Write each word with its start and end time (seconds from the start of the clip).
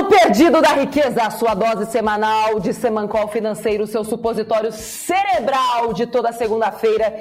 O 0.00 0.02
elo 0.02 0.08
perdido 0.08 0.62
da 0.62 0.72
riqueza, 0.72 1.22
a 1.22 1.30
sua 1.30 1.52
dose 1.52 1.84
semanal 1.90 2.58
de 2.58 2.72
Semancol 2.72 3.28
Financeiro, 3.28 3.86
seu 3.86 4.02
supositório 4.02 4.72
cerebral 4.72 5.92
de 5.92 6.06
toda 6.06 6.32
segunda-feira. 6.32 7.14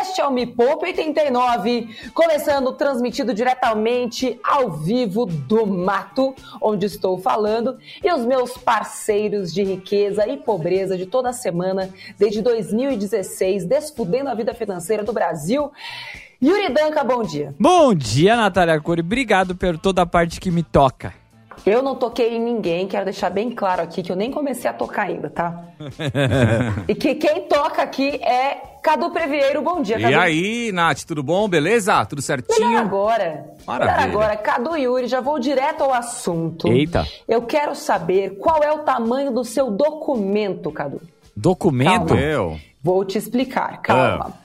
Este 0.00 0.22
é 0.22 0.26
o 0.26 0.32
Me 0.32 0.46
Poupe 0.46 0.86
89, 0.86 1.94
começando 2.14 2.72
transmitido 2.72 3.34
diretamente 3.34 4.40
ao 4.42 4.70
vivo 4.70 5.26
do 5.26 5.66
mato, 5.66 6.34
onde 6.58 6.86
estou 6.86 7.18
falando, 7.18 7.76
e 8.02 8.10
os 8.10 8.24
meus 8.24 8.56
parceiros 8.56 9.52
de 9.52 9.62
riqueza 9.62 10.26
e 10.26 10.38
pobreza 10.38 10.96
de 10.96 11.04
toda 11.04 11.34
semana, 11.34 11.90
desde 12.18 12.40
2016, 12.40 13.66
desfudendo 13.66 14.30
a 14.30 14.34
vida 14.34 14.54
financeira 14.54 15.04
do 15.04 15.12
Brasil. 15.12 15.70
Yuri 16.42 16.70
Danca, 16.72 17.04
bom 17.04 17.22
dia. 17.22 17.54
Bom 17.60 17.94
dia, 17.94 18.36
Natália 18.36 18.72
Arcuri. 18.72 19.02
Obrigado 19.02 19.54
por 19.54 19.76
toda 19.76 20.00
a 20.00 20.06
parte 20.06 20.40
que 20.40 20.50
me 20.50 20.62
toca. 20.62 21.21
Eu 21.64 21.80
não 21.82 21.94
toquei 21.94 22.36
em 22.36 22.40
ninguém, 22.40 22.88
quero 22.88 23.04
deixar 23.04 23.30
bem 23.30 23.50
claro 23.50 23.82
aqui 23.82 24.02
que 24.02 24.10
eu 24.10 24.16
nem 24.16 24.30
comecei 24.30 24.68
a 24.68 24.72
tocar 24.72 25.02
ainda, 25.02 25.30
tá? 25.30 25.64
e 26.88 26.94
que 26.94 27.14
quem 27.14 27.42
toca 27.42 27.82
aqui 27.82 28.16
é 28.16 28.60
Cadu 28.82 29.10
Previeiro. 29.10 29.62
Bom 29.62 29.80
dia, 29.80 29.96
Cadu. 29.96 30.10
E 30.10 30.14
aí, 30.14 30.72
Nath, 30.72 31.04
tudo 31.04 31.22
bom? 31.22 31.48
Beleza? 31.48 32.04
Tudo 32.04 32.20
certinho? 32.20 32.68
Melhor 32.68 32.82
agora. 32.82 33.46
Maravilha. 33.64 33.96
Melhor 33.96 34.22
agora. 34.22 34.36
Cadu 34.36 34.76
Yuri, 34.76 35.06
já 35.06 35.20
vou 35.20 35.38
direto 35.38 35.84
ao 35.84 35.94
assunto. 35.94 36.66
Eita. 36.66 37.06
Eu 37.28 37.42
quero 37.42 37.76
saber 37.76 38.38
qual 38.38 38.60
é 38.62 38.72
o 38.72 38.80
tamanho 38.80 39.30
do 39.30 39.44
seu 39.44 39.70
documento, 39.70 40.72
Cadu. 40.72 41.00
Documento? 41.36 42.08
Calma. 42.08 42.20
Eu. 42.20 42.58
Vou 42.82 43.04
te 43.04 43.16
explicar, 43.16 43.80
calma. 43.82 44.41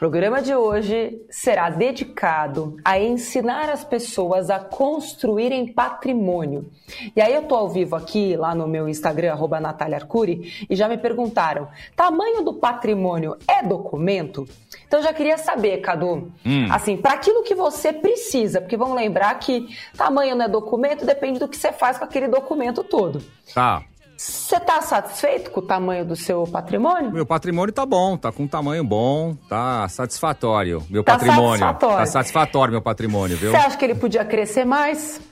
O 0.00 0.08
programa 0.08 0.40
de 0.40 0.54
hoje 0.54 1.20
será 1.28 1.68
dedicado 1.68 2.78
a 2.82 2.98
ensinar 2.98 3.68
as 3.68 3.84
pessoas 3.84 4.48
a 4.48 4.58
construírem 4.58 5.74
patrimônio. 5.74 6.70
E 7.14 7.20
aí 7.20 7.34
eu 7.34 7.42
tô 7.42 7.54
ao 7.54 7.68
vivo 7.68 7.94
aqui, 7.94 8.34
lá 8.34 8.54
no 8.54 8.66
meu 8.66 8.88
Instagram, 8.88 9.32
arroba 9.32 9.60
Natália 9.60 9.98
Arcuri, 9.98 10.66
e 10.70 10.74
já 10.74 10.88
me 10.88 10.96
perguntaram, 10.96 11.68
tamanho 11.94 12.42
do 12.42 12.54
patrimônio 12.54 13.36
é 13.46 13.62
documento? 13.62 14.48
Então 14.86 15.00
eu 15.00 15.04
já 15.04 15.12
queria 15.12 15.36
saber, 15.36 15.82
Cadu, 15.82 16.32
assim, 16.72 16.96
para 16.96 17.12
aquilo 17.12 17.42
que 17.42 17.54
você 17.54 17.92
precisa, 17.92 18.58
porque 18.62 18.78
vamos 18.78 18.96
lembrar 18.96 19.38
que 19.38 19.68
tamanho 19.98 20.34
não 20.34 20.46
é 20.46 20.48
documento, 20.48 21.04
depende 21.04 21.38
do 21.38 21.46
que 21.46 21.58
você 21.58 21.72
faz 21.72 21.98
com 21.98 22.04
aquele 22.04 22.26
documento 22.26 22.82
todo. 22.82 23.22
Tá. 23.52 23.82
Você 24.20 24.56
está 24.56 24.82
satisfeito 24.82 25.50
com 25.50 25.60
o 25.60 25.62
tamanho 25.62 26.04
do 26.04 26.14
seu 26.14 26.44
patrimônio? 26.46 27.10
Meu 27.10 27.24
patrimônio 27.24 27.72
tá 27.72 27.86
bom, 27.86 28.18
tá 28.18 28.30
com 28.30 28.42
um 28.42 28.46
tamanho 28.48 28.84
bom, 28.84 29.34
tá 29.48 29.88
satisfatório. 29.88 30.82
Meu 30.90 31.02
Tá 31.02 31.12
patrimônio. 31.14 31.58
satisfatório. 31.58 31.96
Tá 31.96 32.04
satisfatório 32.06 32.72
meu 32.72 32.82
patrimônio, 32.82 33.38
viu? 33.38 33.50
Você 33.50 33.56
acha 33.56 33.78
que 33.78 33.84
ele 33.86 33.94
podia 33.94 34.22
crescer 34.22 34.66
mais? 34.66 35.22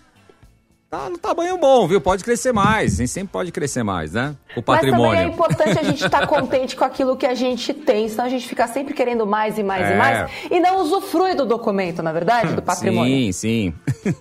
Tá 0.90 1.10
no 1.10 1.18
tamanho 1.18 1.58
bom, 1.58 1.86
viu? 1.86 2.00
Pode 2.00 2.24
crescer 2.24 2.50
mais. 2.50 2.94
A 2.94 2.96
gente 2.98 3.10
sempre 3.10 3.30
pode 3.30 3.52
crescer 3.52 3.82
mais, 3.82 4.12
né? 4.14 4.34
O 4.56 4.62
Mas 4.66 4.80
também 4.80 4.94
é 4.94 4.96
patrimônio. 4.96 5.28
importante 5.28 5.78
a 5.78 5.82
gente 5.82 6.02
estar 6.02 6.24
contente 6.26 6.74
com 6.74 6.82
aquilo 6.82 7.14
que 7.14 7.26
a 7.26 7.34
gente 7.34 7.74
tem, 7.74 8.08
senão 8.08 8.24
a 8.24 8.28
gente 8.30 8.48
fica 8.48 8.66
sempre 8.66 8.94
querendo 8.94 9.26
mais 9.26 9.58
e 9.58 9.62
mais 9.62 9.86
e 9.86 9.92
É. 9.92 9.96
mais 9.98 10.30
e 10.50 10.58
não 10.58 10.80
usufrui 10.80 11.34
do 11.34 11.44
documento, 11.44 12.02
na 12.02 12.10
verdade, 12.10 12.54
do 12.54 12.62
patrimônio. 12.62 13.12
Sim, 13.30 13.32
sim. 13.32 13.74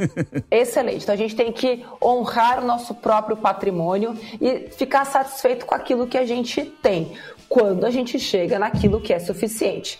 Excelente. 0.51 1.03
Então 1.03 1.15
a 1.15 1.17
gente 1.17 1.37
tem 1.37 1.53
que 1.53 1.85
honrar 2.03 2.61
o 2.61 2.67
nosso 2.67 2.93
próprio 2.93 3.37
patrimônio 3.37 4.13
e 4.41 4.67
ficar 4.71 5.05
satisfeito 5.05 5.65
com 5.65 5.73
aquilo 5.73 6.05
que 6.05 6.17
a 6.17 6.25
gente 6.25 6.61
tem, 6.83 7.13
quando 7.47 7.85
a 7.85 7.89
gente 7.89 8.19
chega 8.19 8.59
naquilo 8.59 8.99
que 8.99 9.13
é 9.13 9.19
suficiente. 9.19 9.97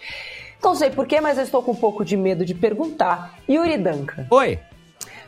Não 0.61 0.75
sei 0.75 0.89
porquê, 0.89 1.21
mas 1.21 1.37
eu 1.37 1.45
estou 1.45 1.61
com 1.63 1.71
um 1.71 1.75
pouco 1.75 2.03
de 2.03 2.17
medo 2.17 2.43
de 2.43 2.53
perguntar. 2.53 3.35
Yuri 3.49 3.77
Danca, 3.77 4.27
Oi? 4.29 4.59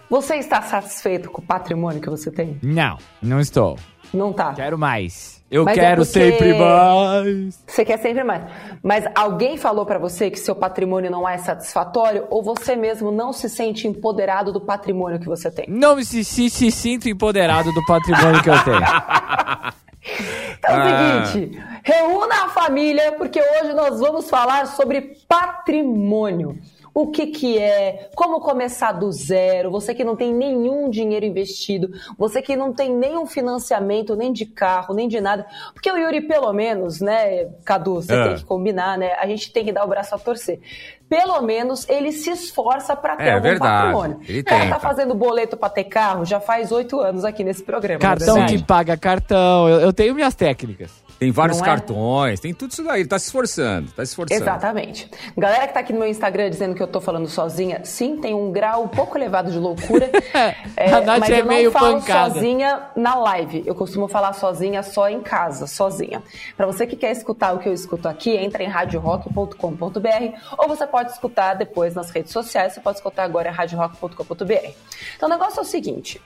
Você 0.10 0.36
está 0.36 0.62
satisfeito 0.62 1.30
com 1.30 1.42
o 1.42 1.46
patrimônio 1.46 2.02
que 2.02 2.10
você 2.10 2.32
tem? 2.32 2.58
Não, 2.64 2.98
não 3.22 3.40
estou. 3.40 3.78
Não 4.14 4.34
tá. 4.34 4.54
Quero 4.54 4.78
mais. 4.78 5.38
Eu 5.52 5.66
Mas 5.66 5.78
é 5.78 5.82
quero 5.82 6.06
porque- 6.06 6.12
sempre 6.32 6.54
mais. 6.60 7.64
Você 7.66 7.84
quer 7.86 7.98
sempre 7.98 8.24
mais. 8.24 8.44
Mas 8.84 9.06
alguém 9.16 9.58
falou 9.58 9.84
pra 9.86 9.98
você 9.98 10.30
que 10.30 10.38
seu 10.40 10.56
patrimônio 10.56 11.10
não 11.10 11.28
é 11.28 11.38
satisfatório 11.40 12.26
ou 12.30 12.44
você 12.44 12.76
mesmo 12.76 13.12
não 13.12 13.34
se 13.34 13.50
sente 13.50 13.88
empoderado 13.88 14.52
do 14.54 14.62
patrimônio 14.62 15.20
que 15.20 15.26
você 15.28 15.50
tem? 15.50 15.66
Não 15.68 15.96
me 15.96 16.06
se, 16.06 16.24
se, 16.24 16.50
se 16.52 16.70
sinto 16.72 17.10
empoderado 17.10 17.72
do 17.74 17.84
patrimônio 17.86 18.42
que 18.44 18.50
eu 18.50 18.64
tenho. 18.64 18.80
Então 20.58 20.72
é 20.76 20.92
Ah. 20.92 21.22
o 21.24 21.26
seguinte, 21.28 21.60
reúna 21.84 22.46
a 22.46 22.50
família 22.50 23.12
porque 23.14 23.40
hoje 23.40 23.74
nós 23.74 24.00
vamos 24.00 24.30
falar 24.30 24.66
sobre 24.68 25.14
patrimônio. 25.28 26.58
O 27.02 27.08
que 27.08 27.28
que 27.28 27.58
é, 27.58 28.10
como 28.14 28.42
começar 28.42 28.92
do 28.92 29.10
zero, 29.12 29.72
você 29.72 29.94
que 29.96 30.04
não 30.04 30.16
tem 30.18 30.34
nenhum 30.34 30.90
dinheiro 30.90 31.26
investido, 31.26 31.90
você 32.18 32.42
que 32.42 32.56
não 32.58 32.74
tem 32.74 32.94
nenhum 32.94 33.26
financiamento, 33.26 34.18
nem 34.18 34.34
de 34.34 34.46
carro, 34.46 34.94
nem 34.94 35.08
de 35.08 35.22
nada. 35.22 35.46
Porque 35.74 35.90
o 35.90 35.96
Yuri, 35.98 36.22
pelo 36.22 36.52
menos, 36.52 37.00
né, 37.00 37.46
Cadu, 37.64 37.96
você 37.96 38.14
É. 38.14 38.24
tem 38.28 38.36
que 38.36 38.44
combinar, 38.44 38.98
né? 38.98 39.14
A 39.14 39.26
gente 39.28 39.52
tem 39.54 39.64
que 39.64 39.72
dar 39.72 39.86
o 39.86 39.88
braço 39.88 40.14
a 40.14 40.18
torcer. 40.20 40.60
Pelo 41.08 41.42
menos 41.42 41.88
ele 41.88 42.12
se 42.12 42.30
esforça 42.32 42.96
para 42.96 43.16
ter 43.16 43.24
É 43.24 43.32
algum 43.32 43.44
verdade, 43.44 43.94
patrimônio. 43.94 44.20
ele 44.28 44.42
O 44.42 44.44
cara 44.44 44.62
tenta. 44.64 44.74
tá 44.76 44.80
fazendo 44.80 45.16
boleto 45.16 45.56
para 45.58 45.70
ter 45.70 45.86
carro 45.86 46.26
já 46.26 46.40
faz 46.40 46.72
oito 46.72 47.00
anos 47.00 47.24
aqui 47.24 47.44
nesse 47.44 47.64
programa. 47.64 47.98
é 47.98 48.02
Cartão 48.02 48.46
que 48.46 48.62
paga 48.64 48.98
cartão. 48.98 49.68
Eu, 49.70 49.80
eu 49.80 49.94
tenho 49.94 50.14
minhas 50.14 50.36
técnicas. 50.36 50.92
Tem 51.20 51.32
vários 51.32 51.58
Não 51.58 51.66
é? 51.66 51.70
cartões, 51.70 52.40
tem 52.40 52.54
tudo 52.54 52.72
isso 52.72 52.82
daí. 52.82 53.02
Ele 53.02 53.10
tá 53.10 53.20
se 53.20 53.26
esforçando, 53.26 53.92
tá 53.92 54.06
se 54.06 54.12
esforçando. 54.12 54.42
Exatamente. 54.42 55.12
Galera 55.38 55.68
que 55.68 55.74
tá 55.74 55.82
aqui 55.82 55.92
no 55.92 56.00
meu 56.00 56.08
Instagram 56.08 56.50
dizendo 56.50 56.74
que 56.74 56.82
eu 56.82 56.88
tô 56.88 57.02
falando 57.02 57.28
sozinha, 57.28 57.82
sim, 57.84 58.16
tem 58.18 58.34
um 58.34 58.52
grau 58.54 58.84
um 58.84 58.88
pouco 58.88 59.18
elevado 59.18 59.52
de 59.52 59.60
loucura. 59.60 60.10
A 60.80 61.02
Nath 61.02 61.20
mas 61.20 61.30
é 61.30 61.34
eu 61.42 61.46
não 61.46 61.48
meio 61.54 61.72
falo 61.72 62.00
pancada. 62.00 62.34
sozinha 62.36 62.84
na 62.96 63.16
live. 63.16 63.64
Eu 63.66 63.76
costumo 63.76 64.08
falar 64.08 64.32
sozinha 64.32 64.82
só 64.82 65.10
em 65.10 65.20
casa, 65.20 65.68
sozinha. 65.68 66.24
Pra 66.56 66.66
você 66.66 66.88
que 66.88 66.96
quer 66.96 67.12
escutar 67.12 67.54
o 67.54 67.60
que 67.60 67.68
eu 67.68 67.74
escuto 67.74 68.08
aqui, 68.08 68.32
entra 68.38 68.64
em 68.64 68.68
radiorock.com.br 68.68 70.38
ou 70.58 70.68
você 70.70 70.88
pode 70.88 71.12
escutar 71.12 71.54
depois 71.56 71.94
nas 71.96 72.10
redes 72.12 72.32
sociais, 72.32 72.74
você 72.74 72.80
pode 72.80 72.98
escutar 72.98 73.24
agora 73.24 73.50
em 73.50 73.54
radiorock.com.br. 73.54 74.70
Então 75.18 75.28
o 75.28 75.32
negócio 75.32 75.60
é 75.60 75.64
o 75.64 75.66
seguinte. 75.66 76.22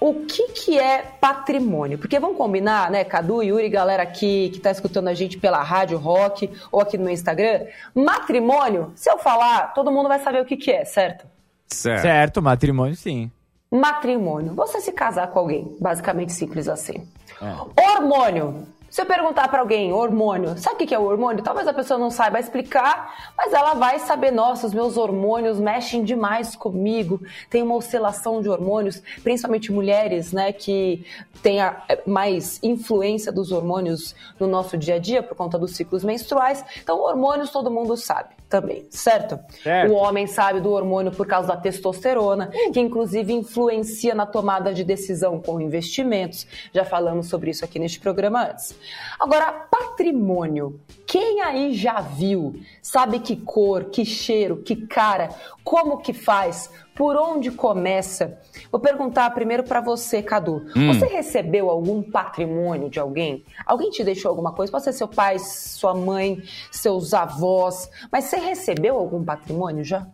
O 0.00 0.14
que, 0.26 0.48
que 0.52 0.78
é 0.78 1.02
patrimônio? 1.20 1.98
Porque 1.98 2.20
vamos 2.20 2.36
combinar, 2.36 2.90
né, 2.90 3.02
Cadu, 3.02 3.42
Yuri, 3.42 3.68
galera 3.68 4.04
aqui 4.04 4.48
que 4.50 4.58
está 4.58 4.70
escutando 4.70 5.08
a 5.08 5.14
gente 5.14 5.38
pela 5.38 5.60
Rádio 5.62 5.98
Rock 5.98 6.48
ou 6.70 6.80
aqui 6.80 6.96
no 6.96 7.04
meu 7.04 7.12
Instagram. 7.12 7.66
Matrimônio, 7.94 8.92
se 8.94 9.10
eu 9.10 9.18
falar, 9.18 9.74
todo 9.74 9.90
mundo 9.90 10.08
vai 10.08 10.20
saber 10.20 10.40
o 10.40 10.44
que, 10.44 10.56
que 10.56 10.70
é, 10.70 10.84
certo? 10.84 11.26
Certo. 11.66 12.02
Certo, 12.02 12.42
matrimônio 12.42 12.94
sim. 12.94 13.30
Matrimônio, 13.70 14.54
você 14.54 14.80
se 14.80 14.92
casar 14.92 15.28
com 15.28 15.40
alguém, 15.40 15.76
basicamente 15.80 16.32
simples 16.32 16.68
assim. 16.68 17.06
É. 17.42 17.82
Hormônio. 17.82 18.66
Se 18.98 19.02
eu 19.02 19.06
perguntar 19.06 19.46
pra 19.46 19.60
alguém, 19.60 19.92
hormônio, 19.92 20.58
sabe 20.58 20.82
o 20.82 20.86
que 20.88 20.92
é 20.92 20.98
o 20.98 21.04
hormônio? 21.04 21.40
Talvez 21.40 21.68
a 21.68 21.72
pessoa 21.72 22.00
não 22.00 22.10
saiba 22.10 22.40
explicar, 22.40 23.32
mas 23.38 23.52
ela 23.52 23.74
vai 23.74 24.00
saber, 24.00 24.32
nossa, 24.32 24.66
os 24.66 24.74
meus 24.74 24.96
hormônios 24.96 25.60
mexem 25.60 26.02
demais 26.02 26.56
comigo, 26.56 27.22
tem 27.48 27.62
uma 27.62 27.76
oscilação 27.76 28.42
de 28.42 28.48
hormônios, 28.48 29.00
principalmente 29.22 29.70
mulheres, 29.70 30.32
né, 30.32 30.52
que 30.52 31.06
têm 31.40 31.62
é, 31.62 32.02
mais 32.08 32.58
influência 32.60 33.30
dos 33.30 33.52
hormônios 33.52 34.16
no 34.36 34.48
nosso 34.48 34.76
dia 34.76 34.96
a 34.96 34.98
dia 34.98 35.22
por 35.22 35.36
conta 35.36 35.56
dos 35.56 35.76
ciclos 35.76 36.02
menstruais. 36.02 36.64
Então, 36.82 36.98
hormônios 36.98 37.50
todo 37.50 37.70
mundo 37.70 37.96
sabe 37.96 38.37
também, 38.48 38.86
certo? 38.90 39.38
Certo. 39.62 39.92
O 39.92 39.94
homem 39.94 40.26
sabe 40.26 40.60
do 40.60 40.70
hormônio 40.70 41.12
por 41.12 41.26
causa 41.26 41.48
da 41.48 41.56
testosterona, 41.56 42.50
que 42.72 42.80
inclusive 42.80 43.32
influencia 43.32 44.14
na 44.14 44.24
tomada 44.24 44.72
de 44.72 44.82
decisão 44.82 45.40
com 45.40 45.60
investimentos. 45.60 46.46
Já 46.72 46.84
falamos 46.84 47.28
sobre 47.28 47.50
isso 47.50 47.64
aqui 47.64 47.78
neste 47.78 48.00
programa 48.00 48.50
antes. 48.50 48.74
Agora, 49.20 49.52
patrimônio. 49.52 50.80
Quem 51.06 51.40
aí 51.42 51.74
já 51.74 52.00
viu? 52.00 52.60
Sabe 52.82 53.20
que 53.20 53.36
cor, 53.36 53.84
que 53.84 54.04
cheiro, 54.04 54.58
que 54.58 54.76
cara, 54.76 55.30
como 55.62 55.98
que 55.98 56.12
faz, 56.12 56.70
por 56.98 57.16
onde 57.16 57.52
começa? 57.52 58.40
Vou 58.72 58.80
perguntar 58.80 59.30
primeiro 59.30 59.62
para 59.62 59.80
você, 59.80 60.20
Cadu. 60.20 60.64
Você 60.74 61.06
recebeu 61.06 61.70
algum 61.70 62.02
patrimônio 62.02 62.90
de 62.90 62.98
alguém? 62.98 63.44
Alguém 63.64 63.88
te 63.88 64.02
deixou 64.02 64.30
alguma 64.30 64.52
coisa? 64.52 64.72
Pode 64.72 64.82
ser 64.82 64.92
seu 64.92 65.06
pai, 65.06 65.38
sua 65.38 65.94
mãe, 65.94 66.42
seus 66.72 67.14
avós. 67.14 67.88
Mas 68.10 68.24
você 68.24 68.38
recebeu 68.38 68.96
algum 68.96 69.24
patrimônio 69.24 69.84
já? 69.84 70.08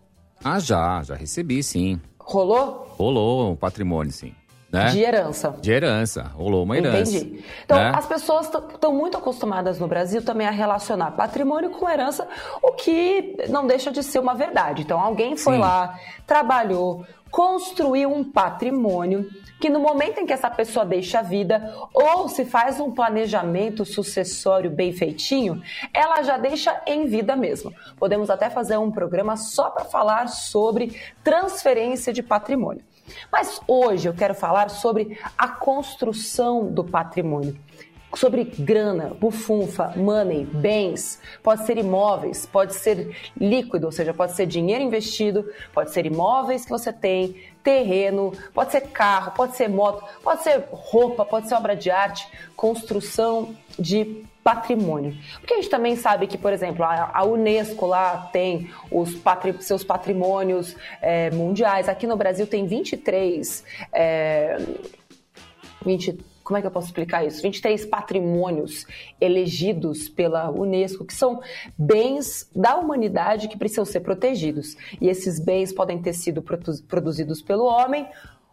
Ah, 0.45 0.59
já, 0.59 1.03
já 1.03 1.15
recebi, 1.15 1.63
sim. 1.63 1.99
Rolou? 2.21 2.87
Rolou 2.99 3.53
um 3.53 3.57
patrimônio, 3.57 4.13
sim. 4.13 4.35
Né? 4.75 4.87
De 4.91 5.01
herança. 5.01 5.55
De 5.61 5.71
herança. 5.71 6.33
Rolou 6.35 6.65
uma 6.65 6.77
herança. 6.77 7.17
Entendi. 7.17 7.45
Então, 7.65 7.79
né? 7.79 7.93
as 7.95 8.07
pessoas 8.07 8.47
estão 8.47 8.93
muito 8.93 9.17
acostumadas 9.17 9.79
no 9.79 9.87
Brasil 9.87 10.21
também 10.25 10.49
a 10.49 10.51
relacionar 10.51 11.13
patrimônio 11.13 11.71
com 11.71 11.89
herança, 11.89 12.27
o 12.61 12.73
que 12.73 13.37
não 13.49 13.69
deixa 13.69 13.93
de 13.93 14.03
ser 14.03 14.19
uma 14.19 14.35
verdade. 14.35 14.83
Então, 14.83 14.99
alguém 15.01 15.37
foi 15.37 15.55
Sim. 15.55 15.61
lá, 15.61 15.97
trabalhou, 16.27 17.07
construir 17.31 18.07
um 18.07 18.25
patrimônio 18.25 19.31
que 19.61 19.71
no 19.71 19.79
momento 19.79 20.19
em 20.19 20.27
que 20.27 20.33
essa 20.33 20.51
pessoa 20.51 20.85
deixa 20.85 21.21
a 21.21 21.23
vida 21.23 21.73
ou 21.93 22.29
se 22.29 22.45
faz 22.45 22.81
um 22.81 22.91
planejamento 22.91 23.85
sucessório 23.85 24.71
bem 24.71 24.93
feitinho, 24.93 25.63
ela 25.93 26.23
já 26.23 26.37
deixa 26.37 26.83
em 26.87 27.07
vida 27.07 27.37
mesmo. 27.37 27.73
Podemos 27.97 28.29
até 28.29 28.51
fazer 28.51 28.77
um 28.77 28.91
programa 28.91 29.37
só 29.37 29.71
para 29.71 29.85
falar 29.85 30.29
sobre 30.29 31.01
transferência 31.23 32.13
de 32.13 32.23
patrimônio. 32.23 32.85
Mas 33.31 33.61
hoje 33.67 34.09
eu 34.09 34.15
quero 34.15 34.35
falar 34.35 34.69
sobre 34.71 35.19
a 35.37 35.49
construção 35.49 36.67
do 36.67 36.85
patrimônio. 36.85 37.59
Sobre 38.15 38.45
grana, 38.45 39.13
bufunfa, 39.13 39.93
money, 39.97 40.45
bens, 40.45 41.21
pode 41.43 41.67
ser 41.67 41.77
imóveis, 41.79 42.47
pode 42.47 42.75
ser 42.75 43.17
líquido, 43.37 43.87
ou 43.87 43.93
seja, 43.93 44.15
pode 44.15 44.37
ser 44.37 44.47
dinheiro 44.47 44.85
investido, 44.85 45.51
pode 45.73 45.91
ser 45.91 46.07
imóveis 46.07 46.65
que 46.65 46.71
você 46.71 46.93
tem, 46.93 47.35
terreno, 47.61 48.33
pode 48.53 48.71
ser 48.71 48.83
carro, 48.83 49.33
pode 49.33 49.57
ser 49.57 49.69
moto, 49.69 50.05
pode 50.23 50.45
ser 50.45 50.65
roupa, 50.71 51.25
pode 51.25 51.49
ser 51.49 51.57
obra 51.57 51.75
de 51.75 51.91
arte, 51.91 52.29
construção 52.55 53.57
de 53.77 54.25
patrimônio. 54.45 55.17
Porque 55.41 55.55
a 55.55 55.57
gente 55.57 55.71
também 55.71 55.97
sabe 55.97 56.27
que, 56.27 56.37
por 56.37 56.53
exemplo, 56.53 56.85
a, 56.85 57.25
Unesco 57.25 57.87
lá 57.87 58.29
tem 58.31 58.71
os 58.91 59.15
patri 59.15 59.55
seus 59.61 59.83
patrimônios 59.83 60.77
é, 61.01 61.31
mundiais. 61.31 61.89
Aqui 61.89 62.07
no 62.07 62.17
Brasil 62.17 62.47
tem 62.47 62.67
23. 62.67 63.65
É, 63.91 64.59
23 65.85 66.35
como 66.45 66.59
é 66.59 66.61
que 66.61 66.67
eu 66.67 66.71
posso 66.71 66.89
explicar 66.89 67.25
isso? 67.25 67.41
23 67.41 67.87
patrimônios 67.87 68.87
elegidos 69.19 70.11
pela 70.11 70.51
Unesco, 70.51 71.03
que 71.03 71.15
são 71.15 71.41
bens 71.77 72.51
da 72.55 72.77
humanidade 72.77 73.49
que 73.49 73.57
precisam 73.57 73.87
ser 73.87 74.01
protegidos. 74.01 74.77
E 75.01 75.09
esses 75.09 75.41
bens 75.41 75.73
podem 75.73 76.03
ter 76.03 76.13
sido 76.13 76.43
produzidos 76.87 77.41
pelo 77.41 77.65
homem 77.65 78.07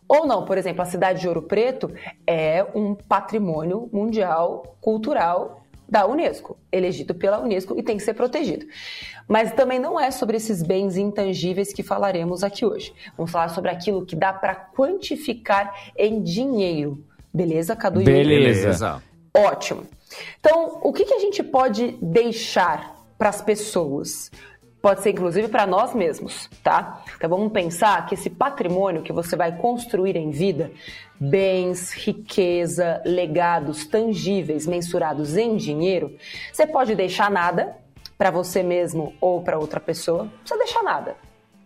ou 0.08 0.26
não. 0.26 0.46
Por 0.46 0.58
exemplo, 0.58 0.82
a 0.82 0.86
cidade 0.86 1.20
de 1.20 1.28
Ouro 1.28 1.42
Preto 1.42 1.92
é 2.26 2.66
um 2.74 2.96
patrimônio 2.96 3.90
mundial 3.92 4.78
cultural 4.80 5.61
da 5.92 6.08
Unesco, 6.08 6.58
elegido 6.72 7.14
pela 7.14 7.42
Unesco 7.42 7.78
e 7.78 7.84
tem 7.84 7.98
que 7.98 8.04
ser 8.04 8.14
protegido. 8.14 8.66
Mas 9.28 9.52
também 9.52 9.78
não 9.78 10.00
é 10.00 10.10
sobre 10.10 10.38
esses 10.38 10.64
bens 10.64 10.96
intangíveis 10.96 11.74
que 11.74 11.84
falaremos 11.84 12.46
aqui 12.46 12.66
hoje. 12.66 12.94
Vamos 13.18 13.30
falar 13.30 13.50
sobre 13.50 13.70
aquilo 13.70 14.06
que 14.06 14.16
dá 14.16 14.32
para 14.32 14.56
quantificar 14.56 15.92
em 15.98 16.24
dinheiro. 16.24 17.04
Beleza, 17.34 17.76
Cadu? 17.76 18.02
Beleza. 18.02 19.04
Ótimo. 19.36 19.84
Então, 20.40 20.80
o 20.82 20.94
que, 20.94 21.04
que 21.04 21.14
a 21.14 21.20
gente 21.20 21.44
pode 21.44 21.98
deixar 22.02 22.96
para 23.18 23.30
as 23.30 23.42
pessoas? 23.42 24.32
Pode 24.81 25.01
ser 25.01 25.12
inclusive 25.12 25.48
para 25.48 25.68
nós 25.68 25.94
mesmos, 25.94 26.50
tá? 26.63 27.04
Então 27.16 27.30
vamos 27.30 27.51
pensar 27.51 28.04
que 28.07 28.16
esse 28.16 28.31
patrimônio 28.31 29.04
que 29.04 29.13
você 29.13 29.36
vai 29.36 29.56
construir 29.56 30.16
em 30.16 30.31
vida, 30.31 30.72
bens, 31.19 31.94
riqueza, 31.94 33.00
legados 33.06 33.86
tangíveis 33.86 34.66
mensurados 34.66 35.38
em 35.38 35.56
dinheiro, 35.56 36.18
você 36.51 36.66
pode 36.66 36.95
deixar 36.95 37.30
nada 37.30 37.75
para 38.18 38.31
você 38.31 38.63
mesmo 38.63 39.13
ou 39.22 39.42
para 39.42 39.60
outra 39.60 39.80
pessoa, 39.80 40.24
não 40.24 40.30
precisa 40.30 40.57
deixar 40.57 40.83
nada. 40.83 41.16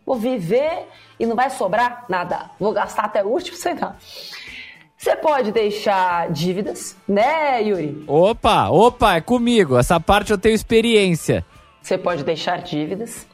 Vou 0.06 0.18
viver 0.18 0.86
e 1.18 1.26
não 1.26 1.36
vai 1.36 1.50
sobrar 1.50 2.06
nada. 2.10 2.52
Vou 2.60 2.74
gastar 2.74 3.06
até 3.06 3.24
o 3.24 3.28
último, 3.28 3.58
lá. 3.82 3.96
Você 4.98 5.16
pode 5.16 5.52
deixar 5.52 6.32
dívidas, 6.32 6.96
né, 7.08 7.62
Yuri? 7.62 8.04
Opa, 8.08 8.70
opa, 8.70 9.16
é 9.16 9.22
comigo. 9.22 9.78
Essa 9.78 10.00
parte 10.00 10.32
eu 10.32 10.38
tenho 10.38 10.56
experiência. 10.56 11.46
Você 11.86 12.00
pode 12.00 12.24
deixar 12.24 12.64
dívidas, 12.64 13.28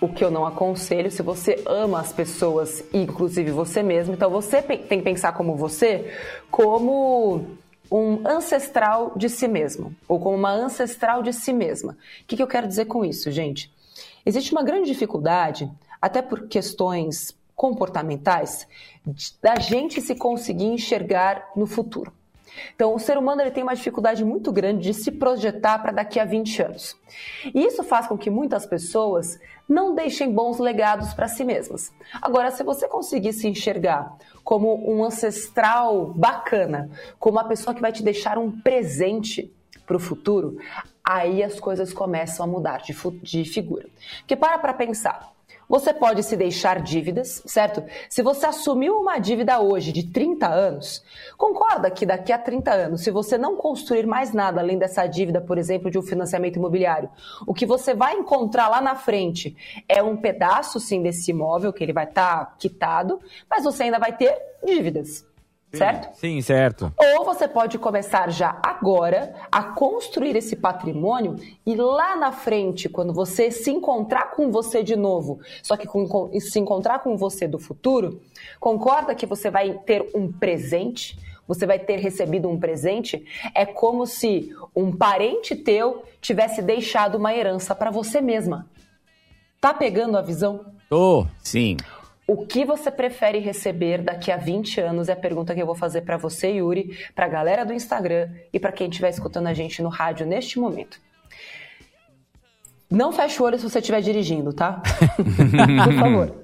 o 0.00 0.08
que 0.08 0.24
eu 0.24 0.30
não 0.30 0.46
aconselho 0.46 1.10
se 1.10 1.20
você 1.20 1.60
ama 1.66 1.98
as 1.98 2.12
pessoas, 2.12 2.84
inclusive 2.94 3.50
você 3.50 3.82
mesmo. 3.82 4.14
Então 4.14 4.30
você 4.30 4.62
tem 4.62 4.78
que 4.78 5.02
pensar 5.02 5.32
como 5.32 5.56
você, 5.56 6.16
como 6.48 7.44
um 7.90 8.24
ancestral 8.24 9.14
de 9.16 9.28
si 9.28 9.48
mesmo, 9.48 9.92
ou 10.06 10.20
como 10.20 10.36
uma 10.36 10.52
ancestral 10.52 11.24
de 11.24 11.32
si 11.32 11.52
mesma. 11.52 11.94
O 12.22 12.26
que, 12.28 12.36
que 12.36 12.42
eu 12.44 12.46
quero 12.46 12.68
dizer 12.68 12.84
com 12.84 13.04
isso, 13.04 13.32
gente? 13.32 13.68
Existe 14.24 14.52
uma 14.52 14.62
grande 14.62 14.86
dificuldade, 14.86 15.68
até 16.00 16.22
por 16.22 16.46
questões 16.46 17.36
comportamentais 17.56 18.64
da 19.42 19.56
gente 19.56 20.00
se 20.00 20.14
conseguir 20.14 20.66
enxergar 20.66 21.50
no 21.56 21.66
futuro. 21.66 22.12
Então, 22.74 22.94
o 22.94 22.98
ser 22.98 23.16
humano 23.18 23.40
ele 23.40 23.50
tem 23.50 23.62
uma 23.62 23.74
dificuldade 23.74 24.24
muito 24.24 24.52
grande 24.52 24.82
de 24.82 24.94
se 24.94 25.10
projetar 25.10 25.78
para 25.78 25.92
daqui 25.92 26.18
a 26.18 26.24
20 26.24 26.62
anos. 26.62 26.96
E 27.54 27.64
isso 27.64 27.82
faz 27.82 28.06
com 28.06 28.16
que 28.16 28.30
muitas 28.30 28.66
pessoas 28.66 29.38
não 29.68 29.94
deixem 29.94 30.32
bons 30.32 30.58
legados 30.58 31.14
para 31.14 31.28
si 31.28 31.44
mesmas. 31.44 31.92
Agora, 32.20 32.50
se 32.50 32.62
você 32.62 32.88
conseguir 32.88 33.32
se 33.32 33.48
enxergar 33.48 34.16
como 34.44 34.90
um 34.90 35.04
ancestral 35.04 36.12
bacana, 36.14 36.90
como 37.18 37.38
uma 37.38 37.48
pessoa 37.48 37.74
que 37.74 37.80
vai 37.80 37.92
te 37.92 38.02
deixar 38.02 38.38
um 38.38 38.50
presente 38.50 39.52
para 39.86 39.96
o 39.96 40.00
futuro, 40.00 40.58
aí 41.04 41.42
as 41.42 41.58
coisas 41.58 41.92
começam 41.92 42.44
a 42.44 42.48
mudar 42.48 42.78
de, 42.78 42.94
de 43.22 43.44
figura. 43.44 43.86
Porque 44.20 44.36
para 44.36 44.58
para 44.58 44.74
pensar, 44.74 45.32
você 45.72 45.94
pode 45.94 46.22
se 46.22 46.36
deixar 46.36 46.82
dívidas, 46.82 47.42
certo? 47.46 47.82
Se 48.08 48.22
você 48.22 48.44
assumiu 48.44 48.98
uma 48.98 49.18
dívida 49.18 49.58
hoje 49.58 49.90
de 49.90 50.02
30 50.02 50.46
anos, 50.46 51.02
concorda 51.38 51.90
que 51.90 52.04
daqui 52.04 52.30
a 52.30 52.38
30 52.38 52.70
anos, 52.70 53.00
se 53.00 53.10
você 53.10 53.38
não 53.38 53.56
construir 53.56 54.06
mais 54.06 54.34
nada 54.34 54.60
além 54.60 54.76
dessa 54.76 55.06
dívida, 55.06 55.40
por 55.40 55.56
exemplo, 55.56 55.90
de 55.90 55.98
um 55.98 56.02
financiamento 56.02 56.56
imobiliário, 56.56 57.08
o 57.46 57.54
que 57.54 57.64
você 57.64 57.94
vai 57.94 58.14
encontrar 58.14 58.68
lá 58.68 58.82
na 58.82 58.94
frente 58.94 59.56
é 59.88 60.02
um 60.02 60.14
pedaço, 60.14 60.78
sim, 60.78 61.02
desse 61.02 61.30
imóvel, 61.30 61.72
que 61.72 61.82
ele 61.82 61.94
vai 61.94 62.04
estar 62.04 62.44
tá 62.44 62.54
quitado, 62.58 63.18
mas 63.48 63.64
você 63.64 63.84
ainda 63.84 63.98
vai 63.98 64.14
ter 64.14 64.36
dívidas 64.62 65.24
certo? 65.78 66.14
Sim, 66.16 66.40
certo. 66.42 66.92
Ou 66.98 67.24
você 67.24 67.48
pode 67.48 67.78
começar 67.78 68.30
já 68.30 68.58
agora 68.62 69.34
a 69.50 69.62
construir 69.62 70.36
esse 70.36 70.56
patrimônio 70.56 71.36
e 71.64 71.74
lá 71.74 72.16
na 72.16 72.32
frente, 72.32 72.88
quando 72.88 73.12
você 73.12 73.50
se 73.50 73.70
encontrar 73.70 74.32
com 74.32 74.50
você 74.50 74.82
de 74.82 74.96
novo, 74.96 75.40
só 75.62 75.76
que 75.76 75.86
com, 75.86 76.30
se 76.40 76.58
encontrar 76.58 77.00
com 77.00 77.16
você 77.16 77.48
do 77.48 77.58
futuro, 77.58 78.20
concorda 78.60 79.14
que 79.14 79.26
você 79.26 79.50
vai 79.50 79.78
ter 79.86 80.10
um 80.14 80.30
presente? 80.30 81.18
Você 81.48 81.66
vai 81.66 81.78
ter 81.78 81.96
recebido 81.96 82.48
um 82.48 82.58
presente? 82.58 83.24
É 83.54 83.66
como 83.66 84.06
se 84.06 84.54
um 84.74 84.92
parente 84.92 85.56
teu 85.56 86.04
tivesse 86.20 86.62
deixado 86.62 87.16
uma 87.16 87.34
herança 87.34 87.74
para 87.74 87.90
você 87.90 88.20
mesma. 88.20 88.68
Tá 89.60 89.74
pegando 89.74 90.16
a 90.16 90.22
visão? 90.22 90.66
Tô, 90.88 91.26
sim. 91.42 91.76
O 92.32 92.46
que 92.46 92.64
você 92.64 92.90
prefere 92.90 93.40
receber 93.40 94.00
daqui 94.00 94.32
a 94.32 94.38
20 94.38 94.80
anos 94.80 95.10
é 95.10 95.12
a 95.12 95.16
pergunta 95.16 95.54
que 95.54 95.60
eu 95.60 95.66
vou 95.66 95.74
fazer 95.74 96.00
para 96.00 96.16
você, 96.16 96.48
Yuri, 96.52 96.96
para 97.14 97.26
a 97.26 97.28
galera 97.28 97.62
do 97.62 97.74
Instagram 97.74 98.30
e 98.50 98.58
para 98.58 98.72
quem 98.72 98.88
estiver 98.88 99.10
escutando 99.10 99.48
a 99.48 99.52
gente 99.52 99.82
no 99.82 99.90
rádio 99.90 100.24
neste 100.24 100.58
momento. 100.58 100.98
Não 102.90 103.12
feche 103.12 103.38
o 103.38 103.44
olho 103.44 103.58
se 103.58 103.68
você 103.68 103.80
estiver 103.80 104.00
dirigindo, 104.00 104.50
tá? 104.50 104.80
Por 105.84 105.94
favor. 105.94 106.34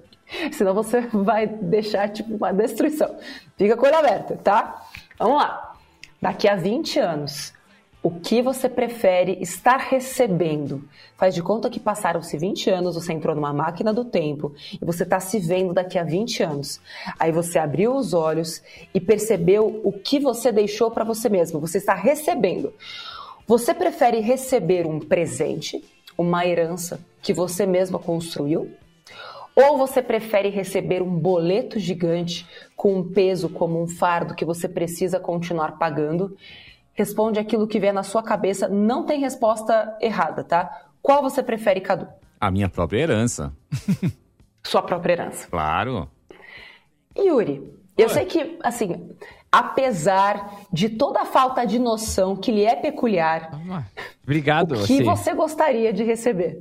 Senão 0.52 0.74
você 0.74 1.00
vai 1.10 1.46
deixar 1.46 2.10
tipo 2.10 2.34
uma 2.34 2.52
destruição. 2.52 3.16
Fica 3.56 3.74
com 3.74 3.86
o 3.86 3.88
olho 3.88 3.96
aberto, 3.96 4.36
tá? 4.36 4.86
Vamos 5.18 5.38
lá. 5.38 5.72
Daqui 6.20 6.46
a 6.48 6.54
20 6.54 6.98
anos, 6.98 7.54
o 8.02 8.10
que 8.10 8.40
você 8.40 8.68
prefere 8.68 9.38
estar 9.40 9.78
recebendo? 9.78 10.88
Faz 11.16 11.34
de 11.34 11.42
conta 11.42 11.68
que 11.68 11.80
passaram-se 11.80 12.38
20 12.38 12.70
anos, 12.70 12.94
você 12.94 13.12
entrou 13.12 13.34
numa 13.34 13.52
máquina 13.52 13.92
do 13.92 14.04
tempo 14.04 14.54
e 14.80 14.84
você 14.84 15.02
está 15.02 15.18
se 15.18 15.38
vendo 15.40 15.74
daqui 15.74 15.98
a 15.98 16.04
20 16.04 16.42
anos. 16.42 16.80
Aí 17.18 17.32
você 17.32 17.58
abriu 17.58 17.94
os 17.96 18.14
olhos 18.14 18.62
e 18.94 19.00
percebeu 19.00 19.80
o 19.82 19.92
que 19.92 20.20
você 20.20 20.52
deixou 20.52 20.90
para 20.90 21.04
você 21.04 21.28
mesmo. 21.28 21.58
Você 21.58 21.78
está 21.78 21.94
recebendo. 21.94 22.72
Você 23.46 23.74
prefere 23.74 24.20
receber 24.20 24.86
um 24.86 25.00
presente, 25.00 25.82
uma 26.16 26.46
herança 26.46 27.00
que 27.20 27.32
você 27.32 27.66
mesma 27.66 27.98
construiu? 27.98 28.70
Ou 29.56 29.76
você 29.76 30.00
prefere 30.00 30.50
receber 30.50 31.02
um 31.02 31.10
boleto 31.10 31.80
gigante 31.80 32.46
com 32.76 32.94
um 32.94 33.12
peso 33.12 33.48
como 33.48 33.82
um 33.82 33.88
fardo 33.88 34.36
que 34.36 34.44
você 34.44 34.68
precisa 34.68 35.18
continuar 35.18 35.78
pagando? 35.78 36.36
Responde 36.98 37.38
aquilo 37.38 37.68
que 37.68 37.78
vier 37.78 37.94
na 37.94 38.02
sua 38.02 38.24
cabeça, 38.24 38.68
não 38.68 39.06
tem 39.06 39.20
resposta 39.20 39.96
errada, 40.00 40.42
tá? 40.42 40.88
Qual 41.00 41.22
você 41.22 41.44
prefere, 41.44 41.80
Cadu? 41.80 42.08
A 42.40 42.50
minha 42.50 42.68
própria 42.68 42.98
herança. 42.98 43.52
Sua 44.66 44.82
própria 44.82 45.12
herança. 45.12 45.46
Claro. 45.48 46.10
Yuri, 47.16 47.72
eu 47.96 48.08
sei 48.08 48.24
que, 48.24 48.58
assim, 48.64 49.10
apesar 49.50 50.66
de 50.72 50.88
toda 50.88 51.22
a 51.22 51.24
falta 51.24 51.64
de 51.64 51.78
noção 51.78 52.36
que 52.36 52.50
lhe 52.50 52.64
é 52.64 52.74
peculiar, 52.74 53.50
obrigado. 54.22 54.72
O 54.72 54.84
que 54.84 54.94
assim. 54.94 55.04
você 55.04 55.32
gostaria 55.32 55.92
de 55.92 56.02
receber? 56.02 56.60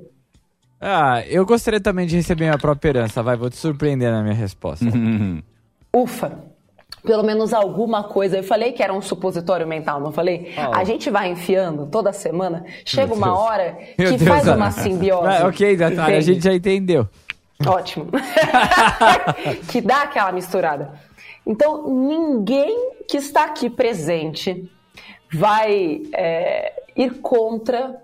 Ah, 0.80 1.24
eu 1.28 1.46
gostaria 1.46 1.82
também 1.82 2.06
de 2.06 2.16
receber 2.16 2.46
minha 2.46 2.58
própria 2.60 2.90
herança. 2.90 3.24
Vai, 3.24 3.36
vou 3.36 3.50
te 3.50 3.58
surpreender 3.58 4.12
na 4.12 4.22
minha 4.22 4.36
resposta. 4.36 4.86
Ufa 5.92 6.57
pelo 7.04 7.24
menos 7.24 7.54
alguma 7.54 8.04
coisa. 8.04 8.38
Eu 8.38 8.44
falei 8.44 8.72
que 8.72 8.84
era 8.84 8.94
um 8.94 9.02
supositório 9.02 9.68
mental, 9.68 10.00
não 10.00 10.12
falei? 10.12 10.54
Oh. 10.58 10.76
A 10.76 10.84
gente 10.84 11.10
vai 11.10 11.30
enfiando 11.30 11.88
toda 11.88 12.12
semana, 12.14 12.66
chega 12.86 13.14
uma 13.14 13.38
hora 13.38 13.78
que 13.96 14.02
Meu 14.02 14.20
faz 14.20 14.44
Deus, 14.44 14.56
uma 14.56 14.72
simbiose. 14.72 15.28
Ah, 15.28 15.48
ok, 15.48 15.78
Natália, 15.78 16.18
a 16.18 16.22
gente 16.22 16.44
já 16.44 16.54
entendeu. 16.54 17.08
Ótimo. 17.66 18.08
que 19.70 19.82
dá 19.82 20.04
aquela 20.04 20.32
misturada. 20.32 20.94
Então, 21.46 21.88
ninguém 21.88 22.92
que 23.08 23.18
está 23.18 23.46
aqui 23.46 23.70
presente 23.70 24.70
vai 25.32 26.02
é, 26.14 26.74
ir 26.96 27.16
contra 27.22 28.02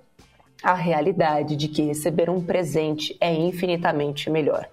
a 0.64 0.74
realidade 0.74 1.58
de 1.58 1.68
que 1.68 1.82
receber 1.82 2.30
um 2.30 2.42
presente 2.42 3.16
é 3.20 3.34
infinitamente 3.34 4.30
melhor. 4.30 4.68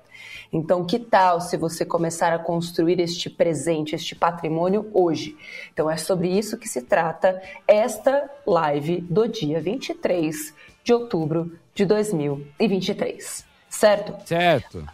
Então, 0.53 0.85
que 0.85 0.99
tal 0.99 1.41
se 1.41 1.57
você 1.57 1.85
começar 1.85 2.33
a 2.33 2.39
construir 2.39 2.99
este 3.01 3.31
presente, 3.31 3.95
este 3.95 4.17
patrimônio 4.17 4.91
hoje? 4.93 5.37
Então, 5.73 5.89
é 5.89 5.97
sobre 5.97 6.29
isso 6.29 6.59
que 6.59 6.69
se 6.69 6.83
trata 6.83 7.41
esta 7.69 8.29
live 8.47 9.01
do 9.03 9.29
dia 9.29 9.61
23 9.61 10.55
de 10.83 10.93
outubro 10.93 11.57
de 11.75 11.85
2023. 11.85 13.45
Certo? 13.69 14.27
Certo. 14.27 14.85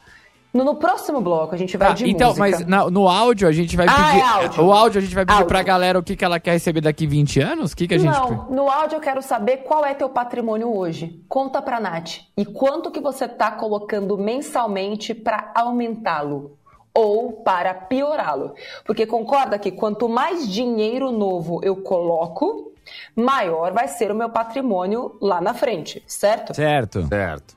No, 0.56 0.64
no 0.64 0.74
próximo 0.76 1.20
bloco 1.20 1.54
a 1.54 1.58
gente 1.58 1.76
vai 1.76 1.88
Tá, 1.88 1.94
de 1.94 2.08
então, 2.10 2.28
música. 2.28 2.48
mas 2.48 2.66
na- 2.66 2.90
no 2.90 3.08
áudio 3.08 3.46
a 3.46 3.52
gente 3.52 3.76
vai 3.76 3.86
Ah, 3.88 3.92
pedir. 3.92 4.18
é 4.18 4.22
áudio. 4.22 4.64
O 4.64 4.72
áudio 4.72 4.98
a 4.98 5.02
gente 5.02 5.14
vai 5.14 5.24
pedir 5.24 5.34
Áudio. 5.36 5.48
pra 5.48 5.62
galera 5.62 5.98
o 5.98 6.02
que, 6.02 6.16
que 6.16 6.24
ela 6.24 6.40
quer 6.40 6.52
receber 6.52 6.80
daqui 6.80 7.06
20 7.06 7.40
anos? 7.40 7.72
O 7.72 7.76
que, 7.76 7.86
que 7.86 7.94
a 7.94 7.98
gente. 7.98 8.12
Não, 8.12 8.46
no 8.50 8.70
áudio 8.70 8.96
eu 8.96 9.00
quero 9.00 9.20
saber 9.22 9.58
qual 9.58 9.84
é 9.84 9.94
teu 9.94 10.08
patrimônio 10.08 10.74
hoje. 10.76 11.22
Conta 11.28 11.60
pra 11.60 11.78
Nath. 11.78 12.20
E 12.36 12.44
quanto 12.44 12.90
que 12.90 13.00
você 13.00 13.28
tá 13.28 13.50
colocando 13.50 14.16
mensalmente 14.16 15.14
para 15.14 15.50
aumentá-lo 15.54 16.56
ou 16.94 17.32
para 17.32 17.74
piorá-lo? 17.74 18.54
Porque 18.84 19.06
concorda 19.06 19.58
que 19.58 19.70
quanto 19.70 20.08
mais 20.08 20.48
dinheiro 20.48 21.12
novo 21.12 21.60
eu 21.62 21.76
coloco, 21.76 22.72
maior 23.14 23.72
vai 23.72 23.88
ser 23.88 24.10
o 24.10 24.14
meu 24.14 24.30
patrimônio 24.30 25.16
lá 25.20 25.40
na 25.40 25.52
frente, 25.52 26.02
certo? 26.06 26.54
Certo. 26.54 27.06
Certo. 27.08 27.56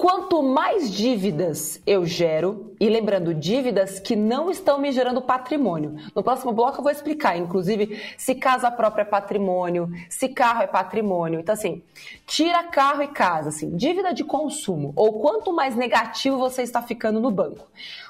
Quanto 0.00 0.42
mais 0.42 0.90
dívidas 0.90 1.78
eu 1.86 2.06
gero, 2.06 2.74
e 2.80 2.88
lembrando, 2.88 3.34
dívidas 3.34 4.00
que 4.00 4.16
não 4.16 4.50
estão 4.50 4.78
me 4.78 4.90
gerando 4.92 5.20
patrimônio. 5.20 5.94
No 6.14 6.22
próximo 6.22 6.54
bloco 6.54 6.78
eu 6.78 6.82
vou 6.82 6.90
explicar, 6.90 7.36
inclusive, 7.36 8.00
se 8.16 8.34
casa 8.34 8.70
própria 8.70 9.02
é 9.02 9.04
patrimônio, 9.04 9.90
se 10.08 10.30
carro 10.30 10.62
é 10.62 10.66
patrimônio. 10.66 11.38
Então, 11.38 11.52
assim, 11.52 11.82
tira 12.26 12.62
carro 12.62 13.02
e 13.02 13.08
casa, 13.08 13.50
assim, 13.50 13.76
dívida 13.76 14.14
de 14.14 14.24
consumo, 14.24 14.94
ou 14.96 15.20
quanto 15.20 15.52
mais 15.52 15.76
negativo 15.76 16.38
você 16.38 16.62
está 16.62 16.80
ficando 16.80 17.20
no 17.20 17.30
banco. 17.30 17.66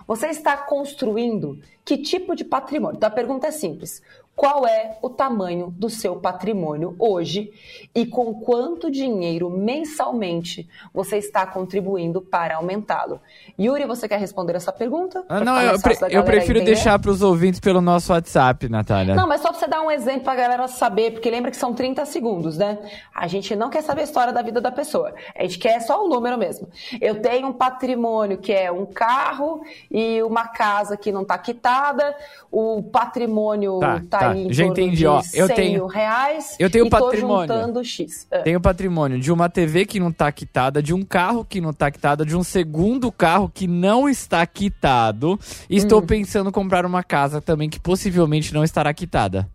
Você 0.07 0.29
está 0.29 0.57
construindo 0.57 1.59
que 1.85 1.99
tipo 1.99 2.37
de 2.37 2.45
patrimônio? 2.45 2.99
Então 2.99 3.09
a 3.09 3.13
pergunta 3.13 3.49
é 3.49 3.51
simples. 3.51 4.01
Qual 4.41 4.67
é 4.67 4.97
o 5.03 5.11
tamanho 5.11 5.67
do 5.77 5.91
seu 5.91 6.17
patrimônio 6.17 6.97
hoje 6.99 7.53
e 7.95 8.07
com 8.07 8.33
quanto 8.33 8.91
dinheiro 8.91 9.51
mensalmente 9.51 10.67
você 10.95 11.19
está 11.19 11.45
contribuindo 11.47 12.23
para 12.23 12.57
aumentá-lo? 12.57 13.21
Yuri, 13.61 13.85
você 13.85 14.09
quer 14.09 14.19
responder 14.19 14.57
essa 14.57 14.73
pergunta? 14.73 15.23
Ah, 15.29 15.41
não, 15.41 15.61
eu, 15.61 15.79
pre- 15.79 15.99
eu 16.11 16.25
prefiro 16.25 16.65
deixar 16.65 16.99
pros 16.99 17.21
ouvintes 17.21 17.61
pelo 17.61 17.83
nosso 17.83 18.15
WhatsApp, 18.15 18.67
Natália. 18.67 19.15
Não, 19.15 19.29
mas 19.29 19.43
só 19.43 19.51
pra 19.51 19.59
você 19.59 19.67
dar 19.67 19.83
um 19.83 19.91
exemplo 19.91 20.23
pra 20.23 20.35
galera 20.35 20.67
saber, 20.69 21.11
porque 21.13 21.31
lembra 21.31 21.51
que 21.51 21.59
são 21.59 21.75
30 21.75 22.07
segundos, 22.07 22.57
né? 22.57 22.79
A 23.15 23.27
gente 23.27 23.55
não 23.55 23.69
quer 23.69 23.83
saber 23.83 24.01
a 24.01 24.05
história 24.05 24.33
da 24.33 24.41
vida 24.41 24.59
da 24.59 24.73
pessoa. 24.73 25.13
A 25.37 25.43
gente 25.43 25.59
quer 25.59 25.81
só 25.83 26.03
o 26.03 26.09
número 26.09 26.39
mesmo. 26.39 26.67
Eu 26.99 27.21
tenho 27.21 27.49
um 27.49 27.53
patrimônio 27.53 28.39
que 28.39 28.55
é 28.55 28.73
um 28.73 28.87
carro 28.87 29.61
e 29.91 30.23
uma 30.23 30.49
casa 30.49 30.97
que 30.97 31.13
não 31.13 31.27
tá 31.27 31.37
quitada. 31.37 32.17
O 32.51 32.83
patrimônio 32.83 33.79
Tá, 33.81 34.01
tá, 34.09 34.30
tá. 34.35 34.53
Já 34.53 34.65
entendi, 34.65 35.07
ó. 35.07 35.21
Eu 35.35 35.47
100 35.47 35.57
tenho- 35.57 35.87
reais. 35.87 36.57
eu 36.59 36.71
tenho 36.71 36.89
patrimônio. 36.91 37.85
X. 37.85 38.27
Ah. 38.31 38.39
Tem 38.41 38.57
o 38.57 38.61
patrimônio 38.61 39.19
de 39.19 39.31
uma 39.33 39.49
TV 39.49 39.85
que 39.87 39.99
não 40.01 40.11
tá 40.13 40.31
quitada, 40.33 40.83
de 40.83 40.93
um 40.95 41.03
carro 41.03 41.45
que 41.45 41.61
não 41.61 41.73
tá 41.73 41.91
quitado, 41.91 42.25
de 42.27 42.37
um 42.37 42.43
segundo 42.43 43.11
carro 43.13 43.51
que 43.53 43.67
não 43.67 44.09
está 44.09 44.47
quitado. 44.47 45.39
E 45.69 45.75
Hum. 45.75 45.79
estou 45.79 46.03
pensando 46.03 46.49
em 46.51 46.53
comprar 46.53 46.85
uma 46.87 47.03
casa 47.03 47.41
também 47.41 47.69
que 47.69 47.81
possivelmente 47.81 48.53
não 48.55 48.63
estará 48.65 48.93
quitada. 48.95 49.49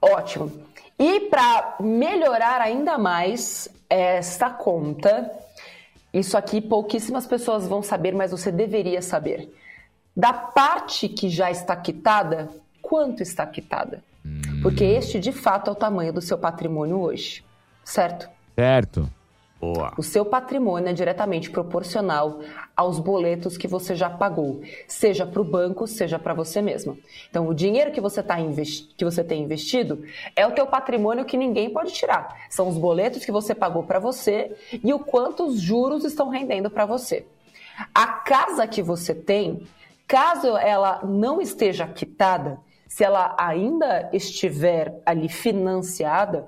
Ótimo. 0.00 0.50
E 0.98 1.20
para 1.28 1.76
melhorar 1.80 2.60
ainda 2.60 2.98
mais 2.98 3.68
esta 3.88 4.50
conta, 4.50 5.30
isso 6.12 6.36
aqui 6.36 6.60
pouquíssimas 6.60 7.26
pessoas 7.26 7.66
vão 7.66 7.82
saber, 7.82 8.14
mas 8.14 8.30
você 8.30 8.52
deveria 8.52 9.00
saber. 9.02 9.52
Da 10.16 10.32
parte 10.32 11.08
que 11.08 11.28
já 11.30 11.50
está 11.50 11.74
quitada, 11.74 12.50
quanto 12.82 13.22
está 13.22 13.46
quitada? 13.46 14.04
Porque 14.60 14.84
este 14.84 15.18
de 15.18 15.32
fato 15.32 15.68
é 15.68 15.72
o 15.72 15.76
tamanho 15.76 16.12
do 16.12 16.20
seu 16.20 16.36
patrimônio 16.36 16.98
hoje, 17.00 17.44
certo? 17.84 18.28
Certo. 18.54 19.08
Boa. 19.62 19.94
O 19.96 20.02
seu 20.02 20.24
patrimônio 20.24 20.88
é 20.88 20.92
diretamente 20.92 21.48
proporcional 21.48 22.40
aos 22.76 22.98
boletos 22.98 23.56
que 23.56 23.68
você 23.68 23.94
já 23.94 24.10
pagou, 24.10 24.60
seja 24.88 25.24
para 25.24 25.40
o 25.40 25.44
banco, 25.44 25.86
seja 25.86 26.18
para 26.18 26.34
você 26.34 26.60
mesmo. 26.60 26.98
Então, 27.30 27.46
o 27.46 27.54
dinheiro 27.54 27.92
que 27.92 28.00
você, 28.00 28.24
tá 28.24 28.36
que 28.96 29.04
você 29.04 29.22
tem 29.22 29.44
investido 29.44 30.04
é 30.34 30.44
o 30.44 30.50
teu 30.50 30.66
patrimônio 30.66 31.24
que 31.24 31.36
ninguém 31.36 31.70
pode 31.70 31.92
tirar. 31.92 32.36
São 32.50 32.66
os 32.68 32.76
boletos 32.76 33.24
que 33.24 33.30
você 33.30 33.54
pagou 33.54 33.84
para 33.84 34.00
você 34.00 34.50
e 34.82 34.92
o 34.92 34.98
quanto 34.98 35.46
os 35.46 35.60
juros 35.60 36.04
estão 36.04 36.28
rendendo 36.28 36.68
para 36.68 36.84
você. 36.84 37.24
A 37.94 38.08
casa 38.08 38.66
que 38.66 38.82
você 38.82 39.14
tem, 39.14 39.64
caso 40.08 40.56
ela 40.56 41.02
não 41.04 41.40
esteja 41.40 41.86
quitada, 41.86 42.58
se 42.92 43.02
ela 43.02 43.34
ainda 43.38 44.10
estiver 44.12 45.00
ali 45.06 45.26
financiada, 45.26 46.46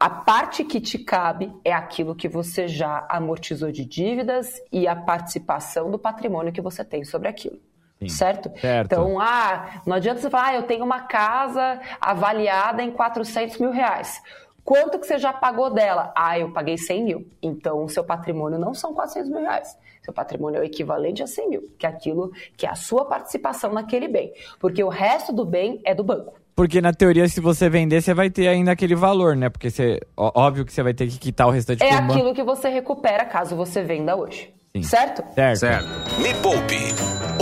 a 0.00 0.08
parte 0.08 0.64
que 0.64 0.80
te 0.80 0.98
cabe 0.98 1.54
é 1.62 1.70
aquilo 1.70 2.14
que 2.14 2.26
você 2.26 2.66
já 2.66 3.06
amortizou 3.10 3.70
de 3.70 3.84
dívidas 3.84 4.58
e 4.72 4.88
a 4.88 4.96
participação 4.96 5.90
do 5.90 5.98
patrimônio 5.98 6.50
que 6.50 6.62
você 6.62 6.82
tem 6.82 7.04
sobre 7.04 7.28
aquilo. 7.28 7.60
Certo? 8.08 8.50
Certo. 8.58 8.86
Então, 8.86 9.20
ah, 9.20 9.82
não 9.86 9.96
adianta 9.96 10.22
você 10.22 10.30
falar, 10.30 10.46
ah, 10.46 10.54
eu 10.54 10.62
tenho 10.62 10.82
uma 10.82 11.02
casa 11.02 11.78
avaliada 12.00 12.82
em 12.82 12.90
400 12.90 13.58
mil 13.58 13.70
reais. 13.70 14.22
Quanto 14.64 14.98
que 14.98 15.06
você 15.06 15.18
já 15.18 15.32
pagou 15.32 15.68
dela? 15.68 16.10
Ah, 16.16 16.38
eu 16.38 16.54
paguei 16.54 16.78
100 16.78 17.04
mil. 17.04 17.30
Então, 17.42 17.84
o 17.84 17.88
seu 17.90 18.02
patrimônio 18.02 18.58
não 18.58 18.72
são 18.72 18.94
400 18.94 19.30
mil 19.30 19.42
reais. 19.42 19.76
Seu 20.04 20.12
patrimônio 20.12 20.58
é 20.58 20.60
o 20.60 20.64
equivalente 20.64 21.22
a 21.22 21.26
100 21.26 21.48
mil, 21.48 21.62
que 21.78 21.86
é 21.86 21.88
aquilo 21.88 22.30
que 22.56 22.66
é 22.66 22.70
a 22.70 22.74
sua 22.74 23.06
participação 23.06 23.72
naquele 23.72 24.06
bem. 24.06 24.32
Porque 24.60 24.84
o 24.84 24.88
resto 24.90 25.32
do 25.32 25.46
bem 25.46 25.80
é 25.84 25.94
do 25.94 26.04
banco. 26.04 26.34
Porque 26.54 26.80
na 26.80 26.92
teoria, 26.92 27.26
se 27.26 27.40
você 27.40 27.68
vender, 27.70 28.02
você 28.02 28.12
vai 28.14 28.30
ter 28.30 28.46
ainda 28.46 28.70
aquele 28.70 28.94
valor, 28.94 29.34
né? 29.34 29.48
Porque 29.48 29.70
você. 29.70 29.98
Óbvio 30.16 30.64
que 30.64 30.72
você 30.72 30.82
vai 30.82 30.92
ter 30.94 31.08
que 31.08 31.18
quitar 31.18 31.48
o 31.48 31.50
restante 31.50 31.82
É 31.82 32.00
banco. 32.00 32.12
aquilo 32.12 32.34
que 32.34 32.44
você 32.44 32.68
recupera 32.68 33.24
caso 33.24 33.56
você 33.56 33.82
venda 33.82 34.14
hoje. 34.14 34.52
Sim. 34.76 34.82
Certo? 34.82 35.24
Certo. 35.34 35.58
Certo. 35.58 35.88
Me 36.20 36.34
Poupe 36.34 36.76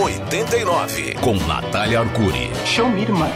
89 0.01 1.15
com 1.17 1.35
Natália 1.47 2.01
Arcuri. 2.01 2.51
Show 2.65 2.89
me, 2.89 3.03
irmã. 3.03 3.29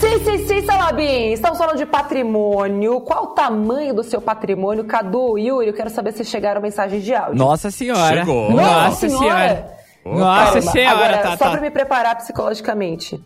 Sim, 0.00 0.24
sim, 0.24 0.46
sim, 0.46 0.62
Salabim. 0.64 1.32
Estamos 1.32 1.58
falando 1.58 1.76
de 1.76 1.84
patrimônio. 1.86 3.00
Qual 3.00 3.24
o 3.24 3.26
tamanho 3.28 3.92
do 3.92 4.04
seu 4.04 4.20
patrimônio? 4.20 4.84
Cadu, 4.84 5.36
Yuri, 5.36 5.66
eu 5.68 5.74
quero 5.74 5.90
saber 5.90 6.12
se 6.12 6.24
chegaram 6.24 6.60
mensagens 6.60 7.02
de 7.02 7.14
áudio. 7.14 7.34
Nossa 7.36 7.70
senhora. 7.70 8.18
Chegou. 8.20 8.50
Nossa, 8.52 9.08
senhora. 9.08 9.78
Nossa 10.04 10.52
Caramba. 10.52 10.70
senhora, 10.72 10.96
Agora, 10.96 11.18
tá, 11.18 11.30
só 11.36 11.44
tá. 11.44 11.50
pra 11.50 11.60
me 11.60 11.70
preparar 11.70 12.16
psicologicamente. 12.16 13.20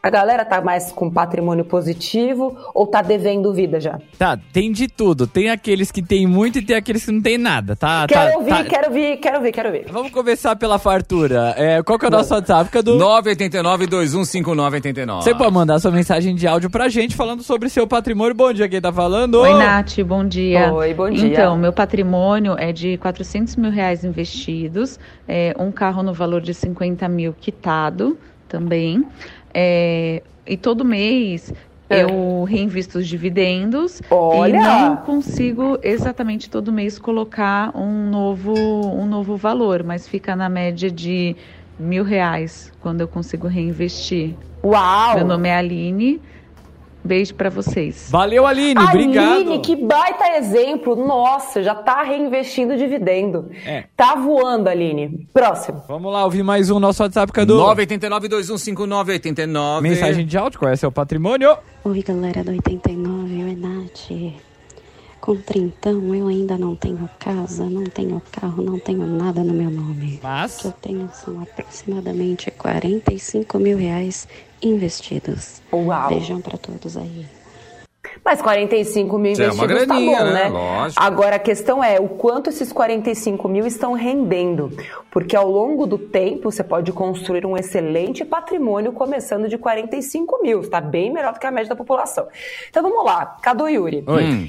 A 0.00 0.10
galera 0.10 0.44
tá 0.44 0.60
mais 0.60 0.92
com 0.92 1.10
patrimônio 1.10 1.64
positivo 1.64 2.56
ou 2.72 2.86
tá 2.86 3.02
devendo 3.02 3.52
vida 3.52 3.80
já? 3.80 3.98
Tá, 4.16 4.38
tem 4.52 4.70
de 4.70 4.86
tudo. 4.86 5.26
Tem 5.26 5.50
aqueles 5.50 5.90
que 5.90 6.00
tem 6.00 6.24
muito 6.24 6.60
e 6.60 6.62
tem 6.62 6.76
aqueles 6.76 7.04
que 7.04 7.10
não 7.10 7.20
tem 7.20 7.36
nada, 7.36 7.74
tá? 7.74 8.06
Quero 8.06 8.30
tá, 8.30 8.38
ouvir, 8.38 8.50
tá. 8.50 8.64
quero 8.64 8.86
ouvir, 8.86 9.16
quero 9.16 9.38
ouvir, 9.38 9.52
quero 9.52 9.68
ouvir. 9.70 9.86
Vamos 9.90 10.12
começar 10.12 10.54
pela 10.54 10.78
fartura. 10.78 11.52
É, 11.56 11.82
qual 11.82 11.98
que 11.98 12.04
é 12.04 12.08
o 12.08 12.12
nosso 12.12 12.32
WhatsApp, 12.32 12.70
Cadu? 12.70 12.96
989-215989. 12.96 15.22
Você 15.22 15.34
pode 15.34 15.52
mandar 15.52 15.80
sua 15.80 15.90
mensagem 15.90 16.36
de 16.36 16.46
áudio 16.46 16.70
pra 16.70 16.88
gente 16.88 17.16
falando 17.16 17.42
sobre 17.42 17.68
seu 17.68 17.84
patrimônio. 17.84 18.36
Bom 18.36 18.52
dia, 18.52 18.68
quem 18.68 18.80
tá 18.80 18.92
falando? 18.92 19.40
Oi, 19.40 19.54
Nath, 19.54 19.98
bom 20.06 20.24
dia. 20.24 20.72
Oi, 20.72 20.94
bom 20.94 21.10
dia. 21.10 21.26
Então, 21.26 21.56
meu 21.56 21.72
patrimônio 21.72 22.54
é 22.56 22.72
de 22.72 22.98
400 22.98 23.56
mil 23.56 23.72
reais 23.72 24.04
investidos, 24.04 24.96
é, 25.26 25.56
um 25.58 25.72
carro 25.72 26.04
no 26.04 26.14
valor 26.14 26.40
de 26.40 26.54
50 26.54 27.08
mil 27.08 27.32
quitado 27.32 28.16
também. 28.48 29.06
É, 29.52 30.22
e 30.46 30.56
todo 30.56 30.84
mês 30.84 31.52
É. 31.90 32.02
eu 32.02 32.44
reinvisto 32.44 32.98
os 32.98 33.06
dividendos 33.06 34.02
Olha! 34.10 34.48
e 34.48 34.52
não 34.60 34.96
consigo 34.96 35.78
exatamente 35.82 36.50
todo 36.50 36.72
mês 36.72 36.98
colocar 36.98 37.74
um 37.76 38.10
novo, 38.10 38.52
um 38.52 39.06
novo 39.06 39.36
valor, 39.36 39.82
mas 39.82 40.06
fica 40.06 40.36
na 40.36 40.48
média 40.48 40.90
de 40.90 41.34
mil 41.78 42.04
reais 42.04 42.72
quando 42.80 43.00
eu 43.00 43.08
consigo 43.08 43.46
reinvestir. 43.46 44.34
Uau! 44.62 45.14
Meu 45.16 45.26
nome 45.26 45.48
é 45.48 45.56
Aline. 45.56 46.20
Beijo 47.04 47.34
pra 47.34 47.48
vocês. 47.48 48.08
Valeu, 48.10 48.46
Aline. 48.46 48.82
Obrigado. 48.82 49.36
Aline, 49.36 49.60
que 49.60 49.76
baita 49.76 50.36
exemplo. 50.36 50.94
Nossa, 50.96 51.62
já 51.62 51.74
tá 51.74 52.02
reinvestindo 52.02 52.76
dividendo. 52.76 53.50
É. 53.64 53.84
Tá 53.96 54.14
voando, 54.14 54.68
Aline. 54.68 55.26
Próximo. 55.32 55.82
Vamos 55.88 56.12
lá, 56.12 56.24
ouvir 56.24 56.42
mais 56.42 56.68
um 56.70 56.78
nosso 56.78 57.02
WhatsApp, 57.02 57.32
Cadu. 57.32 57.56
989-215989. 57.58 59.80
Mensagem 59.80 60.26
de 60.26 60.36
áudio, 60.36 60.58
qual 60.58 60.70
é 60.72 60.76
seu 60.76 60.92
patrimônio? 60.92 61.56
Oi, 61.84 62.02
galera 62.02 62.44
do 62.44 62.50
89, 62.50 63.44
oi, 63.44 63.56
Nath. 63.56 64.10
com 65.20 65.36
trintão 65.36 66.14
eu 66.14 66.28
ainda 66.28 66.58
não 66.58 66.76
tenho 66.76 67.08
casa, 67.18 67.64
não 67.64 67.84
tenho 67.84 68.20
carro, 68.32 68.62
não 68.62 68.78
tenho 68.78 69.06
nada 69.06 69.42
no 69.42 69.54
meu 69.54 69.70
nome. 69.70 70.20
Mas. 70.22 70.58
O 70.58 70.60
que 70.60 70.66
eu 70.66 70.72
tenho 70.72 71.08
são 71.12 71.40
aproximadamente 71.42 72.50
45 72.50 73.58
mil 73.58 73.78
reais 73.78 74.28
investidos. 74.62 75.60
Uau! 75.72 76.08
Beijão 76.08 76.40
pra 76.40 76.56
todos 76.58 76.96
aí. 76.96 77.26
Mas 78.24 78.42
45 78.42 79.18
mil 79.18 79.32
É 79.32 79.34
uma 79.36 79.44
investidos 79.44 79.78
tá 79.80 79.86
graninha, 79.86 80.18
bom, 80.18 80.24
né? 80.24 80.44
né? 80.44 80.48
Lógico. 80.48 81.02
Agora 81.02 81.36
a 81.36 81.38
questão 81.38 81.82
é 81.82 81.98
o 82.00 82.08
quanto 82.08 82.50
esses 82.50 82.72
45 82.72 83.48
mil 83.48 83.66
estão 83.66 83.92
rendendo. 83.92 84.70
Porque 85.10 85.36
ao 85.36 85.48
longo 85.48 85.86
do 85.86 85.98
tempo 85.98 86.50
você 86.50 86.62
pode 86.62 86.92
construir 86.92 87.46
um 87.46 87.56
excelente 87.56 88.24
patrimônio 88.24 88.92
começando 88.92 89.48
de 89.48 89.56
45 89.56 90.42
mil. 90.42 90.60
Está 90.60 90.80
bem 90.80 91.12
melhor 91.12 91.32
do 91.32 91.38
que 91.40 91.46
a 91.46 91.50
média 91.50 91.68
da 91.68 91.76
população. 91.76 92.28
Então 92.68 92.82
vamos 92.82 93.04
lá, 93.04 93.38
Cadu 93.42 93.68
e 93.68 93.74
Yuri. 93.74 94.04
Oi. 94.06 94.24
Hum. 94.24 94.48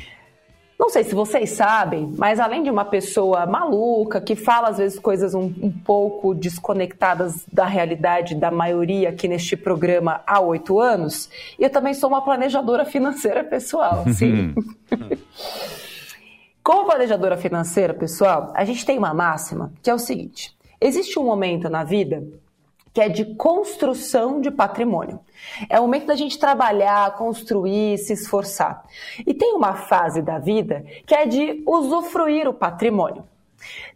Não 0.79 0.87
sei 0.87 1.03
se 1.03 1.13
vocês 1.13 1.49
sabem, 1.49 2.13
mas 2.17 2.39
além 2.39 2.63
de 2.63 2.69
uma 2.69 2.85
pessoa 2.85 3.45
maluca, 3.45 4.21
que 4.21 4.33
fala 4.33 4.69
às 4.69 4.77
vezes 4.77 4.97
coisas 4.97 5.35
um, 5.35 5.53
um 5.61 5.69
pouco 5.69 6.33
desconectadas 6.33 7.45
da 7.51 7.65
realidade 7.65 8.33
da 8.33 8.49
maioria 8.49 9.09
aqui 9.09 9.27
neste 9.27 9.57
programa 9.57 10.21
há 10.25 10.39
oito 10.39 10.79
anos, 10.79 11.29
eu 11.59 11.69
também 11.69 11.93
sou 11.93 12.09
uma 12.09 12.21
planejadora 12.21 12.85
financeira 12.85 13.43
pessoal, 13.43 14.05
sim. 14.15 14.55
Como 16.63 16.85
planejadora 16.85 17.35
financeira 17.35 17.93
pessoal, 17.93 18.53
a 18.55 18.63
gente 18.63 18.85
tem 18.85 18.97
uma 18.97 19.13
máxima 19.13 19.73
que 19.83 19.89
é 19.89 19.93
o 19.93 19.99
seguinte: 19.99 20.55
existe 20.79 21.19
um 21.19 21.25
momento 21.25 21.67
na 21.67 21.83
vida 21.83 22.23
que 22.93 23.01
é 23.01 23.09
de 23.09 23.35
construção 23.35 24.41
de 24.41 24.51
patrimônio. 24.51 25.19
É 25.69 25.79
o 25.79 25.83
momento 25.83 26.07
da 26.07 26.15
gente 26.15 26.37
trabalhar, 26.37 27.15
construir, 27.15 27.97
se 27.97 28.13
esforçar. 28.13 28.83
E 29.25 29.33
tem 29.33 29.53
uma 29.53 29.75
fase 29.75 30.21
da 30.21 30.39
vida 30.39 30.85
que 31.05 31.15
é 31.15 31.25
de 31.25 31.63
usufruir 31.65 32.47
o 32.47 32.53
patrimônio. 32.53 33.23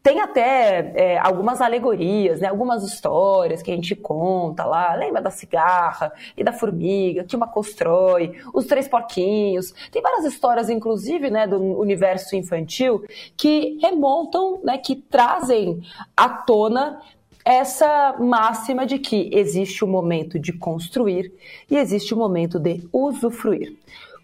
Tem 0.01 0.19
até 0.19 0.91
é, 0.95 1.17
algumas 1.17 1.61
alegorias, 1.61 2.41
né? 2.41 2.47
algumas 2.49 2.83
histórias 2.83 3.61
que 3.61 3.71
a 3.71 3.75
gente 3.75 3.95
conta 3.95 4.65
lá. 4.65 4.93
Lembra 4.95 5.21
da 5.21 5.31
cigarra 5.31 6.11
e 6.35 6.43
da 6.43 6.51
formiga 6.51 7.23
que 7.23 7.35
uma 7.35 7.47
constrói, 7.47 8.33
os 8.53 8.65
três 8.65 8.87
porquinhos. 8.87 9.73
Tem 9.91 10.01
várias 10.01 10.25
histórias, 10.25 10.69
inclusive, 10.69 11.29
né, 11.29 11.47
do 11.47 11.57
universo 11.57 12.35
infantil 12.35 13.03
que 13.37 13.77
remontam, 13.81 14.59
né, 14.63 14.77
que 14.77 14.95
trazem 14.95 15.81
à 16.15 16.27
tona 16.27 17.01
essa 17.45 18.15
máxima 18.19 18.85
de 18.85 18.97
que 18.99 19.29
existe 19.33 19.83
o 19.83 19.87
momento 19.87 20.39
de 20.39 20.53
construir 20.53 21.31
e 21.69 21.77
existe 21.77 22.13
o 22.13 22.17
momento 22.17 22.59
de 22.59 22.87
usufruir. 22.91 23.77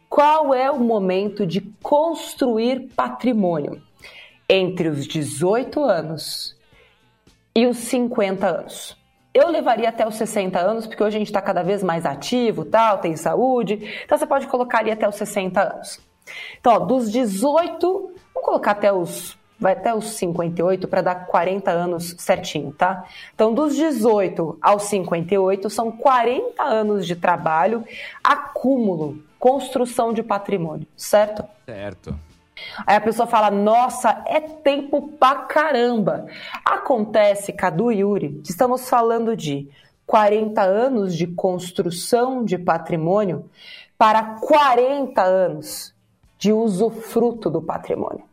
Qual 0.10 0.54
é 0.54 0.72
o 0.72 0.80
momento 0.80 1.46
de 1.46 1.62
construir 1.84 2.90
patrimônio? 2.96 3.82
Entre 4.50 4.88
os 4.88 5.06
18 5.06 5.84
anos 5.84 6.58
e 7.56 7.68
os 7.68 7.78
50 7.78 8.48
anos. 8.48 8.98
Eu 9.32 9.50
levaria 9.50 9.90
até 9.90 10.08
os 10.08 10.16
60 10.16 10.58
anos, 10.60 10.88
porque 10.88 11.04
hoje 11.04 11.18
a 11.18 11.20
gente 11.20 11.28
está 11.28 11.42
cada 11.42 11.62
vez 11.62 11.84
mais 11.84 12.06
ativo, 12.06 12.66
tal, 12.66 12.98
tem 12.98 13.16
saúde. 13.16 13.80
Então 14.04 14.18
você 14.18 14.26
pode 14.26 14.48
colocar 14.48 14.80
ali 14.80 14.90
até 14.90 15.08
os 15.08 15.16
60 15.16 15.62
anos. 15.62 16.00
Então, 16.60 16.74
ó, 16.74 16.80
dos 16.80 17.12
18, 17.12 18.14
vamos 18.34 18.46
colocar 18.46 18.72
até 18.72 18.92
os 18.92 19.39
vai 19.60 19.74
até 19.74 19.94
os 19.94 20.14
58 20.14 20.88
para 20.88 21.02
dar 21.02 21.28
40 21.28 21.70
anos 21.70 22.16
certinho, 22.18 22.72
tá? 22.72 23.06
Então, 23.36 23.54
dos 23.54 23.76
18 23.76 24.58
aos 24.62 24.84
58 24.84 25.70
são 25.70 25.92
40 25.92 26.64
anos 26.64 27.06
de 27.06 27.16
trabalho, 27.16 27.84
acúmulo, 28.24 29.22
construção 29.38 30.14
de 30.14 30.24
patrimônio, 30.24 30.88
certo? 30.96 31.44
Certo. 31.66 32.16
Aí 32.86 32.96
a 32.96 33.02
pessoa 33.02 33.28
fala: 33.28 33.50
Nossa, 33.50 34.24
é 34.26 34.40
tempo 34.40 35.10
pra 35.20 35.36
caramba. 35.36 36.26
Acontece, 36.64 37.54
Cadu 37.54 37.92
e 37.92 38.00
Yuri, 38.00 38.42
que 38.44 38.52
estamos 38.52 38.90
falando 38.90 39.36
de 39.36 39.70
40 40.06 40.62
anos 40.62 41.16
de 41.16 41.28
construção 41.28 42.44
de 42.44 42.58
patrimônio 42.58 43.50
para 43.98 44.24
40 44.42 45.22
anos 45.22 45.94
de 46.38 46.52
usufruto 46.54 47.50
do 47.50 47.62
patrimônio. 47.62 48.29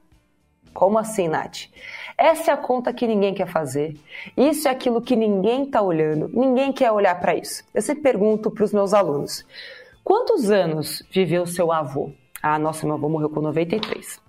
Como 0.77 0.99
assim, 0.99 1.27
Nath? 1.27 1.71
Essa 2.19 2.51
é 2.51 2.55
a 2.55 2.57
conta 2.59 2.93
que 2.93 3.07
ninguém 3.07 3.33
quer 3.33 3.47
fazer. 3.47 3.97
Isso 4.37 4.69
é 4.69 4.71
aquilo 4.71 5.01
que 5.01 5.17
ninguém 5.17 5.63
está 5.63 5.81
olhando. 5.81 6.29
Ninguém 6.35 6.71
quer 6.71 6.93
olhar 6.93 7.19
para 7.19 7.35
isso. 7.35 7.65
Eu 7.73 7.81
sempre 7.81 8.03
pergunto 8.03 8.51
para 8.51 8.63
os 8.63 8.75
meus 8.75 8.93
alunos: 8.93 9.43
quantos 10.05 10.51
anos 10.51 11.03
viveu 11.11 11.47
seu 11.47 11.73
avô? 11.73 12.11
Ah, 12.43 12.59
nossa, 12.59 12.85
meu 12.85 12.97
avô 12.97 13.09
morreu 13.09 13.31
com 13.31 13.41
93. 13.41 14.21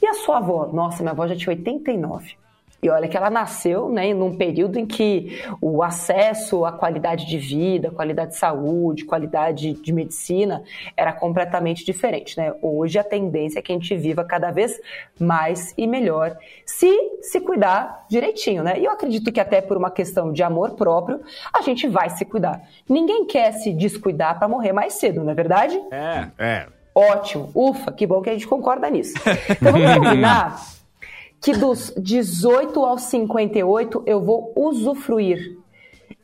E 0.00 0.06
a 0.06 0.14
sua 0.14 0.38
avó? 0.38 0.66
Nossa, 0.72 1.02
minha 1.02 1.12
avó 1.12 1.26
já 1.26 1.36
tinha 1.36 1.54
89. 1.54 2.36
E 2.84 2.90
olha 2.90 3.06
que 3.06 3.16
ela 3.16 3.30
nasceu 3.30 3.88
né, 3.88 4.12
num 4.12 4.36
período 4.36 4.76
em 4.76 4.84
que 4.84 5.40
o 5.60 5.84
acesso 5.84 6.64
à 6.64 6.72
qualidade 6.72 7.26
de 7.26 7.38
vida, 7.38 7.92
qualidade 7.92 8.32
de 8.32 8.38
saúde, 8.38 9.04
qualidade 9.04 9.74
de 9.74 9.92
medicina 9.92 10.64
era 10.96 11.12
completamente 11.12 11.84
diferente. 11.84 12.36
Né? 12.36 12.52
Hoje 12.60 12.98
a 12.98 13.04
tendência 13.04 13.60
é 13.60 13.62
que 13.62 13.70
a 13.70 13.76
gente 13.76 13.94
viva 13.94 14.24
cada 14.24 14.50
vez 14.50 14.80
mais 15.16 15.72
e 15.78 15.86
melhor 15.86 16.36
se 16.66 16.90
se 17.20 17.40
cuidar 17.40 18.04
direitinho. 18.10 18.64
Né? 18.64 18.80
E 18.80 18.84
eu 18.84 18.90
acredito 18.90 19.30
que 19.30 19.38
até 19.38 19.60
por 19.60 19.76
uma 19.76 19.92
questão 19.92 20.32
de 20.32 20.42
amor 20.42 20.72
próprio, 20.72 21.20
a 21.54 21.62
gente 21.62 21.86
vai 21.86 22.10
se 22.10 22.24
cuidar. 22.24 22.62
Ninguém 22.88 23.26
quer 23.26 23.52
se 23.52 23.72
descuidar 23.72 24.40
para 24.40 24.48
morrer 24.48 24.72
mais 24.72 24.94
cedo, 24.94 25.22
não 25.22 25.30
é 25.30 25.34
verdade? 25.36 25.80
É, 25.92 26.26
é. 26.36 26.66
Ótimo, 26.92 27.48
ufa, 27.54 27.92
que 27.92 28.08
bom 28.08 28.20
que 28.20 28.28
a 28.28 28.32
gente 28.32 28.48
concorda 28.48 28.90
nisso. 28.90 29.14
Então 29.48 29.70
vamos 29.70 29.94
combinar 29.94 30.81
que 31.42 31.52
dos 31.52 31.92
18 31.96 32.84
aos 32.84 33.02
58 33.02 34.04
eu 34.06 34.22
vou 34.22 34.52
usufruir. 34.54 35.58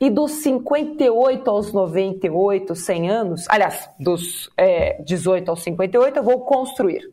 E 0.01 0.09
dos 0.09 0.31
58 0.43 1.51
aos 1.51 1.73
98, 1.73 2.77
100 2.77 3.11
anos, 3.11 3.47
aliás, 3.49 3.91
dos 3.99 4.49
é, 4.57 5.03
18 5.03 5.49
aos 5.49 5.63
58 5.65 6.19
eu 6.19 6.23
vou 6.23 6.41
construir. 6.43 7.11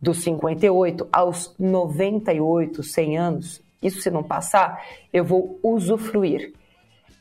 Dos 0.00 0.22
58 0.22 1.06
aos 1.12 1.54
98, 1.58 2.82
100 2.82 3.18
anos, 3.18 3.62
isso 3.82 4.00
se 4.00 4.10
não 4.10 4.22
passar, 4.22 4.82
eu 5.12 5.24
vou 5.24 5.60
usufruir. 5.62 6.54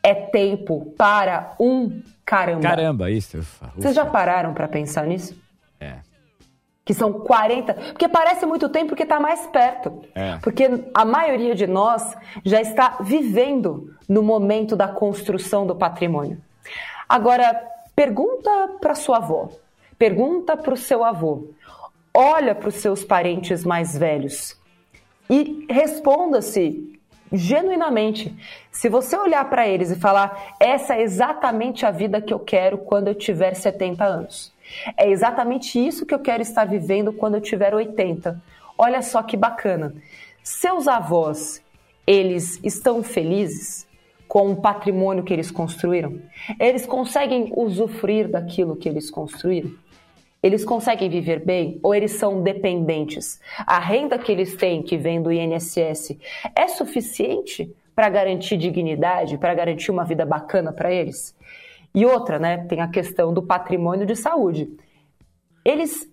É 0.01 0.13
tempo 0.13 0.93
para 0.97 1.56
um 1.60 2.01
caramba. 2.23 2.62
Caramba, 2.62 3.12
isso. 3.12 3.39
Ufa, 3.39 3.73
Vocês 3.75 3.95
já 3.95 4.06
pararam 4.06 4.54
para 4.54 4.67
pensar 4.67 5.06
nisso? 5.06 5.36
Que 6.86 6.93
são 6.93 7.12
40, 7.12 7.74
porque 7.74 8.08
parece 8.08 8.45
muito 8.45 8.69
tempo 8.69 8.89
porque 8.89 9.04
está 9.04 9.19
mais 9.19 9.48
perto. 9.48 10.04
É. 10.13 10.38
Porque 10.38 10.69
a 10.93 11.04
maioria 11.04 11.56
de 11.56 11.65
nós 11.65 12.15
já 12.45 12.62
está 12.62 12.98
vivendo 13.02 13.93
no 14.08 14.21
momento 14.21 14.76
da 14.76 14.88
construção 14.88 15.65
do 15.65 15.76
patrimônio. 15.76 16.39
Agora, 17.10 17.60
pergunta 17.95 18.50
para 18.80 18.93
sua 18.93 19.17
avó, 19.17 19.50
pergunta 19.98 20.56
para 20.56 20.74
o 20.74 20.78
seu 20.78 21.04
avô, 21.04 21.50
olha 22.13 22.54
para 22.54 22.69
os 22.69 22.76
seus 22.76 23.04
parentes 23.04 23.65
mais 23.65 23.98
velhos 23.98 24.56
e 25.30 25.65
responda-se 25.69 27.00
genuinamente. 27.32 28.36
Se 28.71 28.89
você 28.89 29.17
olhar 29.17 29.50
para 29.50 29.67
eles 29.67 29.91
e 29.91 29.95
falar, 29.95 30.56
essa 30.60 30.95
é 30.95 31.02
exatamente 31.02 31.86
a 31.86 31.91
vida 31.91 32.21
que 32.21 32.34
eu 32.34 32.39
quero 32.39 32.78
quando 32.78 33.08
eu 33.08 33.15
tiver 33.15 33.54
70 33.54 34.04
anos. 34.04 34.54
É 34.97 35.09
exatamente 35.09 35.79
isso 35.79 36.05
que 36.05 36.13
eu 36.13 36.19
quero 36.19 36.41
estar 36.41 36.65
vivendo 36.65 37.13
quando 37.13 37.35
eu 37.35 37.41
tiver 37.41 37.73
80. 37.73 38.41
Olha 38.77 39.01
só 39.01 39.23
que 39.23 39.38
bacana. 39.38 39.93
Seus 40.43 40.88
avós, 40.88 41.63
eles 42.05 42.59
estão 42.63 43.01
felizes 43.01 43.88
com 44.27 44.51
o 44.51 44.55
patrimônio 44.55 45.23
que 45.23 45.33
eles 45.33 45.49
construíram? 45.49 46.19
Eles 46.59 46.85
conseguem 46.85 47.51
usufruir 47.55 48.29
daquilo 48.29 48.75
que 48.75 48.89
eles 48.89 49.09
construíram? 49.09 49.71
Eles 50.43 50.63
conseguem 50.63 51.09
viver 51.09 51.43
bem 51.43 51.79
ou 51.81 51.95
eles 51.95 52.11
são 52.13 52.43
dependentes? 52.43 53.39
A 53.65 53.79
renda 53.79 54.17
que 54.19 54.31
eles 54.31 54.55
têm, 54.55 54.83
que 54.83 54.97
vem 54.97 55.21
do 55.21 55.31
INSS, 55.31 56.17
é 56.55 56.67
suficiente 56.67 57.73
para 57.95 58.09
garantir 58.09 58.57
dignidade, 58.57 59.38
para 59.38 59.55
garantir 59.55 59.89
uma 59.89 60.03
vida 60.03 60.25
bacana 60.25 60.71
para 60.71 60.91
eles? 60.91 61.35
E 61.95 62.05
outra, 62.05 62.38
né, 62.38 62.58
tem 62.65 62.81
a 62.81 62.89
questão 62.89 63.34
do 63.34 63.41
patrimônio 63.41 64.05
de 64.05 64.17
saúde. 64.17 64.69
Eles, 65.63 66.08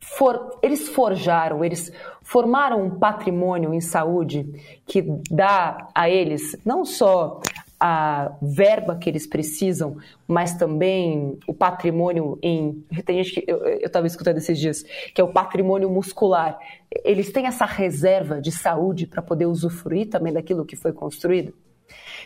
for, 0.00 0.58
eles 0.62 0.88
forjaram, 0.88 1.62
eles 1.62 1.92
formaram 2.22 2.82
um 2.82 2.98
patrimônio 2.98 3.74
em 3.74 3.80
saúde 3.80 4.46
que 4.86 5.02
dá 5.30 5.86
a 5.94 6.08
eles 6.08 6.56
não 6.64 6.82
só 6.84 7.40
a 7.78 8.36
verba 8.40 8.96
que 8.96 9.10
eles 9.10 9.26
precisam, 9.26 9.96
mas 10.26 10.54
também 10.54 11.36
o 11.48 11.52
patrimônio 11.52 12.38
em. 12.40 12.84
Tem 13.04 13.22
gente 13.22 13.40
que 13.40 13.50
eu 13.50 13.60
estava 13.84 14.06
escutando 14.06 14.38
esses 14.38 14.56
dias, 14.56 14.84
que 15.12 15.20
é 15.20 15.24
o 15.24 15.32
patrimônio 15.32 15.90
muscular. 15.90 16.56
Eles 17.04 17.32
têm 17.32 17.46
essa 17.46 17.66
reserva 17.66 18.40
de 18.40 18.52
saúde 18.52 19.08
para 19.08 19.20
poder 19.20 19.46
usufruir 19.46 20.08
também 20.08 20.32
daquilo 20.32 20.64
que 20.64 20.76
foi 20.76 20.92
construído? 20.92 21.52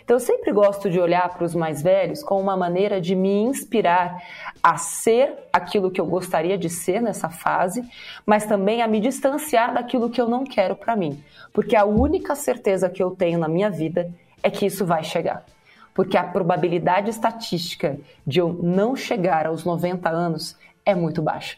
Então, 0.03 0.16
eu 0.16 0.21
sempre 0.21 0.53
gosto 0.53 0.88
de 0.88 1.01
olhar 1.01 1.29
para 1.31 1.45
os 1.45 1.55
mais 1.55 1.83
velhos 1.83 2.23
como 2.23 2.40
uma 2.40 2.57
maneira 2.57 3.01
de 3.01 3.14
me 3.14 3.42
inspirar 3.42 4.23
a 4.62 4.77
ser 4.77 5.35
aquilo 5.53 5.90
que 5.90 6.01
eu 6.01 6.07
gostaria 6.07 6.57
de 6.57 6.71
ser 6.71 7.03
nessa 7.03 7.29
fase, 7.29 7.85
mas 8.25 8.47
também 8.47 8.83
a 8.83 8.87
me 8.87 9.01
distanciar 9.01 9.75
daquilo 9.75 10.09
que 10.09 10.21
eu 10.21 10.29
não 10.29 10.45
quero 10.45 10.77
para 10.77 10.95
mim. 10.95 11.23
Porque 11.53 11.75
a 11.75 11.85
única 11.85 12.37
certeza 12.37 12.88
que 12.88 13.03
eu 13.03 13.11
tenho 13.11 13.38
na 13.38 13.49
minha 13.49 13.69
vida 13.69 14.12
é 14.42 14.51
que 14.51 14.66
isso 14.66 14.87
vai 14.87 15.03
chegar. 15.03 15.45
Porque 15.92 16.16
a 16.16 16.23
probabilidade 16.23 17.11
estatística 17.11 17.99
de 18.25 18.38
eu 18.38 18.53
não 18.62 18.95
chegar 18.95 19.47
aos 19.47 19.64
90 19.64 20.09
anos 20.09 20.57
é 20.85 20.95
muito 20.95 21.21
baixa. 21.21 21.57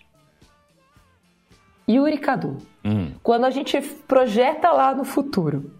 Yuri 1.88 2.18
Cadu, 2.18 2.58
hum. 2.84 3.12
quando 3.22 3.44
a 3.44 3.50
gente 3.50 3.80
projeta 3.80 4.70
lá 4.70 4.94
no 4.94 5.04
futuro, 5.04 5.72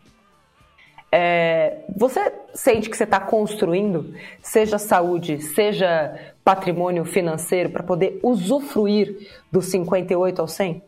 é, 1.11 1.85
você 1.97 2.33
sente 2.55 2.91
que 2.91 2.97
você 2.97 3.05
está 3.05 3.19
construindo, 3.19 4.15
seja 4.43 4.79
saúde, 4.79 5.41
seja 5.41 6.35
patrimônio 6.45 7.05
financeiro, 7.05 7.71
para 7.71 7.83
poder 7.83 8.21
usufruir 8.23 9.29
dos 9.51 9.67
58 9.67 10.41
ao 10.41 10.49
100? 10.49 10.83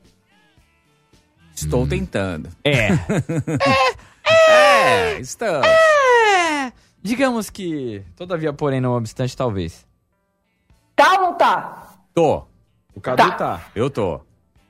Estou 1.55 1.87
tentando. 1.87 2.49
É. 2.65 2.89
é, 4.27 5.13
é, 5.13 5.17
é, 5.17 5.21
estamos. 5.21 5.67
É. 5.67 6.73
Digamos 7.03 7.49
que, 7.49 8.03
todavia, 8.15 8.53
porém, 8.53 8.81
não 8.81 8.95
obstante, 8.95 9.37
talvez. 9.37 9.87
Tá 10.95 11.13
ou 11.15 11.21
não 11.21 11.35
tá? 11.35 11.95
Tô. 12.15 12.45
O 12.95 13.01
Cadu 13.01 13.23
tá. 13.23 13.33
tá. 13.33 13.61
Eu 13.75 13.89
tô. 13.89 14.21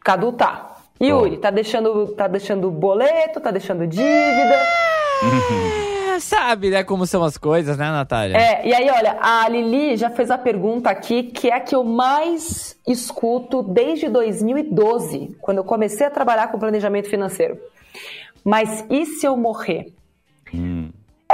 Cadu 0.00 0.32
tá. 0.32 0.76
Yuri, 1.02 1.38
tá 1.38 1.50
deixando, 1.50 2.08
tá 2.08 2.28
deixando 2.28 2.70
boleto, 2.70 3.40
tá 3.40 3.50
deixando 3.50 3.86
dívida. 3.86 4.58
É, 5.22 6.20
sabe, 6.20 6.70
né, 6.70 6.82
como 6.82 7.06
são 7.06 7.22
as 7.22 7.36
coisas, 7.36 7.76
né, 7.76 7.90
Natália? 7.90 8.36
É, 8.36 8.66
e 8.66 8.74
aí, 8.74 8.90
olha, 8.90 9.18
a 9.20 9.48
Lili 9.48 9.96
já 9.96 10.10
fez 10.10 10.30
a 10.30 10.38
pergunta 10.38 10.90
aqui, 10.90 11.24
que 11.24 11.48
é 11.48 11.54
a 11.54 11.60
que 11.60 11.74
eu 11.74 11.84
mais 11.84 12.76
escuto 12.86 13.62
desde 13.62 14.08
2012, 14.08 15.36
quando 15.40 15.58
eu 15.58 15.64
comecei 15.64 16.06
a 16.06 16.10
trabalhar 16.10 16.48
com 16.48 16.58
planejamento 16.58 17.08
financeiro. 17.08 17.58
Mas 18.44 18.84
e 18.88 19.04
se 19.04 19.26
eu 19.26 19.36
morrer? 19.36 19.92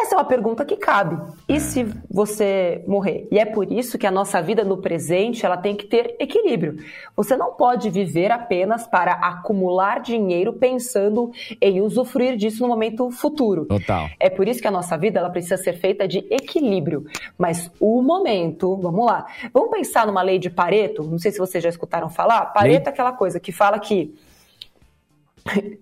Essa 0.07 0.15
é 0.15 0.19
uma 0.19 0.25
pergunta 0.25 0.65
que 0.65 0.77
cabe. 0.77 1.21
E 1.49 1.59
se 1.59 1.85
você 2.09 2.85
morrer? 2.87 3.27
E 3.29 3.41
é 3.41 3.45
por 3.45 3.73
isso 3.73 3.99
que 3.99 4.07
a 4.07 4.11
nossa 4.11 4.41
vida 4.41 4.63
no 4.63 4.77
presente 4.77 5.45
ela 5.45 5.57
tem 5.57 5.75
que 5.75 5.85
ter 5.85 6.15
equilíbrio. 6.21 6.77
Você 7.17 7.37
não 7.37 7.55
pode 7.55 7.91
viver 7.91 8.31
apenas 8.31 8.87
para 8.87 9.15
acumular 9.15 9.99
dinheiro 9.99 10.53
pensando 10.53 11.33
em 11.61 11.81
usufruir 11.81 12.37
disso 12.37 12.63
no 12.63 12.69
momento 12.69 13.11
futuro. 13.11 13.65
Total. 13.65 14.09
É 14.21 14.31
por 14.31 14.47
isso 14.47 14.61
que 14.61 14.69
a 14.69 14.71
nossa 14.71 14.97
vida 14.97 15.19
ela 15.19 15.29
precisa 15.29 15.57
ser 15.57 15.73
feita 15.73 16.07
de 16.07 16.19
equilíbrio. 16.31 17.05
Mas 17.37 17.69
o 17.81 18.01
momento, 18.01 18.77
vamos 18.77 19.07
lá. 19.07 19.27
Vamos 19.53 19.71
pensar 19.73 20.07
numa 20.07 20.23
lei 20.23 20.39
de 20.39 20.49
Pareto. 20.49 21.03
Não 21.03 21.19
sei 21.19 21.33
se 21.33 21.39
vocês 21.41 21.65
já 21.65 21.69
escutaram 21.69 22.09
falar. 22.09 22.47
Pareto 22.53 22.85
lei? 22.85 22.87
é 22.87 22.91
aquela 22.91 23.11
coisa 23.11 23.41
que 23.41 23.51
fala 23.51 23.77
que 23.81 24.15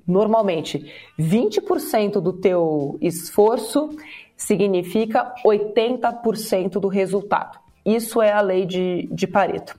normalmente 0.07 0.93
20% 1.19 2.21
do 2.21 2.33
teu 2.33 2.99
esforço 3.01 3.91
significa 4.37 5.35
80% 5.45 6.73
do 6.73 6.89
resultado. 6.89 7.65
Isso 7.85 8.23
é 8.23 8.33
a 8.33 8.41
lei 8.41 8.65
de, 8.65 9.07
de 9.13 9.27
Pareto. 9.27 9.79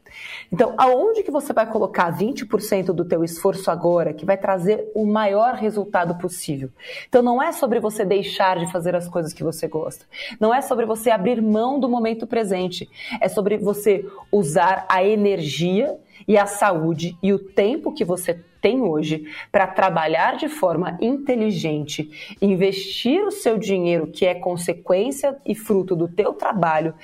Então, 0.51 0.75
aonde 0.77 1.23
que 1.23 1.31
você 1.31 1.51
vai 1.51 1.65
colocar 1.65 2.15
20% 2.15 2.93
do 2.93 3.03
teu 3.03 3.23
esforço 3.23 3.71
agora 3.71 4.13
que 4.13 4.25
vai 4.25 4.37
trazer 4.37 4.91
o 4.93 5.07
maior 5.07 5.55
resultado 5.55 6.15
possível? 6.15 6.69
Então, 7.09 7.23
não 7.23 7.41
é 7.41 7.51
sobre 7.51 7.79
você 7.79 8.05
deixar 8.05 8.59
de 8.59 8.71
fazer 8.71 8.95
as 8.95 9.09
coisas 9.09 9.33
que 9.33 9.43
você 9.43 9.67
gosta. 9.67 10.05
Não 10.39 10.53
é 10.53 10.61
sobre 10.61 10.85
você 10.85 11.09
abrir 11.09 11.41
mão 11.41 11.79
do 11.79 11.89
momento 11.89 12.27
presente. 12.27 12.87
É 13.19 13.27
sobre 13.27 13.57
você 13.57 14.05
usar 14.31 14.85
a 14.87 15.03
energia 15.03 15.97
e 16.27 16.37
a 16.37 16.45
saúde 16.45 17.17
e 17.23 17.33
o 17.33 17.39
tempo 17.39 17.91
que 17.91 18.05
você 18.05 18.39
tem 18.65 18.81
hoje 18.81 19.31
para 19.51 19.67
trabalhar 19.67 20.37
de 20.37 20.49
forma 20.49 20.97
inteligente, 20.99 22.35
investir 22.41 23.23
o 23.23 23.29
seu 23.29 23.59
dinheiro, 23.59 24.07
que 24.07 24.25
é 24.25 24.33
consequência 24.33 25.37
e 25.45 25.53
fruto 25.53 25.95
do 25.95 26.07
teu 26.07 26.33
trabalho, 26.33 26.95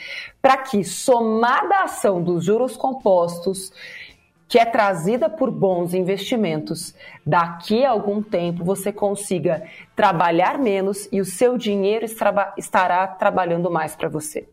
para 0.41 0.58
que, 0.58 0.84
somada 0.84 1.76
à 1.76 1.84
ação 1.84 2.19
dos 2.19 2.43
juros 2.43 2.76
compostos, 2.76 3.71
que 4.47 4.58
é 4.58 4.65
trazida 4.65 5.30
por 5.30 5.52
bons 5.52 5.93
investimentos, 5.93 6.95
daqui 7.24 7.86
a 7.86 7.91
algum 7.91 8.24
tempo 8.24 8.65
você 8.65 8.91
consiga 8.91 9.62
trabalhar 9.95 10.58
menos 10.58 11.08
e 11.12 11.21
o 11.21 11.26
seu 11.26 11.60
dinheiro 11.60 12.08
estará 12.58 13.06
trabalhando 13.06 13.69
mais 13.69 13.95
para 13.95 14.10
você. 14.10 14.50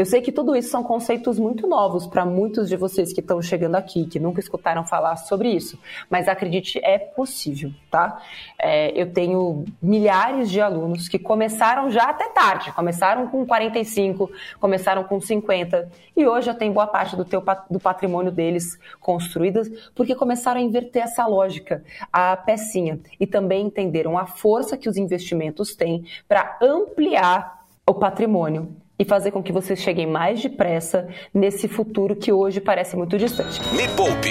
Eu 0.00 0.06
sei 0.06 0.22
que 0.22 0.32
tudo 0.32 0.56
isso 0.56 0.70
são 0.70 0.82
conceitos 0.82 1.38
muito 1.38 1.66
novos 1.66 2.06
para 2.06 2.24
muitos 2.24 2.70
de 2.70 2.74
vocês 2.74 3.12
que 3.12 3.20
estão 3.20 3.42
chegando 3.42 3.74
aqui, 3.74 4.06
que 4.06 4.18
nunca 4.18 4.40
escutaram 4.40 4.82
falar 4.82 5.16
sobre 5.16 5.50
isso, 5.50 5.78
mas 6.08 6.26
acredite, 6.26 6.80
é 6.82 6.98
possível, 6.98 7.70
tá? 7.90 8.18
É, 8.58 8.98
eu 8.98 9.12
tenho 9.12 9.66
milhares 9.82 10.50
de 10.50 10.58
alunos 10.58 11.06
que 11.06 11.18
começaram 11.18 11.90
já 11.90 12.04
até 12.04 12.30
tarde, 12.30 12.72
começaram 12.72 13.28
com 13.28 13.44
45, 13.44 14.30
começaram 14.58 15.04
com 15.04 15.20
50 15.20 15.90
e 16.16 16.26
hoje 16.26 16.46
já 16.46 16.54
tem 16.54 16.72
boa 16.72 16.86
parte 16.86 17.14
do, 17.14 17.24
teu, 17.26 17.44
do 17.70 17.78
patrimônio 17.78 18.32
deles 18.32 18.78
construídas 19.00 19.68
porque 19.94 20.14
começaram 20.14 20.62
a 20.62 20.64
inverter 20.64 21.02
essa 21.02 21.26
lógica, 21.26 21.84
a 22.10 22.38
pecinha. 22.38 22.98
E 23.20 23.26
também 23.26 23.66
entenderam 23.66 24.16
a 24.16 24.24
força 24.24 24.78
que 24.78 24.88
os 24.88 24.96
investimentos 24.96 25.74
têm 25.74 26.06
para 26.26 26.56
ampliar 26.62 27.60
o 27.86 27.92
patrimônio 27.92 28.79
e 29.00 29.04
fazer 29.04 29.30
com 29.30 29.42
que 29.42 29.50
vocês 29.50 29.78
cheguem 29.78 30.06
mais 30.06 30.42
depressa 30.42 31.08
nesse 31.32 31.66
futuro 31.66 32.14
que 32.14 32.30
hoje 32.30 32.60
parece 32.60 32.94
muito 32.96 33.16
distante. 33.16 33.58
Me 33.74 33.88
Poupe 33.96 34.30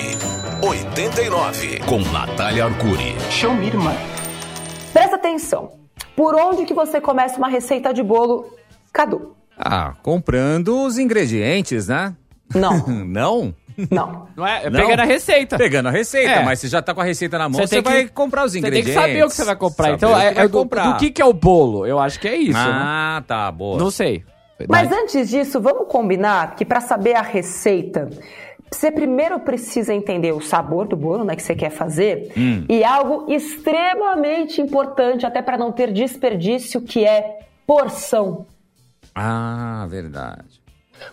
89 0.61 1.79
com 1.87 1.97
Natália 2.11 2.65
Arcuri. 2.65 3.15
Show 3.31 3.51
me, 3.51 3.65
irmã. 3.65 3.91
Presta 4.93 5.15
atenção. 5.15 5.71
Por 6.15 6.35
onde 6.35 6.65
que 6.65 6.73
você 6.75 7.01
começa 7.01 7.39
uma 7.39 7.49
receita 7.49 7.91
de 7.91 8.03
bolo, 8.03 8.45
Cadu? 8.93 9.35
Ah, 9.57 9.95
comprando 10.03 10.83
os 10.83 10.99
ingredientes, 10.99 11.87
né? 11.87 12.15
Não. 12.53 12.85
Não? 12.87 13.55
Não. 13.89 14.27
Não 14.35 14.45
é? 14.45 14.65
é 14.65 14.69
pegando 14.69 14.99
a 14.99 15.05
receita. 15.05 15.57
Pegando 15.57 15.87
a 15.87 15.91
receita, 15.91 16.31
é. 16.31 16.43
mas 16.43 16.59
você 16.59 16.67
já 16.67 16.81
tá 16.81 16.93
com 16.93 17.01
a 17.01 17.03
receita 17.05 17.39
na 17.39 17.49
mão, 17.49 17.59
você, 17.59 17.77
você 17.77 17.81
vai 17.81 18.03
que, 18.03 18.11
comprar 18.11 18.43
os 18.43 18.53
ingredientes. 18.53 18.93
Você 18.93 18.99
tem 18.99 19.03
que 19.03 19.13
saber 19.13 19.25
o 19.25 19.29
que 19.29 19.35
você 19.35 19.45
vai 19.45 19.55
comprar. 19.55 19.93
então, 19.93 20.19
é, 20.19 20.33
é 20.35 20.47
do, 20.47 20.63
do, 20.63 20.97
que, 20.99 21.09
que 21.09 21.21
é 21.21 21.25
o 21.25 21.33
bolo? 21.33 21.87
Eu 21.87 21.97
acho 21.97 22.19
que 22.19 22.27
é 22.27 22.35
isso. 22.35 22.59
Ah, 22.59 23.19
né? 23.19 23.25
tá, 23.25 23.51
boa. 23.51 23.79
Não 23.79 23.89
sei. 23.89 24.23
Mas 24.67 24.91
antes 24.91 25.29
disso, 25.29 25.61
vamos 25.61 25.87
combinar 25.87 26.55
que 26.55 26.65
para 26.65 26.81
saber 26.81 27.15
a 27.15 27.21
receita, 27.21 28.09
você 28.71 28.91
primeiro 28.91 29.39
precisa 29.39 29.93
entender 29.93 30.31
o 30.31 30.41
sabor 30.41 30.87
do 30.87 30.95
bolo, 30.95 31.23
né, 31.23 31.35
que 31.35 31.41
você 31.41 31.55
quer 31.55 31.71
fazer, 31.71 32.31
hum. 32.37 32.65
e 32.69 32.83
algo 32.83 33.31
extremamente 33.31 34.61
importante, 34.61 35.25
até 35.25 35.41
para 35.41 35.57
não 35.57 35.71
ter 35.71 35.91
desperdício, 35.91 36.81
que 36.81 37.05
é 37.05 37.39
porção. 37.65 38.45
Ah, 39.15 39.87
verdade. 39.89 40.59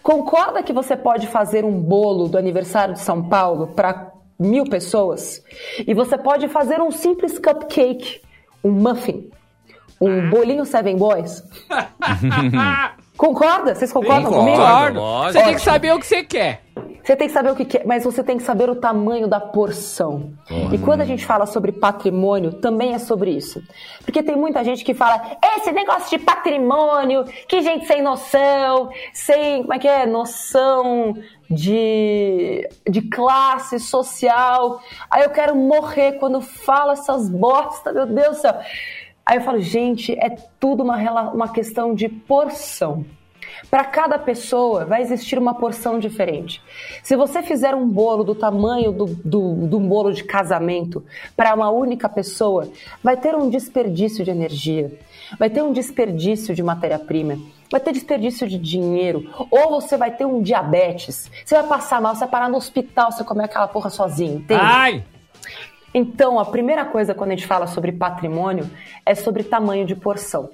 Concorda 0.02 0.62
que 0.62 0.72
você 0.72 0.96
pode 0.96 1.26
fazer 1.28 1.64
um 1.64 1.80
bolo 1.80 2.28
do 2.28 2.36
aniversário 2.36 2.94
de 2.94 3.00
São 3.00 3.28
Paulo 3.28 3.68
para 3.68 4.12
mil 4.38 4.64
pessoas? 4.64 5.42
E 5.86 5.94
você 5.94 6.18
pode 6.18 6.48
fazer 6.48 6.80
um 6.80 6.90
simples 6.90 7.38
cupcake, 7.38 8.20
um 8.62 8.72
muffin, 8.72 9.30
um 10.00 10.28
bolinho 10.28 10.64
Seven 10.64 10.96
Boys? 10.96 11.42
Concorda? 13.16 13.74
Vocês 13.74 13.92
concordam 13.92 14.30
comigo? 14.30 14.56
Concordo. 14.56 15.00
Você 15.00 15.42
tem 15.42 15.54
que 15.54 15.60
saber 15.60 15.92
o 15.94 15.98
que 15.98 16.06
você 16.06 16.22
quer. 16.22 16.62
Você 17.06 17.14
tem 17.14 17.28
que 17.28 17.32
saber 17.34 17.52
o 17.52 17.54
que 17.54 17.64
quer, 17.64 17.86
mas 17.86 18.02
você 18.02 18.20
tem 18.20 18.36
que 18.36 18.42
saber 18.42 18.68
o 18.68 18.74
tamanho 18.74 19.28
da 19.28 19.38
porção. 19.38 20.32
E 20.72 20.78
quando 20.78 21.02
a 21.02 21.04
gente 21.04 21.24
fala 21.24 21.46
sobre 21.46 21.70
patrimônio, 21.70 22.54
também 22.54 22.94
é 22.94 22.98
sobre 22.98 23.30
isso. 23.30 23.62
Porque 24.04 24.24
tem 24.24 24.34
muita 24.34 24.64
gente 24.64 24.84
que 24.84 24.92
fala, 24.92 25.38
esse 25.56 25.70
negócio 25.70 26.18
de 26.18 26.24
patrimônio, 26.24 27.24
que 27.46 27.62
gente 27.62 27.86
sem 27.86 28.02
noção, 28.02 28.90
sem, 29.12 29.62
como 29.62 29.74
é 29.74 29.78
que 29.78 29.86
é, 29.86 30.04
noção 30.04 31.14
de, 31.48 32.68
de 32.88 33.02
classe 33.02 33.78
social. 33.78 34.80
Aí 35.08 35.22
eu 35.22 35.30
quero 35.30 35.54
morrer 35.54 36.14
quando 36.14 36.40
fala 36.40 36.94
essas 36.94 37.30
bostas, 37.30 37.94
meu 37.94 38.06
Deus 38.06 38.38
do 38.38 38.40
céu. 38.40 38.60
Aí 39.26 39.38
eu 39.38 39.42
falo, 39.42 39.60
gente, 39.60 40.12
é 40.12 40.30
tudo 40.60 40.84
uma, 40.84 40.96
uma 41.32 41.48
questão 41.48 41.92
de 41.92 42.08
porção. 42.08 43.04
Para 43.68 43.84
cada 43.84 44.18
pessoa 44.18 44.84
vai 44.84 45.02
existir 45.02 45.36
uma 45.36 45.54
porção 45.54 45.98
diferente. 45.98 46.62
Se 47.02 47.16
você 47.16 47.42
fizer 47.42 47.74
um 47.74 47.88
bolo 47.88 48.22
do 48.22 48.34
tamanho 48.34 48.92
do, 48.92 49.06
do, 49.06 49.66
do 49.66 49.80
bolo 49.80 50.12
de 50.12 50.22
casamento 50.22 51.04
para 51.36 51.54
uma 51.54 51.70
única 51.70 52.08
pessoa, 52.08 52.68
vai 53.02 53.16
ter 53.16 53.34
um 53.34 53.50
desperdício 53.50 54.24
de 54.24 54.30
energia, 54.30 54.96
vai 55.38 55.50
ter 55.50 55.62
um 55.62 55.72
desperdício 55.72 56.54
de 56.54 56.62
matéria-prima, 56.62 57.38
vai 57.70 57.80
ter 57.80 57.92
desperdício 57.92 58.46
de 58.46 58.58
dinheiro, 58.58 59.28
ou 59.50 59.70
você 59.70 59.96
vai 59.96 60.12
ter 60.12 60.24
um 60.24 60.40
diabetes, 60.40 61.30
você 61.44 61.56
vai 61.56 61.66
passar 61.66 62.00
mal, 62.00 62.14
você 62.14 62.20
vai 62.20 62.28
parar 62.28 62.48
no 62.48 62.56
hospital, 62.56 63.10
você 63.10 63.24
comer 63.24 63.44
aquela 63.44 63.66
porra 63.66 63.90
sozinho, 63.90 64.36
entende? 64.38 64.60
Ai! 64.62 65.04
Então, 65.98 66.38
a 66.38 66.44
primeira 66.44 66.84
coisa 66.84 67.14
quando 67.14 67.30
a 67.30 67.34
gente 67.34 67.46
fala 67.46 67.66
sobre 67.66 67.90
patrimônio 67.90 68.68
é 69.06 69.14
sobre 69.14 69.42
tamanho 69.42 69.86
de 69.86 69.96
porção. 69.96 70.50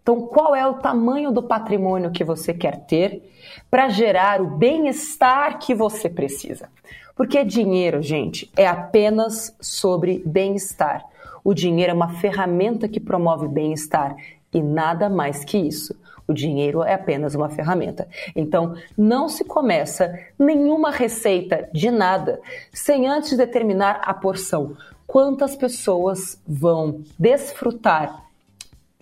Então, 0.00 0.20
qual 0.20 0.54
é 0.54 0.64
o 0.64 0.74
tamanho 0.74 1.32
do 1.32 1.42
patrimônio 1.42 2.12
que 2.12 2.22
você 2.22 2.54
quer 2.54 2.86
ter 2.86 3.28
para 3.68 3.88
gerar 3.88 4.40
o 4.40 4.46
bem-estar 4.46 5.58
que 5.58 5.74
você 5.74 6.08
precisa? 6.08 6.68
Porque 7.16 7.42
dinheiro, 7.42 8.00
gente, 8.02 8.48
é 8.56 8.68
apenas 8.68 9.52
sobre 9.60 10.22
bem-estar. 10.24 11.04
O 11.42 11.52
dinheiro 11.52 11.90
é 11.90 11.94
uma 11.94 12.20
ferramenta 12.20 12.86
que 12.86 13.00
promove 13.00 13.48
bem-estar 13.48 14.14
e 14.52 14.62
nada 14.62 15.08
mais 15.08 15.44
que 15.44 15.58
isso. 15.58 15.92
O 16.26 16.32
dinheiro 16.32 16.82
é 16.82 16.94
apenas 16.94 17.34
uma 17.34 17.50
ferramenta. 17.50 18.08
Então, 18.34 18.74
não 18.96 19.28
se 19.28 19.44
começa 19.44 20.18
nenhuma 20.38 20.90
receita 20.90 21.68
de 21.72 21.90
nada 21.90 22.40
sem 22.72 23.06
antes 23.06 23.36
determinar 23.36 24.00
a 24.04 24.14
porção. 24.14 24.76
Quantas 25.06 25.54
pessoas 25.54 26.40
vão 26.46 27.02
desfrutar 27.18 28.24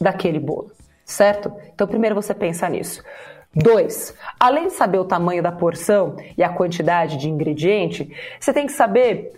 daquele 0.00 0.40
bolo? 0.40 0.72
certo? 1.12 1.52
Então, 1.74 1.86
primeiro 1.86 2.14
você 2.14 2.34
pensa 2.34 2.68
nisso. 2.68 3.02
Dois, 3.54 4.14
além 4.40 4.68
de 4.68 4.72
saber 4.72 4.98
o 4.98 5.04
tamanho 5.04 5.42
da 5.42 5.52
porção 5.52 6.16
e 6.36 6.42
a 6.42 6.48
quantidade 6.48 7.18
de 7.18 7.28
ingrediente, 7.28 8.10
você 8.40 8.52
tem 8.52 8.66
que 8.66 8.72
saber. 8.72 9.32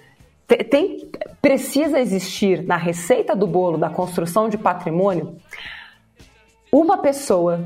Tem, 0.70 1.10
precisa 1.40 1.98
existir 1.98 2.62
na 2.62 2.76
receita 2.76 3.34
do 3.34 3.46
bolo, 3.46 3.78
da 3.78 3.88
construção 3.88 4.48
de 4.48 4.58
patrimônio, 4.58 5.36
uma 6.74 6.98
pessoa 6.98 7.64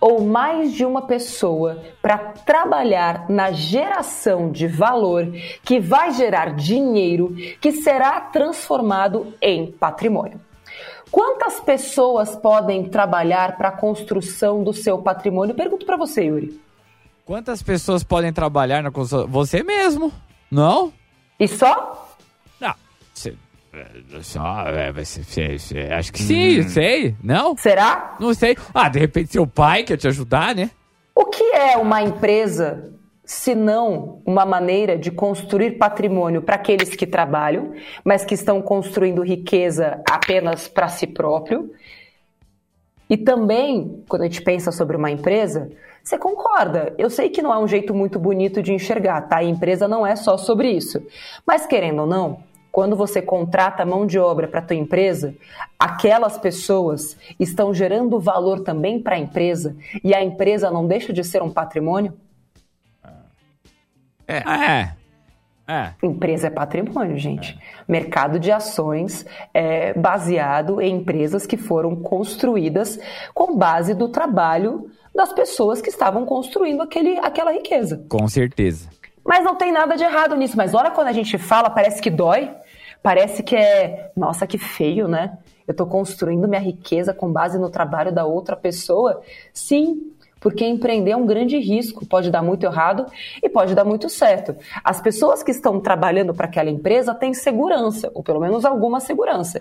ou 0.00 0.22
mais 0.22 0.72
de 0.72 0.84
uma 0.84 1.02
pessoa 1.02 1.82
para 2.00 2.18
trabalhar 2.18 3.28
na 3.28 3.50
geração 3.50 4.52
de 4.52 4.68
valor 4.68 5.26
que 5.64 5.80
vai 5.80 6.12
gerar 6.12 6.54
dinheiro 6.54 7.34
que 7.60 7.72
será 7.72 8.20
transformado 8.20 9.34
em 9.42 9.72
patrimônio. 9.72 10.40
Quantas 11.10 11.58
pessoas 11.58 12.36
podem 12.36 12.84
trabalhar 12.84 13.56
para 13.56 13.70
a 13.70 13.72
construção 13.72 14.62
do 14.62 14.72
seu 14.72 14.98
patrimônio? 14.98 15.54
Pergunto 15.54 15.84
para 15.84 15.96
você, 15.96 16.24
Yuri. 16.24 16.60
Quantas 17.24 17.62
pessoas 17.62 18.04
podem 18.04 18.32
trabalhar 18.32 18.82
na 18.82 18.90
construção? 18.92 19.26
Você 19.28 19.64
mesmo, 19.64 20.12
não? 20.50 20.92
E 21.40 21.48
só? 21.48 22.03
Você, 24.08 24.16
é, 24.16 24.22
só, 24.22 24.68
é, 24.68 24.92
você, 24.92 25.88
acho 25.90 26.12
que 26.12 26.22
sim, 26.22 26.60
hum. 26.60 26.68
sei. 26.68 27.16
Não? 27.22 27.56
Será? 27.56 28.16
Não 28.20 28.32
sei. 28.32 28.56
Ah, 28.72 28.88
de 28.88 28.98
repente 28.98 29.32
seu 29.32 29.46
pai 29.46 29.82
quer 29.82 29.96
te 29.96 30.06
ajudar, 30.06 30.54
né? 30.54 30.70
O 31.14 31.26
que 31.26 31.42
é 31.42 31.76
uma 31.76 32.02
empresa 32.02 32.92
se 33.24 33.54
não 33.54 34.20
uma 34.24 34.44
maneira 34.44 34.98
de 34.98 35.10
construir 35.10 35.72
patrimônio 35.72 36.42
para 36.42 36.56
aqueles 36.56 36.94
que 36.94 37.06
trabalham, 37.06 37.72
mas 38.04 38.24
que 38.24 38.34
estão 38.34 38.60
construindo 38.60 39.22
riqueza 39.22 40.02
apenas 40.08 40.68
para 40.68 40.88
si 40.88 41.06
próprio. 41.06 41.72
E 43.08 43.16
também, 43.16 44.04
quando 44.08 44.22
a 44.22 44.24
gente 44.26 44.42
pensa 44.42 44.70
sobre 44.70 44.96
uma 44.96 45.10
empresa, 45.10 45.70
você 46.02 46.18
concorda. 46.18 46.94
Eu 46.98 47.08
sei 47.08 47.30
que 47.30 47.40
não 47.42 47.52
é 47.52 47.58
um 47.58 47.68
jeito 47.68 47.94
muito 47.94 48.18
bonito 48.18 48.62
de 48.62 48.72
enxergar, 48.72 49.22
tá? 49.22 49.38
A 49.38 49.44
empresa 49.44 49.88
não 49.88 50.06
é 50.06 50.14
só 50.16 50.36
sobre 50.36 50.70
isso. 50.70 51.02
Mas 51.46 51.66
querendo 51.66 52.00
ou 52.00 52.06
não, 52.06 52.40
quando 52.74 52.96
você 52.96 53.22
contrata 53.22 53.86
mão 53.86 54.04
de 54.04 54.18
obra 54.18 54.48
para 54.48 54.58
a 54.58 54.62
tua 54.62 54.74
empresa, 54.74 55.32
aquelas 55.78 56.36
pessoas 56.36 57.16
estão 57.38 57.72
gerando 57.72 58.18
valor 58.18 58.64
também 58.64 59.00
para 59.00 59.14
a 59.14 59.18
empresa 59.18 59.76
e 60.02 60.12
a 60.12 60.20
empresa 60.20 60.72
não 60.72 60.84
deixa 60.84 61.12
de 61.12 61.22
ser 61.22 61.40
um 61.40 61.50
patrimônio? 61.50 62.12
É. 64.26 64.38
É. 64.38 64.92
É. 65.68 65.92
Empresa 66.02 66.48
é 66.48 66.50
patrimônio, 66.50 67.16
gente. 67.16 67.56
É. 67.56 67.82
Mercado 67.86 68.40
de 68.40 68.50
ações 68.50 69.24
é 69.54 69.94
baseado 69.94 70.80
em 70.80 70.96
empresas 70.96 71.46
que 71.46 71.56
foram 71.56 71.94
construídas 71.94 72.98
com 73.32 73.56
base 73.56 73.94
do 73.94 74.08
trabalho 74.08 74.90
das 75.14 75.32
pessoas 75.32 75.80
que 75.80 75.90
estavam 75.90 76.26
construindo 76.26 76.82
aquele, 76.82 77.20
aquela 77.20 77.52
riqueza. 77.52 78.04
Com 78.08 78.26
certeza. 78.26 78.88
Mas 79.24 79.44
não 79.44 79.54
tem 79.54 79.70
nada 79.70 79.96
de 79.96 80.02
errado 80.02 80.34
nisso. 80.34 80.56
Mas 80.56 80.74
olha 80.74 80.90
quando 80.90 81.06
a 81.06 81.12
gente 81.12 81.38
fala, 81.38 81.70
parece 81.70 82.02
que 82.02 82.10
dói. 82.10 82.50
Parece 83.04 83.42
que 83.42 83.54
é. 83.54 84.10
Nossa, 84.16 84.46
que 84.46 84.56
feio, 84.56 85.06
né? 85.06 85.36
Eu 85.68 85.72
estou 85.72 85.86
construindo 85.86 86.48
minha 86.48 86.60
riqueza 86.60 87.12
com 87.12 87.30
base 87.30 87.58
no 87.58 87.68
trabalho 87.68 88.10
da 88.10 88.24
outra 88.24 88.56
pessoa. 88.56 89.20
Sim, 89.52 90.10
porque 90.40 90.64
empreender 90.64 91.10
é 91.10 91.16
um 91.16 91.26
grande 91.26 91.58
risco, 91.58 92.06
pode 92.06 92.30
dar 92.30 92.40
muito 92.40 92.64
errado 92.64 93.04
e 93.42 93.48
pode 93.50 93.74
dar 93.74 93.84
muito 93.84 94.08
certo. 94.08 94.56
As 94.82 95.02
pessoas 95.02 95.42
que 95.42 95.50
estão 95.50 95.78
trabalhando 95.80 96.32
para 96.32 96.46
aquela 96.46 96.70
empresa 96.70 97.14
têm 97.14 97.34
segurança, 97.34 98.10
ou 98.14 98.22
pelo 98.22 98.40
menos 98.40 98.64
alguma 98.64 99.00
segurança. 99.00 99.60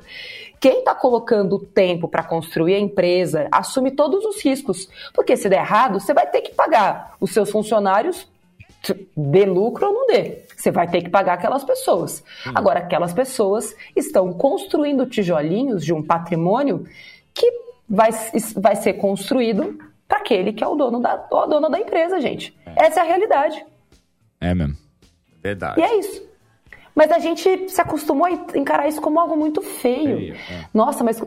Quem 0.57 0.79
está 0.79 0.95
colocando 0.95 1.59
tempo 1.59 2.07
para 2.07 2.23
construir 2.23 2.75
a 2.75 2.79
empresa 2.79 3.49
assume 3.51 3.91
todos 3.91 4.23
os 4.23 4.41
riscos, 4.41 4.87
porque 5.13 5.35
se 5.35 5.49
der 5.49 5.59
errado, 5.59 5.99
você 5.99 6.13
vai 6.13 6.27
ter 6.27 6.39
que 6.39 6.53
pagar 6.53 7.17
os 7.19 7.31
seus 7.31 7.51
funcionários 7.51 8.25
dê 9.15 9.45
lucro 9.45 9.87
ou 9.87 9.93
não 9.93 10.07
dê. 10.07 10.43
Você 10.55 10.71
vai 10.71 10.87
ter 10.87 11.01
que 11.01 11.09
pagar 11.09 11.33
aquelas 11.33 11.63
pessoas. 11.63 12.23
Agora, 12.53 12.79
aquelas 12.79 13.13
pessoas 13.13 13.75
estão 13.95 14.33
construindo 14.33 15.05
tijolinhos 15.05 15.83
de 15.83 15.93
um 15.93 16.03
patrimônio 16.03 16.85
que 17.33 17.49
vai, 17.87 18.11
vai 18.55 18.75
ser 18.75 18.93
construído 18.93 19.77
para 20.07 20.17
aquele 20.17 20.53
que 20.53 20.63
é 20.63 20.67
o 20.67 20.75
dono 20.75 20.99
da, 20.99 21.13
a 21.13 21.45
dona 21.45 21.69
da 21.69 21.79
empresa, 21.79 22.19
gente. 22.19 22.55
É. 22.65 22.87
Essa 22.87 22.99
é 22.99 23.03
a 23.03 23.05
realidade. 23.05 23.65
É 24.39 24.53
mesmo. 24.53 24.75
Verdade. 25.41 25.79
E 25.79 25.83
é 25.83 25.99
isso. 25.99 26.23
Mas 26.95 27.11
a 27.11 27.19
gente 27.19 27.69
se 27.69 27.81
acostumou 27.81 28.25
a 28.25 28.31
encarar 28.57 28.87
isso 28.87 29.01
como 29.01 29.19
algo 29.19 29.35
muito 29.35 29.61
feio. 29.61 30.17
feio 30.17 30.35
é. 30.35 30.65
Nossa, 30.73 31.03
mas. 31.03 31.21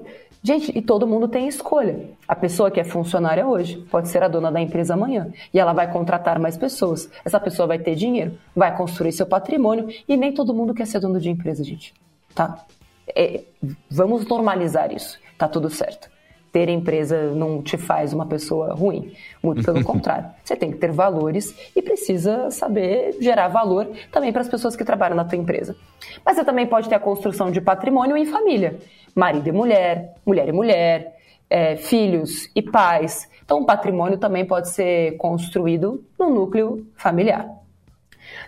Gente, 0.47 0.71
e 0.79 0.81
todo 0.81 1.09
mundo 1.09 1.27
tem 1.27 1.49
escolha. 1.49 2.09
A 2.29 2.37
pessoa 2.37 2.71
que 2.71 2.79
é 2.79 2.85
funcionária 2.85 3.45
hoje 3.45 3.79
pode 3.91 4.07
ser 4.07 4.23
a 4.23 4.29
dona 4.29 4.49
da 4.49 4.61
empresa 4.61 4.95
amanhã. 4.95 5.33
E 5.53 5.59
ela 5.59 5.73
vai 5.73 5.91
contratar 5.91 6.39
mais 6.39 6.57
pessoas. 6.57 7.11
Essa 7.25 7.41
pessoa 7.41 7.67
vai 7.67 7.81
ter 7.81 7.97
dinheiro, 7.97 8.39
vai 8.55 8.77
construir 8.77 9.11
seu 9.11 9.27
patrimônio. 9.27 9.89
E 10.07 10.17
nem 10.17 10.33
todo 10.33 10.55
mundo 10.55 10.73
quer 10.73 10.87
ser 10.87 11.01
dono 11.01 11.19
de 11.19 11.29
empresa, 11.29 11.65
gente. 11.65 11.93
Tá? 12.33 12.65
É, 13.09 13.43
vamos 13.91 14.25
normalizar 14.25 14.93
isso. 14.93 15.19
Tá 15.37 15.49
tudo 15.49 15.69
certo 15.69 16.16
ter 16.57 16.71
empresa 16.71 17.35
não 17.35 17.61
te 17.61 17.77
faz 17.77 18.15
uma 18.15 18.25
pessoa 18.25 18.73
ruim. 18.73 19.13
Muito 19.43 19.63
pelo 19.63 19.85
contrário. 19.85 20.31
Você 20.43 20.57
tem 20.57 20.71
que 20.71 20.79
ter 20.79 20.91
valores 20.91 21.55
e 21.77 21.83
precisa 21.83 22.51
saber 22.51 23.15
gerar 23.21 23.49
valor 23.49 23.87
também 24.11 24.33
para 24.33 24.41
as 24.41 24.49
pessoas 24.49 24.75
que 24.75 24.83
trabalham 24.83 25.15
na 25.15 25.27
tua 25.27 25.37
empresa. 25.37 25.77
Mas 26.25 26.37
você 26.37 26.45
também 26.47 26.67
pode 26.67 26.89
ter 26.89 26.95
a 26.95 26.99
construção 26.99 27.51
de 27.51 27.61
patrimônio 27.61 28.17
em 28.17 28.25
família. 28.25 28.79
Marido 29.15 29.47
e 29.47 29.53
mulher, 29.53 30.15
mulher 30.25 30.49
e 30.49 30.53
mulher, 30.53 31.17
é, 31.51 31.77
filhos 31.77 32.51
e 32.57 32.63
pais. 32.63 33.31
Então, 33.45 33.61
o 33.61 33.67
patrimônio 33.67 34.17
também 34.17 34.47
pode 34.47 34.71
ser 34.71 35.19
construído 35.19 36.03
no 36.19 36.31
núcleo 36.31 36.87
familiar. 36.97 37.47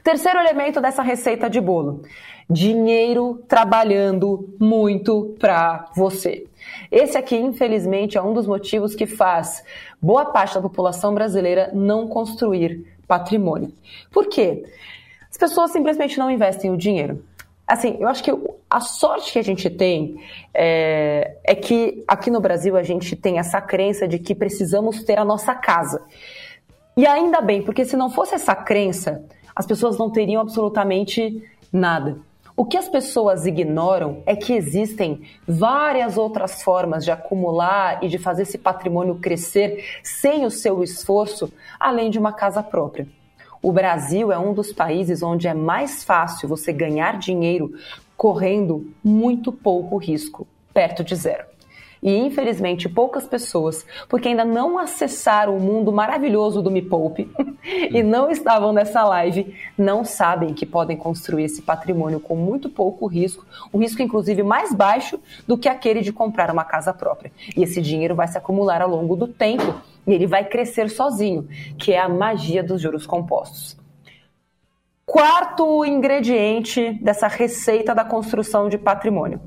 Terceiro 0.02 0.38
elemento 0.38 0.80
dessa 0.80 1.02
receita 1.02 1.50
de 1.50 1.60
bolo: 1.60 2.00
dinheiro 2.48 3.42
trabalhando 3.46 4.54
muito 4.58 5.36
para 5.38 5.90
você. 5.94 6.46
Esse 6.90 7.18
aqui, 7.18 7.36
infelizmente, 7.36 8.16
é 8.16 8.22
um 8.22 8.32
dos 8.32 8.46
motivos 8.46 8.94
que 8.94 9.06
faz 9.06 9.62
boa 10.00 10.24
parte 10.26 10.54
da 10.54 10.62
população 10.62 11.14
brasileira 11.14 11.70
não 11.74 12.08
construir 12.08 12.84
patrimônio. 13.06 13.72
Por 14.10 14.26
quê? 14.28 14.64
As 15.30 15.36
pessoas 15.36 15.70
simplesmente 15.72 16.18
não 16.18 16.30
investem 16.30 16.70
o 16.70 16.76
dinheiro. 16.76 17.22
Assim, 17.66 17.98
eu 18.00 18.08
acho 18.08 18.24
que 18.24 18.32
a 18.70 18.80
sorte 18.80 19.30
que 19.30 19.38
a 19.38 19.44
gente 19.44 19.68
tem 19.68 20.18
é, 20.54 21.36
é 21.44 21.54
que 21.54 22.02
aqui 22.08 22.30
no 22.30 22.40
Brasil 22.40 22.76
a 22.78 22.82
gente 22.82 23.14
tem 23.14 23.38
essa 23.38 23.60
crença 23.60 24.08
de 24.08 24.18
que 24.18 24.34
precisamos 24.34 25.04
ter 25.04 25.18
a 25.18 25.24
nossa 25.24 25.54
casa. 25.54 26.02
E 26.96 27.06
ainda 27.06 27.42
bem, 27.42 27.62
porque 27.62 27.84
se 27.84 27.94
não 27.94 28.08
fosse 28.08 28.34
essa 28.34 28.56
crença, 28.56 29.22
as 29.54 29.66
pessoas 29.66 29.98
não 29.98 30.10
teriam 30.10 30.40
absolutamente 30.40 31.42
nada. 31.70 32.18
O 32.58 32.64
que 32.64 32.76
as 32.76 32.88
pessoas 32.88 33.46
ignoram 33.46 34.20
é 34.26 34.34
que 34.34 34.52
existem 34.52 35.22
várias 35.46 36.18
outras 36.18 36.60
formas 36.60 37.04
de 37.04 37.10
acumular 37.12 38.02
e 38.02 38.08
de 38.08 38.18
fazer 38.18 38.42
esse 38.42 38.58
patrimônio 38.58 39.14
crescer 39.20 39.84
sem 40.02 40.44
o 40.44 40.50
seu 40.50 40.82
esforço, 40.82 41.52
além 41.78 42.10
de 42.10 42.18
uma 42.18 42.32
casa 42.32 42.60
própria. 42.60 43.06
O 43.62 43.70
Brasil 43.70 44.32
é 44.32 44.38
um 44.40 44.52
dos 44.52 44.72
países 44.72 45.22
onde 45.22 45.46
é 45.46 45.54
mais 45.54 46.02
fácil 46.02 46.48
você 46.48 46.72
ganhar 46.72 47.16
dinheiro 47.16 47.74
correndo 48.16 48.92
muito 49.04 49.52
pouco 49.52 49.96
risco, 49.96 50.44
perto 50.74 51.04
de 51.04 51.14
zero. 51.14 51.44
E 52.02 52.16
infelizmente 52.16 52.88
poucas 52.88 53.26
pessoas, 53.26 53.84
porque 54.08 54.28
ainda 54.28 54.44
não 54.44 54.78
acessaram 54.78 55.56
o 55.56 55.60
mundo 55.60 55.92
maravilhoso 55.92 56.62
do 56.62 56.70
Me 56.70 56.80
Poupe 56.80 57.30
e 57.64 58.02
não 58.02 58.30
estavam 58.30 58.72
nessa 58.72 59.04
live, 59.04 59.54
não 59.76 60.04
sabem 60.04 60.54
que 60.54 60.64
podem 60.64 60.96
construir 60.96 61.44
esse 61.44 61.62
patrimônio 61.62 62.20
com 62.20 62.36
muito 62.36 62.68
pouco 62.68 63.06
risco, 63.06 63.44
um 63.72 63.78
risco 63.78 64.00
inclusive 64.02 64.42
mais 64.42 64.72
baixo 64.72 65.18
do 65.46 65.58
que 65.58 65.68
aquele 65.68 66.00
de 66.00 66.12
comprar 66.12 66.50
uma 66.50 66.64
casa 66.64 66.94
própria. 66.94 67.32
E 67.56 67.62
esse 67.62 67.82
dinheiro 67.82 68.14
vai 68.14 68.28
se 68.28 68.38
acumular 68.38 68.80
ao 68.80 68.88
longo 68.88 69.16
do 69.16 69.26
tempo 69.26 69.74
e 70.06 70.12
ele 70.12 70.26
vai 70.26 70.44
crescer 70.44 70.88
sozinho, 70.88 71.48
que 71.78 71.92
é 71.92 71.98
a 71.98 72.08
magia 72.08 72.62
dos 72.62 72.80
juros 72.80 73.06
compostos. 73.06 73.76
Quarto 75.04 75.84
ingrediente 75.86 76.92
dessa 77.02 77.28
receita 77.28 77.94
da 77.94 78.04
construção 78.04 78.68
de 78.68 78.76
patrimônio 78.76 79.40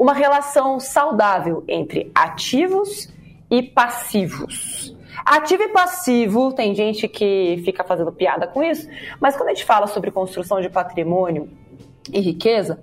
uma 0.00 0.14
relação 0.14 0.80
saudável 0.80 1.62
entre 1.68 2.10
ativos 2.14 3.12
e 3.50 3.62
passivos. 3.62 4.96
Ativo 5.26 5.64
e 5.64 5.68
passivo, 5.68 6.54
tem 6.54 6.74
gente 6.74 7.06
que 7.06 7.60
fica 7.66 7.84
fazendo 7.84 8.10
piada 8.10 8.46
com 8.46 8.62
isso, 8.62 8.88
mas 9.20 9.36
quando 9.36 9.50
a 9.50 9.52
gente 9.52 9.66
fala 9.66 9.86
sobre 9.86 10.10
construção 10.10 10.58
de 10.62 10.70
patrimônio 10.70 11.50
e 12.10 12.18
riqueza, 12.18 12.82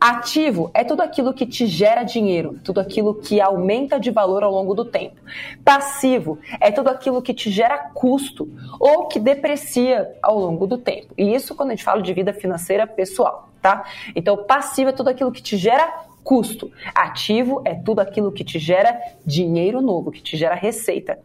ativo 0.00 0.70
é 0.72 0.82
tudo 0.82 1.02
aquilo 1.02 1.34
que 1.34 1.44
te 1.44 1.66
gera 1.66 2.02
dinheiro, 2.02 2.58
tudo 2.64 2.80
aquilo 2.80 3.16
que 3.16 3.42
aumenta 3.42 4.00
de 4.00 4.10
valor 4.10 4.42
ao 4.42 4.50
longo 4.50 4.72
do 4.72 4.86
tempo. 4.86 5.20
Passivo 5.62 6.38
é 6.58 6.70
tudo 6.70 6.88
aquilo 6.88 7.20
que 7.20 7.34
te 7.34 7.50
gera 7.50 7.76
custo 7.92 8.48
ou 8.80 9.06
que 9.06 9.20
deprecia 9.20 10.16
ao 10.22 10.38
longo 10.38 10.66
do 10.66 10.78
tempo. 10.78 11.12
E 11.18 11.34
isso 11.34 11.54
quando 11.54 11.72
a 11.72 11.74
gente 11.74 11.84
fala 11.84 12.00
de 12.00 12.14
vida 12.14 12.32
financeira 12.32 12.86
pessoal, 12.86 13.50
tá? 13.60 13.84
Então, 14.16 14.44
passivo 14.44 14.88
é 14.88 14.92
tudo 14.94 15.10
aquilo 15.10 15.30
que 15.30 15.42
te 15.42 15.58
gera 15.58 16.13
custo. 16.24 16.72
Ativo 16.94 17.62
é 17.64 17.74
tudo 17.74 18.00
aquilo 18.00 18.32
que 18.32 18.42
te 18.42 18.58
gera 18.58 18.98
dinheiro 19.24 19.80
novo, 19.80 20.10
que 20.10 20.22
te 20.22 20.36
gera 20.36 20.54
receita. 20.54 21.18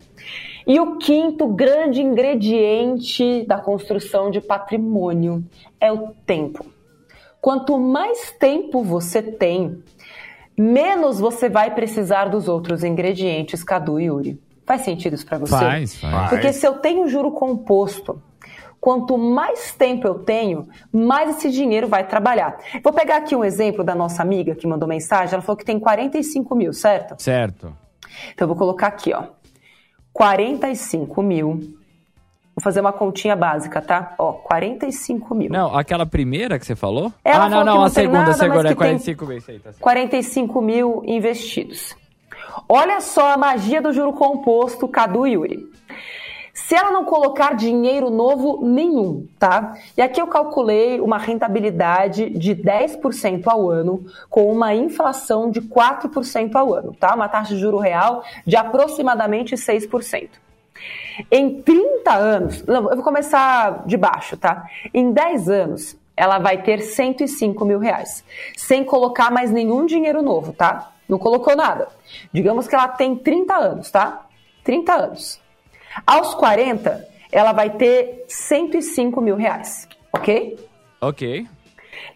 E 0.67 0.79
o 0.79 0.97
quinto 0.97 1.47
grande 1.47 2.01
ingrediente 2.01 3.43
da 3.47 3.57
construção 3.57 4.29
de 4.29 4.41
patrimônio 4.41 5.43
é 5.79 5.91
o 5.91 6.09
tempo. 6.25 6.65
Quanto 7.41 7.79
mais 7.79 8.31
tempo 8.31 8.83
você 8.83 9.21
tem, 9.23 9.81
menos 10.57 11.19
você 11.19 11.49
vai 11.49 11.73
precisar 11.73 12.25
dos 12.25 12.49
outros 12.49 12.83
ingredientes, 12.83 13.63
Cadu 13.63 13.99
e 13.99 14.05
Yuri. 14.05 14.39
Faz 14.65 14.81
sentido 14.81 15.15
isso 15.15 15.25
para 15.25 15.39
você? 15.39 15.57
Faz, 15.57 15.95
faz. 15.95 16.29
Porque 16.29 16.53
se 16.53 16.67
eu 16.67 16.73
tenho 16.73 17.07
juro 17.07 17.31
composto, 17.31 18.21
quanto 18.79 19.17
mais 19.17 19.73
tempo 19.73 20.07
eu 20.07 20.15
tenho, 20.15 20.67
mais 20.91 21.37
esse 21.37 21.49
dinheiro 21.49 21.87
vai 21.87 22.07
trabalhar. 22.07 22.57
Vou 22.83 22.93
pegar 22.93 23.17
aqui 23.17 23.35
um 23.35 23.43
exemplo 23.43 23.83
da 23.83 23.93
nossa 23.93 24.21
amiga 24.21 24.55
que 24.55 24.67
mandou 24.67 24.87
mensagem. 24.87 25.33
Ela 25.33 25.41
falou 25.41 25.57
que 25.57 25.65
tem 25.65 25.79
45 25.79 26.55
mil, 26.55 26.73
certo? 26.73 27.21
Certo. 27.21 27.73
Então 28.33 28.45
eu 28.45 28.47
vou 28.47 28.57
colocar 28.57 28.87
aqui, 28.87 29.13
ó. 29.13 29.23
45 30.13 31.21
mil. 31.21 31.79
Vou 32.55 32.63
fazer 32.63 32.81
uma 32.81 32.91
continha 32.91 33.35
básica, 33.35 33.81
tá? 33.81 34.15
Ó, 34.17 34.33
45 34.33 35.33
mil. 35.33 35.49
Não, 35.49 35.77
aquela 35.77 36.05
primeira 36.05 36.59
que 36.59 36.65
você 36.65 36.75
falou? 36.75 37.13
Ela 37.23 37.45
ah, 37.45 37.49
não, 37.49 37.63
não, 37.63 37.75
não 37.75 37.83
a 37.83 37.89
segunda, 37.89 38.19
nada, 38.19 38.31
a 38.31 38.33
segunda 38.33 38.59
é 38.59 38.61
que 38.63 38.67
tem 38.67 38.75
45 38.75 39.25
mil. 39.25 39.37
Isso 39.37 39.51
aí, 39.51 39.59
tá 39.59 39.71
certo. 39.71 39.81
45 39.81 40.61
mil 40.61 41.03
investidos. 41.05 41.95
Olha 42.67 42.99
só 42.99 43.33
a 43.33 43.37
magia 43.37 43.81
do 43.81 43.93
juro 43.93 44.11
composto, 44.11 44.87
Cadu 44.87 45.25
e 45.25 45.33
Yuri. 45.33 45.69
Se 46.65 46.76
ela 46.76 46.91
não 46.91 47.06
colocar 47.06 47.56
dinheiro 47.56 48.10
novo 48.10 48.60
nenhum, 48.63 49.28
tá? 49.39 49.76
E 49.98 50.02
aqui 50.02 50.22
eu 50.22 50.28
calculei 50.28 51.00
uma 51.00 51.17
rentabilidade 51.17 52.30
de 52.30 52.56
10% 52.56 53.48
ao 53.48 53.69
ano, 53.69 54.06
com 54.30 54.52
uma 54.52 54.76
inflação 54.76 55.50
de 55.50 55.62
4% 55.62 56.56
ao 56.56 56.74
ano, 56.74 56.93
tá? 57.00 57.15
Uma 57.15 57.30
taxa 57.30 57.56
de 57.56 57.62
juro 57.62 57.78
real 57.78 58.24
de 58.45 58.56
aproximadamente 58.56 59.56
6%. 59.56 60.30
Em 61.32 61.62
30 61.62 62.13
anos, 62.13 62.65
não, 62.65 62.89
eu 62.89 62.95
vou 62.95 63.04
começar 63.04 63.86
de 63.86 63.98
baixo, 63.98 64.38
tá? 64.38 64.65
Em 64.93 65.12
10 65.12 65.50
anos, 65.50 65.98
ela 66.15 66.39
vai 66.39 66.62
ter 66.62 66.82
105 66.82 67.65
mil 67.65 67.80
reais, 67.80 68.24
sem 68.56 68.84
colocar 68.84 69.32
mais 69.32 69.50
nenhum 69.50 69.86
dinheiro 69.86 70.22
novo, 70.22 70.54
tá? 70.54 70.91
Não 71.08 71.17
colocou 71.17 71.56
nada. 71.56 71.88
Digamos 72.32 72.67
que 72.67 72.76
ela 72.76 72.88
tem 72.88 73.15
30 73.15 73.56
anos, 73.56 73.89
tá? 73.89 74.26
30 74.63 74.93
anos. 74.93 75.48
Aos 76.06 76.34
40, 76.36 77.08
ela 77.32 77.52
vai 77.52 77.69
ter 77.71 78.25
105 78.28 79.21
mil 79.21 79.36
reais, 79.36 79.88
ok? 80.13 80.58
Ok. 81.02 81.47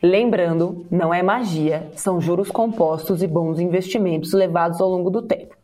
Lembrando, 0.01 0.85
não 0.89 1.13
é 1.13 1.21
magia, 1.21 1.89
são 1.95 2.19
juros 2.19 2.49
compostos 2.49 3.21
e 3.21 3.27
bons 3.27 3.59
investimentos 3.59 4.33
levados 4.33 4.81
ao 4.81 4.89
longo 4.89 5.09
do 5.09 5.21
tempo. 5.21 5.55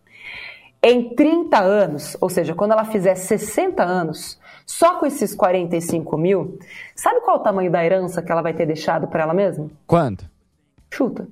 Em 0.81 1.13
30 1.13 1.59
anos, 1.59 2.15
ou 2.21 2.29
seja, 2.29 2.53
quando 2.55 2.71
ela 2.71 2.85
fizer 2.85 3.15
60 3.15 3.83
anos, 3.83 4.39
só 4.65 4.97
com 4.97 5.05
esses 5.05 5.35
45 5.35 6.17
mil, 6.17 6.57
sabe 6.95 7.19
qual 7.21 7.37
é 7.37 7.39
o 7.39 7.43
tamanho 7.43 7.71
da 7.71 7.83
herança 7.83 8.21
que 8.21 8.31
ela 8.31 8.41
vai 8.41 8.53
ter 8.53 8.65
deixado 8.65 9.07
para 9.07 9.23
ela 9.23 9.33
mesma? 9.33 9.69
Quanto? 9.85 10.25
Chuta. 10.89 11.27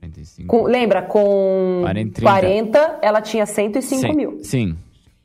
45. 0.00 0.48
Com- 0.48 0.64
lembra, 0.64 1.02
com 1.02 1.80
40, 1.82 2.22
40, 2.22 2.98
ela 3.02 3.20
tinha 3.20 3.46
105 3.46 4.00
Sim, 4.00 4.12
mil. 4.14 4.38
Sim. 4.42 4.76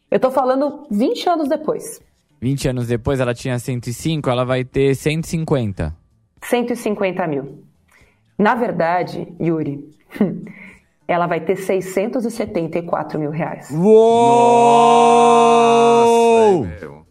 Eu 0.10 0.20
tô 0.20 0.32
falando 0.32 0.86
20 0.92 1.30
anos 1.30 1.50
depois. 1.50 2.02
20 2.42 2.70
anos 2.70 2.88
depois 2.88 3.20
ela 3.20 3.34
tinha 3.34 3.58
105, 3.58 4.30
ela 4.30 4.46
vai 4.46 4.64
ter 4.64 4.96
150. 4.96 5.96
150 6.44 7.28
mil. 7.28 7.64
Na 8.38 8.54
verdade, 8.54 9.28
Yuri, 9.42 9.90
ela 11.08 11.26
vai 11.26 11.40
ter 11.40 11.56
674 11.56 13.20
mil 13.20 13.32
reais. 13.32 13.72
Uou! 13.72 13.86
Meu. 16.66 17.06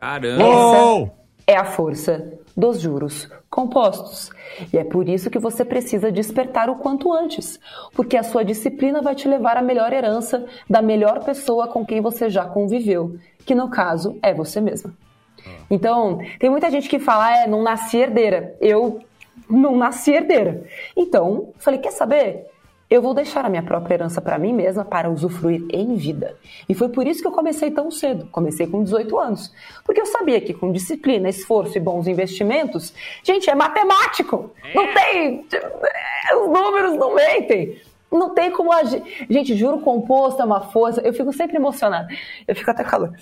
Caramba! 0.00 0.42
Essa 0.44 1.12
é 1.46 1.56
a 1.56 1.64
força 1.64 2.37
dos 2.58 2.80
juros 2.80 3.30
compostos. 3.48 4.32
E 4.72 4.76
é 4.76 4.82
por 4.82 5.08
isso 5.08 5.30
que 5.30 5.38
você 5.38 5.64
precisa 5.64 6.10
despertar 6.10 6.68
o 6.68 6.74
quanto 6.74 7.12
antes, 7.12 7.60
porque 7.94 8.16
a 8.16 8.24
sua 8.24 8.44
disciplina 8.44 9.00
vai 9.00 9.14
te 9.14 9.28
levar 9.28 9.56
à 9.56 9.62
melhor 9.62 9.92
herança 9.92 10.44
da 10.68 10.82
melhor 10.82 11.22
pessoa 11.24 11.68
com 11.68 11.86
quem 11.86 12.00
você 12.00 12.28
já 12.28 12.44
conviveu, 12.44 13.16
que 13.46 13.54
no 13.54 13.70
caso 13.70 14.18
é 14.20 14.34
você 14.34 14.60
mesma. 14.60 14.92
Então, 15.70 16.18
tem 16.40 16.50
muita 16.50 16.68
gente 16.68 16.88
que 16.88 16.98
fala, 16.98 17.44
é, 17.44 17.46
não 17.46 17.62
nasci 17.62 17.98
herdeira. 17.98 18.56
Eu 18.60 19.00
não 19.48 19.76
nasci 19.76 20.10
herdeira. 20.10 20.64
Então, 20.96 21.50
falei, 21.58 21.78
quer 21.78 21.92
saber? 21.92 22.46
Eu 22.90 23.02
vou 23.02 23.12
deixar 23.12 23.44
a 23.44 23.50
minha 23.50 23.62
própria 23.62 23.94
herança 23.94 24.20
para 24.20 24.38
mim 24.38 24.52
mesma 24.52 24.82
para 24.84 25.10
usufruir 25.10 25.62
em 25.70 25.94
vida. 25.96 26.36
E 26.68 26.74
foi 26.74 26.88
por 26.88 27.06
isso 27.06 27.20
que 27.20 27.26
eu 27.28 27.32
comecei 27.32 27.70
tão 27.70 27.90
cedo. 27.90 28.26
Comecei 28.32 28.66
com 28.66 28.82
18 28.82 29.18
anos. 29.18 29.52
Porque 29.84 30.00
eu 30.00 30.06
sabia 30.06 30.40
que 30.40 30.54
com 30.54 30.72
disciplina, 30.72 31.28
esforço 31.28 31.76
e 31.76 31.80
bons 31.80 32.06
investimentos, 32.06 32.94
gente, 33.22 33.50
é 33.50 33.54
matemático. 33.54 34.50
Não 34.74 34.86
tem. 34.94 35.44
Os 36.42 36.48
números 36.48 36.94
não 36.96 37.14
mentem. 37.14 37.78
Não 38.10 38.32
tem 38.34 38.50
como 38.50 38.72
agir. 38.72 39.02
Gente, 39.28 39.54
juro 39.54 39.80
composto 39.80 40.40
é 40.40 40.44
uma 40.46 40.62
força. 40.62 41.02
Eu 41.02 41.12
fico 41.12 41.30
sempre 41.32 41.56
emocionada. 41.56 42.08
Eu 42.46 42.56
fico 42.56 42.70
até 42.70 42.82
calor. 42.82 43.12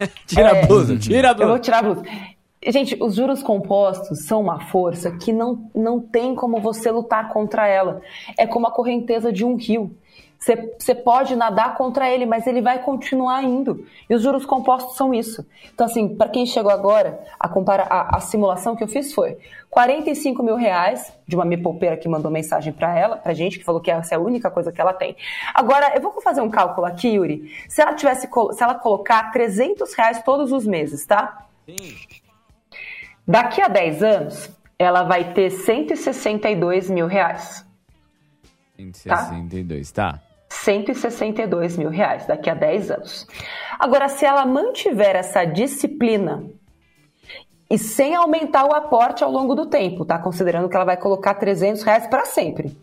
Tira 0.26 0.48
É. 0.48 0.62
a 0.62 0.66
blusa, 0.66 0.96
tira 0.98 1.28
a 1.28 1.30
Eu 1.32 1.36
vou 1.36 1.46
blusa. 1.46 1.60
tirar 1.60 1.78
a 1.78 1.82
blusa. 1.82 2.02
Gente, 2.64 2.96
os 3.00 3.14
juros 3.14 3.42
compostos 3.42 4.26
são 4.26 4.40
uma 4.40 4.60
força 4.60 5.10
que 5.10 5.32
não, 5.32 5.70
não 5.74 6.00
tem 6.00 6.34
como 6.34 6.60
você 6.60 6.90
lutar 6.90 7.28
contra 7.28 7.66
ela. 7.66 8.00
É 8.36 8.46
como 8.46 8.66
a 8.66 8.72
correnteza 8.72 9.32
de 9.32 9.44
um 9.44 9.56
rio. 9.56 9.96
Você, 10.78 10.94
pode 10.94 11.34
nadar 11.34 11.74
contra 11.76 12.08
ele, 12.10 12.26
mas 12.26 12.46
ele 12.46 12.60
vai 12.60 12.80
continuar 12.82 13.42
indo. 13.42 13.84
E 14.08 14.14
os 14.14 14.22
juros 14.22 14.44
compostos 14.44 14.96
são 14.96 15.12
isso. 15.12 15.44
Então, 15.74 15.86
assim, 15.86 16.14
para 16.14 16.28
quem 16.28 16.46
chegou 16.46 16.70
agora, 16.70 17.20
a, 17.40 17.48
compara 17.48 17.84
a, 17.84 18.16
a 18.16 18.20
simulação 18.20 18.76
que 18.76 18.84
eu 18.84 18.88
fiz 18.88 19.12
foi 19.12 19.38
45 19.70 20.42
mil 20.42 20.54
reais 20.54 21.12
de 21.26 21.34
uma 21.34 21.44
poupeira 21.58 21.96
que 21.96 22.08
mandou 22.08 22.30
mensagem 22.30 22.72
para 22.72 22.96
ela, 22.96 23.16
pra 23.16 23.34
gente, 23.34 23.58
que 23.58 23.64
falou 23.64 23.80
que 23.80 23.90
essa 23.90 24.14
é 24.14 24.18
a 24.18 24.20
única 24.20 24.50
coisa 24.50 24.70
que 24.70 24.80
ela 24.80 24.92
tem. 24.92 25.16
Agora, 25.54 25.92
eu 25.94 26.00
vou 26.00 26.20
fazer 26.20 26.42
um 26.42 26.50
cálculo 26.50 26.86
aqui, 26.86 27.08
Yuri. 27.08 27.50
Se 27.68 27.80
ela 27.80 27.94
tivesse, 27.94 28.28
se 28.28 28.62
ela 28.62 28.74
colocar 28.74 29.32
300 29.32 29.94
reais 29.94 30.22
todos 30.22 30.52
os 30.52 30.66
meses, 30.66 31.04
tá? 31.06 31.46
Daqui 33.26 33.60
a 33.60 33.68
10 33.68 34.02
anos, 34.02 34.50
ela 34.78 35.02
vai 35.02 35.32
ter 35.32 35.50
162 35.50 36.88
mil 36.90 37.06
reais. 37.06 37.66
162, 38.76 39.90
tá. 39.90 40.20
162 40.48 41.76
mil 41.76 41.88
reais 41.88 42.26
daqui 42.26 42.48
a 42.48 42.54
10 42.54 42.90
anos. 42.90 43.26
Agora, 43.78 44.08
se 44.08 44.24
ela 44.24 44.46
mantiver 44.46 45.16
essa 45.16 45.44
disciplina 45.44 46.44
e 47.68 47.76
sem 47.78 48.14
aumentar 48.14 48.64
o 48.64 48.72
aporte 48.72 49.24
ao 49.24 49.30
longo 49.30 49.54
do 49.54 49.66
tempo, 49.66 50.04
tá? 50.04 50.18
Considerando 50.18 50.68
que 50.68 50.76
ela 50.76 50.84
vai 50.84 50.96
colocar 50.96 51.34
300 51.34 51.82
reais 51.82 52.06
para 52.06 52.24
sempre. 52.24 52.78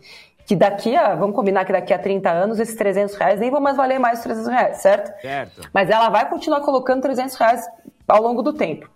Que 0.46 0.54
daqui 0.54 0.94
a, 0.94 1.14
vamos 1.14 1.34
combinar 1.34 1.64
que 1.64 1.72
daqui 1.72 1.94
a 1.94 1.98
30 1.98 2.30
anos, 2.30 2.60
esses 2.60 2.76
300 2.76 3.14
reais 3.14 3.40
nem 3.40 3.50
vão 3.50 3.62
mais 3.62 3.78
valer 3.78 3.98
mais 3.98 4.18
os 4.18 4.24
300 4.24 4.50
reais, 4.50 4.76
certo? 4.76 5.20
Certo. 5.22 5.70
Mas 5.72 5.88
ela 5.88 6.10
vai 6.10 6.28
continuar 6.28 6.60
colocando 6.60 7.00
300 7.00 7.34
reais 7.36 7.66
ao 8.06 8.20
longo 8.22 8.42
do 8.42 8.52
tempo. 8.52 8.93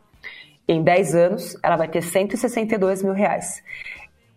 Em 0.69 0.83
10 0.83 1.15
anos, 1.15 1.57
ela 1.63 1.77
vai 1.77 1.89
ter 1.89 2.03
162 2.03 3.03
mil 3.03 3.15
reais. 3.15 3.63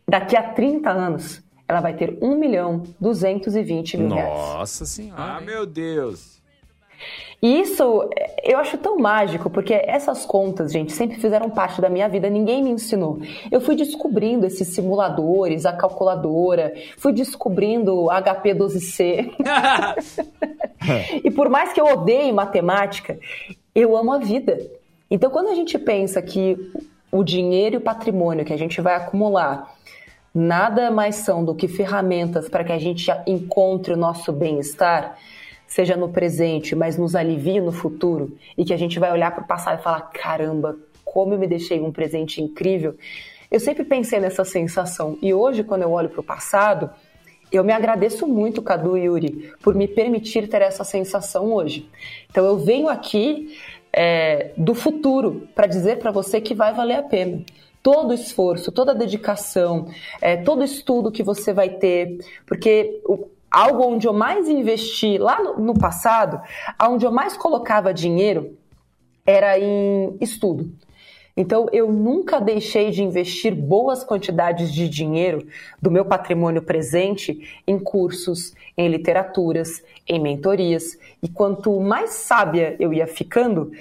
Daqui 0.08 0.38
a 0.38 0.44
30 0.44 0.90
anos, 0.90 1.44
ela 1.68 1.82
vai 1.82 1.94
ter 1.94 2.18
1 2.22 2.36
milhão 2.36 2.84
220 3.00 3.98
mil 3.98 4.16
reais. 4.16 4.30
Nossa 4.30 4.86
senhora. 4.86 5.22
Ah, 5.22 5.42
meu 5.42 5.66
Deus. 5.66 6.42
E 7.42 7.62
isso 7.62 8.08
eu 8.44 8.60
acho 8.60 8.78
tão 8.78 8.98
mágico, 8.98 9.50
porque 9.50 9.74
essas 9.74 10.26
contas, 10.26 10.72
gente, 10.72 10.94
sempre 10.94 11.18
fizeram 11.18 11.50
parte 11.50 11.82
da 11.82 11.90
minha 11.90 12.08
vida, 12.08 12.30
ninguém 12.30 12.64
me 12.64 12.70
ensinou. 12.70 13.20
Eu 13.52 13.60
fui 13.60 13.76
descobrindo 13.76 14.46
esses 14.46 14.68
simuladores, 14.70 15.66
a 15.66 15.74
calculadora, 15.74 16.72
fui 16.98 17.12
descobrindo 17.12 18.06
HP12C. 18.06 19.32
e 21.24 21.32
por 21.32 21.50
mais 21.50 21.74
que 21.74 21.82
eu 21.82 21.86
odeie 21.86 22.32
matemática, 22.32 23.18
eu 23.74 23.98
amo 23.98 24.14
a 24.14 24.20
vida. 24.20 24.60
Então, 25.12 25.30
quando 25.30 25.50
a 25.50 25.56
gente 25.56 25.78
pensa 25.78 26.22
que 26.22 26.72
o 27.12 27.22
dinheiro 27.22 27.76
e 27.76 27.78
o 27.78 27.82
patrimônio 27.82 28.46
que 28.46 28.54
a 28.54 28.58
gente 28.58 28.80
vai 28.80 28.96
acumular 28.96 29.76
nada 30.34 30.90
mais 30.90 31.16
são 31.16 31.44
do 31.44 31.54
que 31.54 31.68
ferramentas 31.68 32.48
para 32.48 32.64
que 32.64 32.72
a 32.72 32.80
gente 32.80 33.12
encontre 33.28 33.94
o 33.94 33.98
nosso 33.98 34.32
bem-estar, 34.32 35.18
seja 35.68 35.98
no 35.98 36.08
presente, 36.08 36.74
mas 36.74 36.98
nos 36.98 37.14
alivie 37.14 37.60
no 37.60 37.74
futuro, 37.74 38.38
e 38.58 38.64
que 38.64 38.74
a 38.74 38.78
gente 38.78 38.98
vai 38.98 39.12
olhar 39.12 39.36
para 39.36 39.44
o 39.44 39.48
passado 39.48 39.80
e 39.80 39.84
falar: 39.84 40.02
caramba, 40.14 40.78
como 41.04 41.34
eu 41.34 41.40
me 41.40 41.48
deixei 41.48 41.82
um 41.82 41.92
presente 41.92 42.42
incrível. 42.42 42.96
Eu 43.52 43.60
sempre 43.60 43.84
pensei 43.84 44.22
nessa 44.22 44.46
sensação, 44.46 45.18
e 45.22 45.34
hoje, 45.34 45.62
quando 45.62 45.82
eu 45.82 45.92
olho 45.92 46.08
para 46.08 46.22
o 46.22 46.24
passado, 46.24 46.90
eu 47.52 47.66
me 47.66 47.74
agradeço 47.74 48.26
muito, 48.26 48.62
Cadu 48.62 48.98
e 48.98 49.04
Yuri, 49.04 49.52
por 49.62 49.76
me 49.76 49.90
permitir 49.90 50.48
ter 50.48 50.62
essa 50.62 50.86
sensação 50.86 51.52
hoje. 51.52 51.90
Então, 52.30 52.46
eu 52.46 52.58
venho 52.58 52.88
aqui 52.88 53.58
é, 53.94 54.52
do 54.58 54.74
futuro 54.74 55.48
para 55.54 55.68
dizer 55.68 56.00
para 56.00 56.12
você 56.12 56.40
que 56.40 56.54
vai 56.54 56.74
valer 56.74 56.96
a 56.96 57.04
pena 57.04 57.44
todo 57.84 58.14
esforço, 58.14 58.72
toda 58.72 58.94
dedicação, 58.94 59.88
é, 60.22 60.38
todo 60.38 60.64
estudo 60.64 61.12
que 61.12 61.24
você 61.24 61.52
vai 61.52 61.70
ter, 61.70 62.20
porque 62.46 63.02
o, 63.06 63.28
algo 63.50 63.84
onde 63.84 64.08
eu 64.08 64.14
mais 64.14 64.48
investi 64.48 65.18
lá 65.18 65.42
no, 65.42 65.60
no 65.60 65.74
passado, 65.74 66.40
onde 66.82 67.06
eu 67.06 67.12
mais 67.12 67.36
colocava 67.36 67.94
dinheiro, 67.94 68.58
era 69.26 69.58
em 69.60 70.16
estudo. 70.22 70.72
Então, 71.42 71.68
eu 71.74 71.92
nunca 71.92 72.40
deixei 72.40 72.92
de 72.92 73.02
investir 73.02 73.56
boas 73.56 74.04
quantidades 74.04 74.72
de 74.72 74.88
dinheiro 74.88 75.48
do 75.82 75.90
meu 75.90 76.06
patrimônio 76.06 76.62
presente 76.62 77.60
em 77.66 77.80
cursos, 77.80 78.54
em 78.78 78.88
literaturas, 78.88 79.84
em 80.08 80.20
mentorias. 80.20 81.00
E 81.20 81.28
quanto 81.28 81.80
mais 81.80 82.12
sábia 82.12 82.76
eu 82.80 82.94
ia 82.94 83.08
ficando, 83.08 83.72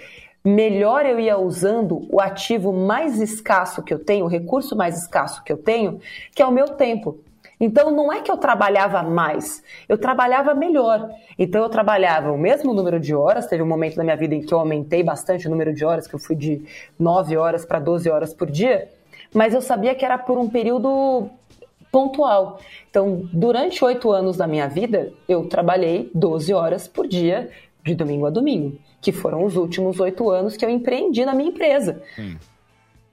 melhor 0.42 1.04
eu 1.04 1.20
ia 1.20 1.36
usando 1.36 2.08
o 2.11 2.18
ativo 2.18 2.72
mais 2.72 3.20
escasso 3.20 3.82
que 3.82 3.92
eu 3.92 3.98
tenho, 3.98 4.24
o 4.24 4.28
recurso 4.28 4.74
mais 4.74 4.96
escasso 4.96 5.44
que 5.44 5.52
eu 5.52 5.58
tenho, 5.58 6.00
que 6.34 6.40
é 6.40 6.46
o 6.46 6.50
meu 6.50 6.66
tempo. 6.66 7.18
Então 7.61 7.90
não 7.90 8.12
é 8.12 8.22
que 8.22 8.30
eu 8.30 8.36
trabalhava 8.36 9.02
mais, 9.02 9.62
eu 9.88 9.98
trabalhava 9.98 10.54
melhor. 10.54 11.11
Então 11.38 11.62
eu 11.62 11.68
trabalhava 11.68 12.32
o 12.32 12.38
mesmo 12.38 12.72
número 12.72 12.98
de 12.98 13.14
horas, 13.14 13.46
teve 13.46 13.62
um 13.62 13.66
momento 13.66 13.96
na 13.96 14.04
minha 14.04 14.16
vida 14.16 14.34
em 14.34 14.40
que 14.40 14.52
eu 14.52 14.58
aumentei 14.58 15.02
bastante 15.02 15.46
o 15.46 15.50
número 15.50 15.74
de 15.74 15.84
horas, 15.84 16.06
que 16.06 16.14
eu 16.14 16.18
fui 16.18 16.34
de 16.34 16.62
9 16.98 17.36
horas 17.36 17.64
para 17.64 17.78
12 17.78 18.08
horas 18.08 18.32
por 18.32 18.50
dia, 18.50 18.88
mas 19.34 19.52
eu 19.52 19.61
sabia 19.61 19.94
que 19.94 20.04
era 20.04 20.16
por 20.16 20.38
um 20.38 20.48
período 20.48 21.28
pontual. 21.92 22.61
Então, 22.88 23.28
durante 23.32 23.84
oito 23.84 24.11
anos 24.11 24.36
da 24.36 24.46
minha 24.46 24.68
vida, 24.68 25.12
eu 25.28 25.46
trabalhei 25.46 26.11
12 26.14 26.54
horas 26.54 26.88
por 26.88 27.06
dia, 27.06 27.50
de 27.84 27.94
domingo 27.94 28.26
a 28.26 28.30
domingo 28.30 28.78
que 29.00 29.12
foram 29.12 29.44
os 29.44 29.56
últimos 29.56 29.98
oito 29.98 30.30
anos 30.30 30.56
que 30.56 30.64
eu 30.64 30.70
empreendi 30.70 31.24
na 31.24 31.34
minha 31.34 31.48
empresa. 31.48 32.02
Hum. 32.18 32.36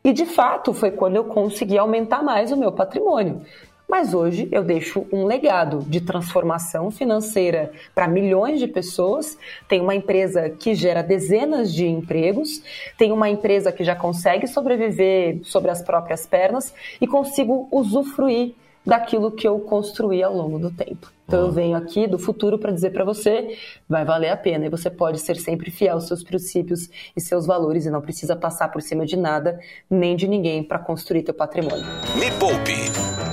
E 0.03 0.13
de 0.13 0.25
fato 0.25 0.73
foi 0.73 0.91
quando 0.91 1.15
eu 1.15 1.25
consegui 1.25 1.77
aumentar 1.77 2.23
mais 2.23 2.51
o 2.51 2.57
meu 2.57 2.71
patrimônio. 2.71 3.41
Mas 3.88 4.13
hoje 4.13 4.49
eu 4.51 4.65
deixo 4.65 5.07
um 5.13 5.23
legado 5.25 5.79
de 5.88 6.01
transformação 6.01 6.91
financeira 6.91 7.71
para 7.95 8.05
milhões 8.05 8.59
de 8.59 8.67
pessoas. 8.67 9.38
Tem 9.65 9.79
uma 9.79 9.95
empresa 9.95 10.49
que 10.49 10.75
gera 10.75 11.01
dezenas 11.01 11.73
de 11.73 11.88
empregos, 11.88 12.61
tem 12.97 13.13
uma 13.13 13.29
empresa 13.29 13.71
que 13.71 13.85
já 13.85 13.95
consegue 13.95 14.45
sobreviver 14.45 15.39
sobre 15.43 15.71
as 15.71 15.81
próprias 15.81 16.27
pernas 16.27 16.73
e 16.99 17.07
consigo 17.07 17.69
usufruir 17.71 18.55
daquilo 18.88 19.31
que 19.31 19.47
eu 19.47 19.59
construí 19.59 20.23
ao 20.23 20.33
longo 20.33 20.57
do 20.57 20.71
tempo. 20.71 21.11
Então 21.27 21.41
eu 21.41 21.51
venho 21.51 21.75
aqui 21.75 22.07
do 22.07 22.17
futuro 22.17 22.57
para 22.57 22.71
dizer 22.71 22.91
para 22.91 23.03
você, 23.03 23.57
vai 23.88 24.05
valer 24.05 24.29
a 24.29 24.38
pena 24.38 24.65
e 24.65 24.69
você 24.69 24.89
pode 24.89 25.19
ser 25.19 25.35
sempre 25.35 25.69
fiel 25.69 25.95
aos 25.95 26.07
seus 26.07 26.23
princípios 26.23 26.89
e 27.15 27.19
seus 27.19 27.45
valores 27.45 27.85
e 27.85 27.91
não 27.91 27.99
precisa 27.99 28.33
passar 28.33 28.69
por 28.69 28.81
cima 28.81 29.05
de 29.05 29.17
nada 29.17 29.59
nem 29.89 30.15
de 30.15 30.25
ninguém 30.25 30.63
para 30.63 30.79
construir 30.79 31.23
teu 31.23 31.33
patrimônio. 31.33 31.85
Me 32.15 32.31
Poupe 32.39 32.77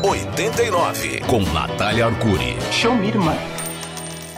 89 0.03 1.21
com 1.21 1.41
Natália 1.53 2.07
Arcuri. 2.07 2.57
Show 2.73 2.97
me, 2.97 3.09
irmã. 3.09 3.64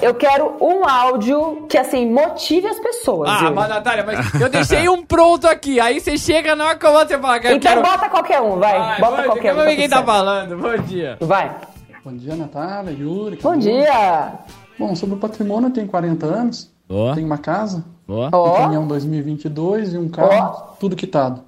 Eu 0.07 0.15
quero 0.15 0.57
um 0.61 0.89
áudio 0.89 1.67
que, 1.69 1.77
assim, 1.77 2.09
motive 2.09 2.69
as 2.69 2.79
pessoas. 2.79 3.29
Ah, 3.29 3.51
mas 3.51 3.69
Natália, 3.69 4.05
mas 4.07 4.41
eu 4.41 4.49
deixei 4.49 4.89
um 4.89 5.05
pronto 5.05 5.49
aqui. 5.49 5.81
Aí 5.81 5.99
você 5.99 6.17
chega 6.17 6.55
na 6.55 6.65
hora 6.65 6.79
que 6.79 6.87
você 6.89 7.19
fala 7.19 7.41
que 7.41 7.49
Então 7.49 7.59
quero... 7.59 7.83
bota 7.83 8.09
qualquer 8.09 8.41
um, 8.41 8.57
vai. 8.61 8.79
vai 8.79 9.01
bota 9.01 9.23
qualquer 9.25 9.53
um. 9.53 9.57
Vamos 9.57 9.71
ver 9.71 9.77
quem 9.77 9.89
tá 9.89 10.05
falando. 10.05 10.57
Bom 10.57 10.77
dia. 10.85 11.17
Vai. 11.21 11.57
Bom 12.05 12.13
dia, 12.17 12.37
Natália, 12.37 12.93
Yuri. 12.93 13.37
Bom 13.43 13.57
dia! 13.57 14.35
Bom, 14.79 14.95
sobre 14.95 15.17
o 15.17 15.19
patrimônio, 15.19 15.71
eu 15.71 15.73
tenho 15.73 15.89
40 15.89 16.25
anos. 16.25 16.71
Oh. 16.89 17.13
Tenho 17.13 17.27
uma 17.27 17.39
casa. 17.39 17.85
Oh. 18.07 18.27
Um 18.27 18.57
caminhão 18.59 18.87
2022 18.87 19.95
e 19.95 19.99
um 19.99 20.09
carro, 20.09 20.69
oh. 20.71 20.77
tudo 20.79 20.95
quitado. 20.95 21.43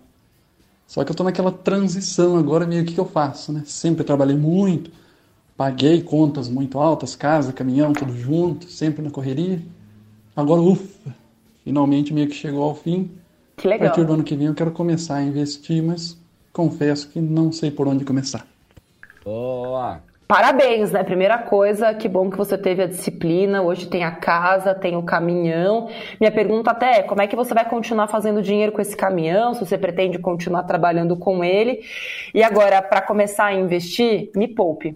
Só 0.84 1.04
que 1.04 1.12
eu 1.12 1.14
tô 1.14 1.22
naquela 1.22 1.52
transição 1.52 2.36
agora, 2.36 2.66
meio 2.66 2.84
que, 2.84 2.92
que 2.94 2.98
eu 2.98 3.04
faço, 3.04 3.52
né? 3.52 3.62
Sempre 3.66 4.02
trabalhei 4.02 4.36
muito, 4.36 4.90
paguei 5.58 6.00
contas 6.00 6.48
muito 6.48 6.78
altas, 6.78 7.16
casa, 7.16 7.52
caminhão, 7.52 7.92
tudo 7.92 8.16
junto, 8.16 8.70
sempre 8.70 9.02
na 9.02 9.10
correria. 9.10 9.60
Agora, 10.36 10.60
ufa, 10.60 11.12
finalmente 11.64 12.14
meio 12.14 12.28
que 12.28 12.36
chegou 12.36 12.62
ao 12.62 12.76
fim. 12.76 13.10
Que 13.56 13.66
legal. 13.66 13.88
A 13.88 13.90
partir 13.90 14.06
do 14.06 14.12
ano 14.12 14.22
que 14.22 14.36
vem 14.36 14.46
eu 14.46 14.54
quero 14.54 14.70
começar 14.70 15.16
a 15.16 15.22
investir, 15.22 15.82
mas 15.82 16.16
confesso 16.52 17.08
que 17.08 17.20
não 17.20 17.50
sei 17.50 17.72
por 17.72 17.88
onde 17.88 18.04
começar. 18.04 18.46
Boa! 19.24 20.00
Parabéns, 20.28 20.92
né? 20.92 21.02
Primeira 21.02 21.38
coisa, 21.38 21.92
que 21.92 22.06
bom 22.06 22.30
que 22.30 22.36
você 22.36 22.56
teve 22.56 22.82
a 22.82 22.86
disciplina. 22.86 23.62
Hoje 23.62 23.88
tem 23.88 24.04
a 24.04 24.12
casa, 24.12 24.74
tem 24.74 24.96
o 24.96 25.02
caminhão. 25.02 25.88
Minha 26.20 26.30
pergunta 26.30 26.70
até 26.70 26.98
é: 26.98 27.02
como 27.02 27.22
é 27.22 27.26
que 27.26 27.34
você 27.34 27.52
vai 27.52 27.68
continuar 27.68 28.06
fazendo 28.06 28.42
dinheiro 28.42 28.70
com 28.70 28.80
esse 28.80 28.96
caminhão? 28.96 29.54
Se 29.54 29.60
você 29.60 29.76
pretende 29.76 30.18
continuar 30.18 30.62
trabalhando 30.64 31.16
com 31.16 31.42
ele? 31.42 31.80
E 32.32 32.44
agora, 32.44 32.80
para 32.80 33.00
começar 33.00 33.46
a 33.46 33.54
investir, 33.54 34.30
me 34.36 34.46
poupe. 34.46 34.92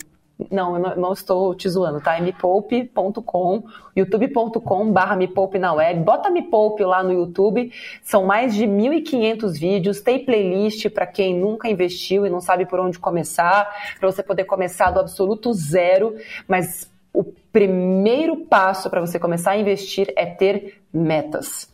Não, 0.50 0.76
eu 0.76 0.96
não, 0.96 1.12
estou 1.12 1.54
te 1.54 1.68
zoando, 1.68 2.00
tá? 2.00 2.16
É 2.16 2.20
mepoupe.com, 2.20 3.64
youtube.com 3.96 4.92
barra 4.92 5.16
mepoupe 5.16 5.58
na 5.58 5.72
web. 5.72 6.00
Bota 6.00 6.30
Me 6.30 6.42
Poupe 6.42 6.84
lá 6.84 7.02
no 7.02 7.12
YouTube. 7.12 7.72
São 8.02 8.24
mais 8.24 8.54
de 8.54 8.66
1.500 8.66 9.58
vídeos. 9.58 10.00
Tem 10.00 10.24
playlist 10.24 10.88
para 10.90 11.06
quem 11.06 11.34
nunca 11.38 11.68
investiu 11.68 12.26
e 12.26 12.30
não 12.30 12.40
sabe 12.40 12.66
por 12.66 12.80
onde 12.80 12.98
começar, 12.98 13.68
para 13.98 14.10
você 14.10 14.22
poder 14.22 14.44
começar 14.44 14.90
do 14.90 15.00
absoluto 15.00 15.52
zero. 15.52 16.16
Mas 16.48 16.90
o 17.12 17.24
primeiro 17.52 18.36
passo 18.46 18.88
para 18.88 19.00
você 19.00 19.18
começar 19.18 19.52
a 19.52 19.58
investir 19.58 20.12
é 20.16 20.26
ter 20.26 20.82
metas 20.92 21.72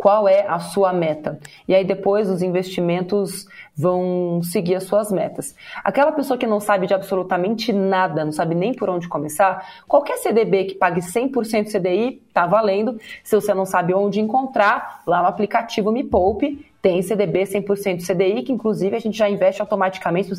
qual 0.00 0.26
é 0.26 0.46
a 0.48 0.58
sua 0.58 0.94
meta. 0.94 1.38
E 1.68 1.74
aí 1.74 1.84
depois 1.84 2.30
os 2.30 2.40
investimentos 2.40 3.46
vão 3.80 4.42
seguir 4.42 4.74
as 4.74 4.84
suas 4.84 5.10
metas. 5.10 5.54
Aquela 5.82 6.12
pessoa 6.12 6.36
que 6.36 6.46
não 6.46 6.60
sabe 6.60 6.86
de 6.86 6.94
absolutamente 6.94 7.72
nada, 7.72 8.24
não 8.24 8.32
sabe 8.32 8.54
nem 8.54 8.74
por 8.74 8.90
onde 8.90 9.08
começar, 9.08 9.82
qualquer 9.88 10.18
CDB 10.18 10.64
que 10.64 10.74
pague 10.74 11.00
100% 11.00 11.70
CDI 11.70 12.22
tá 12.32 12.46
valendo. 12.46 13.00
Se 13.24 13.34
você 13.34 13.54
não 13.54 13.64
sabe 13.64 13.94
onde 13.94 14.20
encontrar, 14.20 15.02
lá 15.06 15.22
no 15.22 15.28
aplicativo 15.28 15.90
Me 15.90 16.04
Poupe 16.04 16.70
tem 16.82 17.02
CDB 17.02 17.42
100% 17.42 18.06
CDI, 18.06 18.42
que 18.42 18.52
inclusive 18.52 18.96
a 18.96 18.98
gente 18.98 19.16
já 19.16 19.28
investe 19.28 19.60
automaticamente 19.60 20.30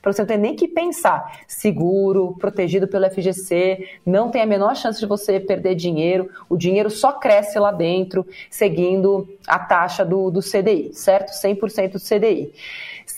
para 0.00 0.12
você 0.12 0.22
não 0.22 0.26
ter 0.26 0.36
nem 0.36 0.54
que 0.54 0.68
pensar. 0.68 1.40
Seguro, 1.46 2.36
protegido 2.38 2.86
pelo 2.86 3.10
FGC, 3.10 3.88
não 4.06 4.30
tem 4.30 4.42
a 4.42 4.46
menor 4.46 4.76
chance 4.76 5.00
de 5.00 5.06
você 5.06 5.40
perder 5.40 5.74
dinheiro, 5.74 6.30
o 6.48 6.56
dinheiro 6.56 6.88
só 6.88 7.12
cresce 7.12 7.58
lá 7.58 7.72
dentro, 7.72 8.26
seguindo 8.48 9.28
a 9.46 9.58
taxa 9.58 10.04
do, 10.04 10.30
do 10.30 10.40
CDI, 10.40 10.90
certo? 10.92 11.32
100% 11.32 11.92
do 11.92 12.00
CDI. 12.00 12.52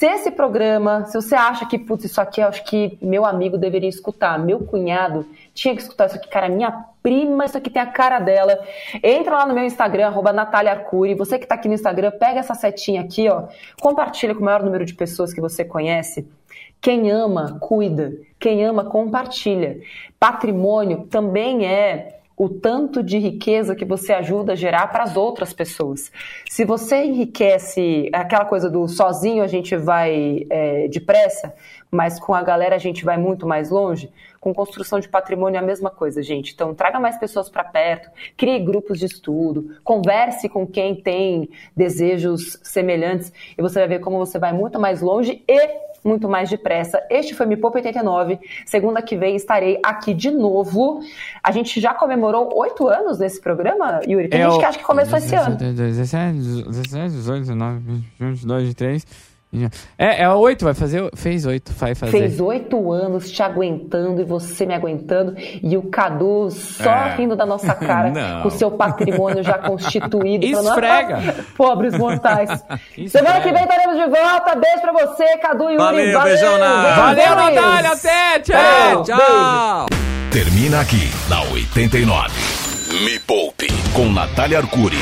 Se 0.00 0.06
esse 0.06 0.30
programa, 0.30 1.04
se 1.04 1.12
você 1.12 1.34
acha 1.34 1.66
que, 1.66 1.78
putz, 1.78 2.06
isso 2.06 2.22
aqui 2.22 2.40
acho 2.40 2.64
que 2.64 2.96
meu 3.02 3.26
amigo 3.26 3.58
deveria 3.58 3.86
escutar, 3.86 4.38
meu 4.38 4.60
cunhado 4.60 5.26
tinha 5.52 5.76
que 5.76 5.82
escutar 5.82 6.06
isso 6.06 6.16
aqui, 6.16 6.26
cara, 6.26 6.48
minha 6.48 6.86
prima, 7.02 7.44
isso 7.44 7.58
aqui 7.58 7.68
tem 7.68 7.82
a 7.82 7.86
cara 7.86 8.18
dela. 8.18 8.58
Entra 9.02 9.36
lá 9.36 9.44
no 9.44 9.52
meu 9.52 9.62
Instagram, 9.62 10.06
arroba 10.06 10.32
Natália 10.32 10.72
Arcuri. 10.72 11.12
Você 11.12 11.38
que 11.38 11.46
tá 11.46 11.54
aqui 11.54 11.68
no 11.68 11.74
Instagram, 11.74 12.12
pega 12.12 12.40
essa 12.40 12.54
setinha 12.54 13.02
aqui, 13.02 13.28
ó, 13.28 13.48
compartilha 13.78 14.34
com 14.34 14.40
o 14.40 14.44
maior 14.44 14.62
número 14.62 14.86
de 14.86 14.94
pessoas 14.94 15.34
que 15.34 15.40
você 15.40 15.66
conhece. 15.66 16.26
Quem 16.80 17.10
ama, 17.10 17.58
cuida. 17.60 18.14
Quem 18.38 18.64
ama, 18.64 18.86
compartilha. 18.86 19.82
Patrimônio 20.18 21.08
também 21.10 21.66
é 21.66 22.19
o 22.40 22.48
tanto 22.48 23.02
de 23.02 23.18
riqueza 23.18 23.76
que 23.76 23.84
você 23.84 24.14
ajuda 24.14 24.54
a 24.54 24.56
gerar 24.56 24.86
para 24.86 25.02
as 25.02 25.14
outras 25.14 25.52
pessoas. 25.52 26.10
Se 26.48 26.64
você 26.64 27.04
enriquece, 27.04 28.08
aquela 28.14 28.46
coisa 28.46 28.70
do 28.70 28.88
sozinho 28.88 29.42
a 29.42 29.46
gente 29.46 29.76
vai 29.76 30.46
é, 30.48 30.88
depressa, 30.88 31.54
mas 31.90 32.18
com 32.18 32.32
a 32.32 32.42
galera 32.42 32.76
a 32.76 32.78
gente 32.78 33.04
vai 33.04 33.18
muito 33.18 33.46
mais 33.46 33.68
longe, 33.68 34.10
com 34.40 34.54
construção 34.54 34.98
de 34.98 35.06
patrimônio 35.06 35.58
é 35.58 35.60
a 35.60 35.66
mesma 35.66 35.90
coisa, 35.90 36.22
gente. 36.22 36.54
Então, 36.54 36.74
traga 36.74 36.98
mais 36.98 37.18
pessoas 37.18 37.50
para 37.50 37.62
perto, 37.62 38.08
crie 38.38 38.58
grupos 38.58 38.98
de 38.98 39.04
estudo, 39.04 39.76
converse 39.84 40.48
com 40.48 40.66
quem 40.66 40.94
tem 40.94 41.50
desejos 41.76 42.58
semelhantes 42.62 43.30
e 43.58 43.60
você 43.60 43.80
vai 43.80 43.88
ver 43.88 43.98
como 43.98 44.16
você 44.16 44.38
vai 44.38 44.54
muito 44.54 44.80
mais 44.80 45.02
longe 45.02 45.44
e 45.46 45.89
muito 46.04 46.28
mais 46.28 46.48
depressa. 46.48 47.02
Este 47.10 47.34
foi 47.34 47.46
Me 47.46 47.56
Poupa 47.56 47.78
89. 47.78 48.38
Segunda 48.64 49.02
que 49.02 49.16
vem 49.16 49.36
estarei 49.36 49.78
aqui 49.84 50.14
de 50.14 50.30
novo. 50.30 51.00
A 51.42 51.50
gente 51.50 51.80
já 51.80 51.94
comemorou 51.94 52.50
oito 52.56 52.88
anos 52.88 53.18
nesse 53.18 53.40
programa, 53.40 54.00
Yuri. 54.06 54.28
Tem 54.28 54.40
é 54.40 54.44
gente 54.44 54.56
o... 54.56 54.58
que 54.58 54.64
acha 54.64 54.78
que 54.78 54.84
começou 54.84 55.18
17, 55.18 55.34
esse 55.34 55.46
ano. 55.46 55.74
17, 55.76 56.38
17, 56.68 57.14
18, 57.14 57.40
19, 57.40 57.78
20, 57.80 58.04
22, 58.18 58.68
23. 58.68 59.29
É, 59.98 60.22
é 60.22 60.28
oito, 60.28 60.64
vai 60.64 60.74
fazer. 60.74 61.10
Fez 61.16 61.44
oito, 61.44 61.72
vai 61.76 61.92
fazer. 61.94 62.12
Fez 62.12 62.38
oito 62.40 62.92
anos 62.92 63.30
te 63.30 63.42
aguentando 63.42 64.20
e 64.20 64.24
você 64.24 64.64
me 64.64 64.74
aguentando. 64.74 65.34
E 65.36 65.76
o 65.76 65.82
Cadu 65.82 66.48
só 66.50 66.88
É. 66.90 67.16
rindo 67.16 67.34
da 67.34 67.44
nossa 67.44 67.74
cara, 67.74 68.10
Não. 68.14 68.42
com 68.42 68.48
o 68.48 68.50
seu 68.52 68.70
patrimônio 68.70 69.42
já 69.42 69.58
constituído. 69.58 70.46
Esfrega. 70.46 71.18
"Ah, 71.18 71.42
Pobres 71.56 71.98
mortais. 71.98 72.48
Esfrega. 72.96 73.08
Semana 73.08 73.40
que 73.40 73.52
vem 73.52 73.62
estaremos 73.62 73.96
de 73.96 74.04
volta. 74.08 74.54
Beijo 74.54 74.80
pra 74.82 74.92
você, 74.92 75.36
Cadu 75.38 75.64
e 75.64 75.72
Yuri. 75.74 75.78
Valeu, 76.12 76.22
beijão. 76.22 76.58
Valeu, 76.58 77.34
Luiz. 77.34 77.54
Natália, 77.56 77.90
até, 77.92 78.38
tchau! 78.40 78.56
É, 78.56 78.84
Beijo. 78.86 79.02
tchau! 79.04 79.86
Termina 80.30 80.80
aqui 80.80 81.10
na 81.28 81.42
89. 81.52 82.28
Me 83.04 83.18
Poupe 83.20 83.66
com 83.94 84.08
Natália 84.12 84.58
Arcuri. 84.58 84.96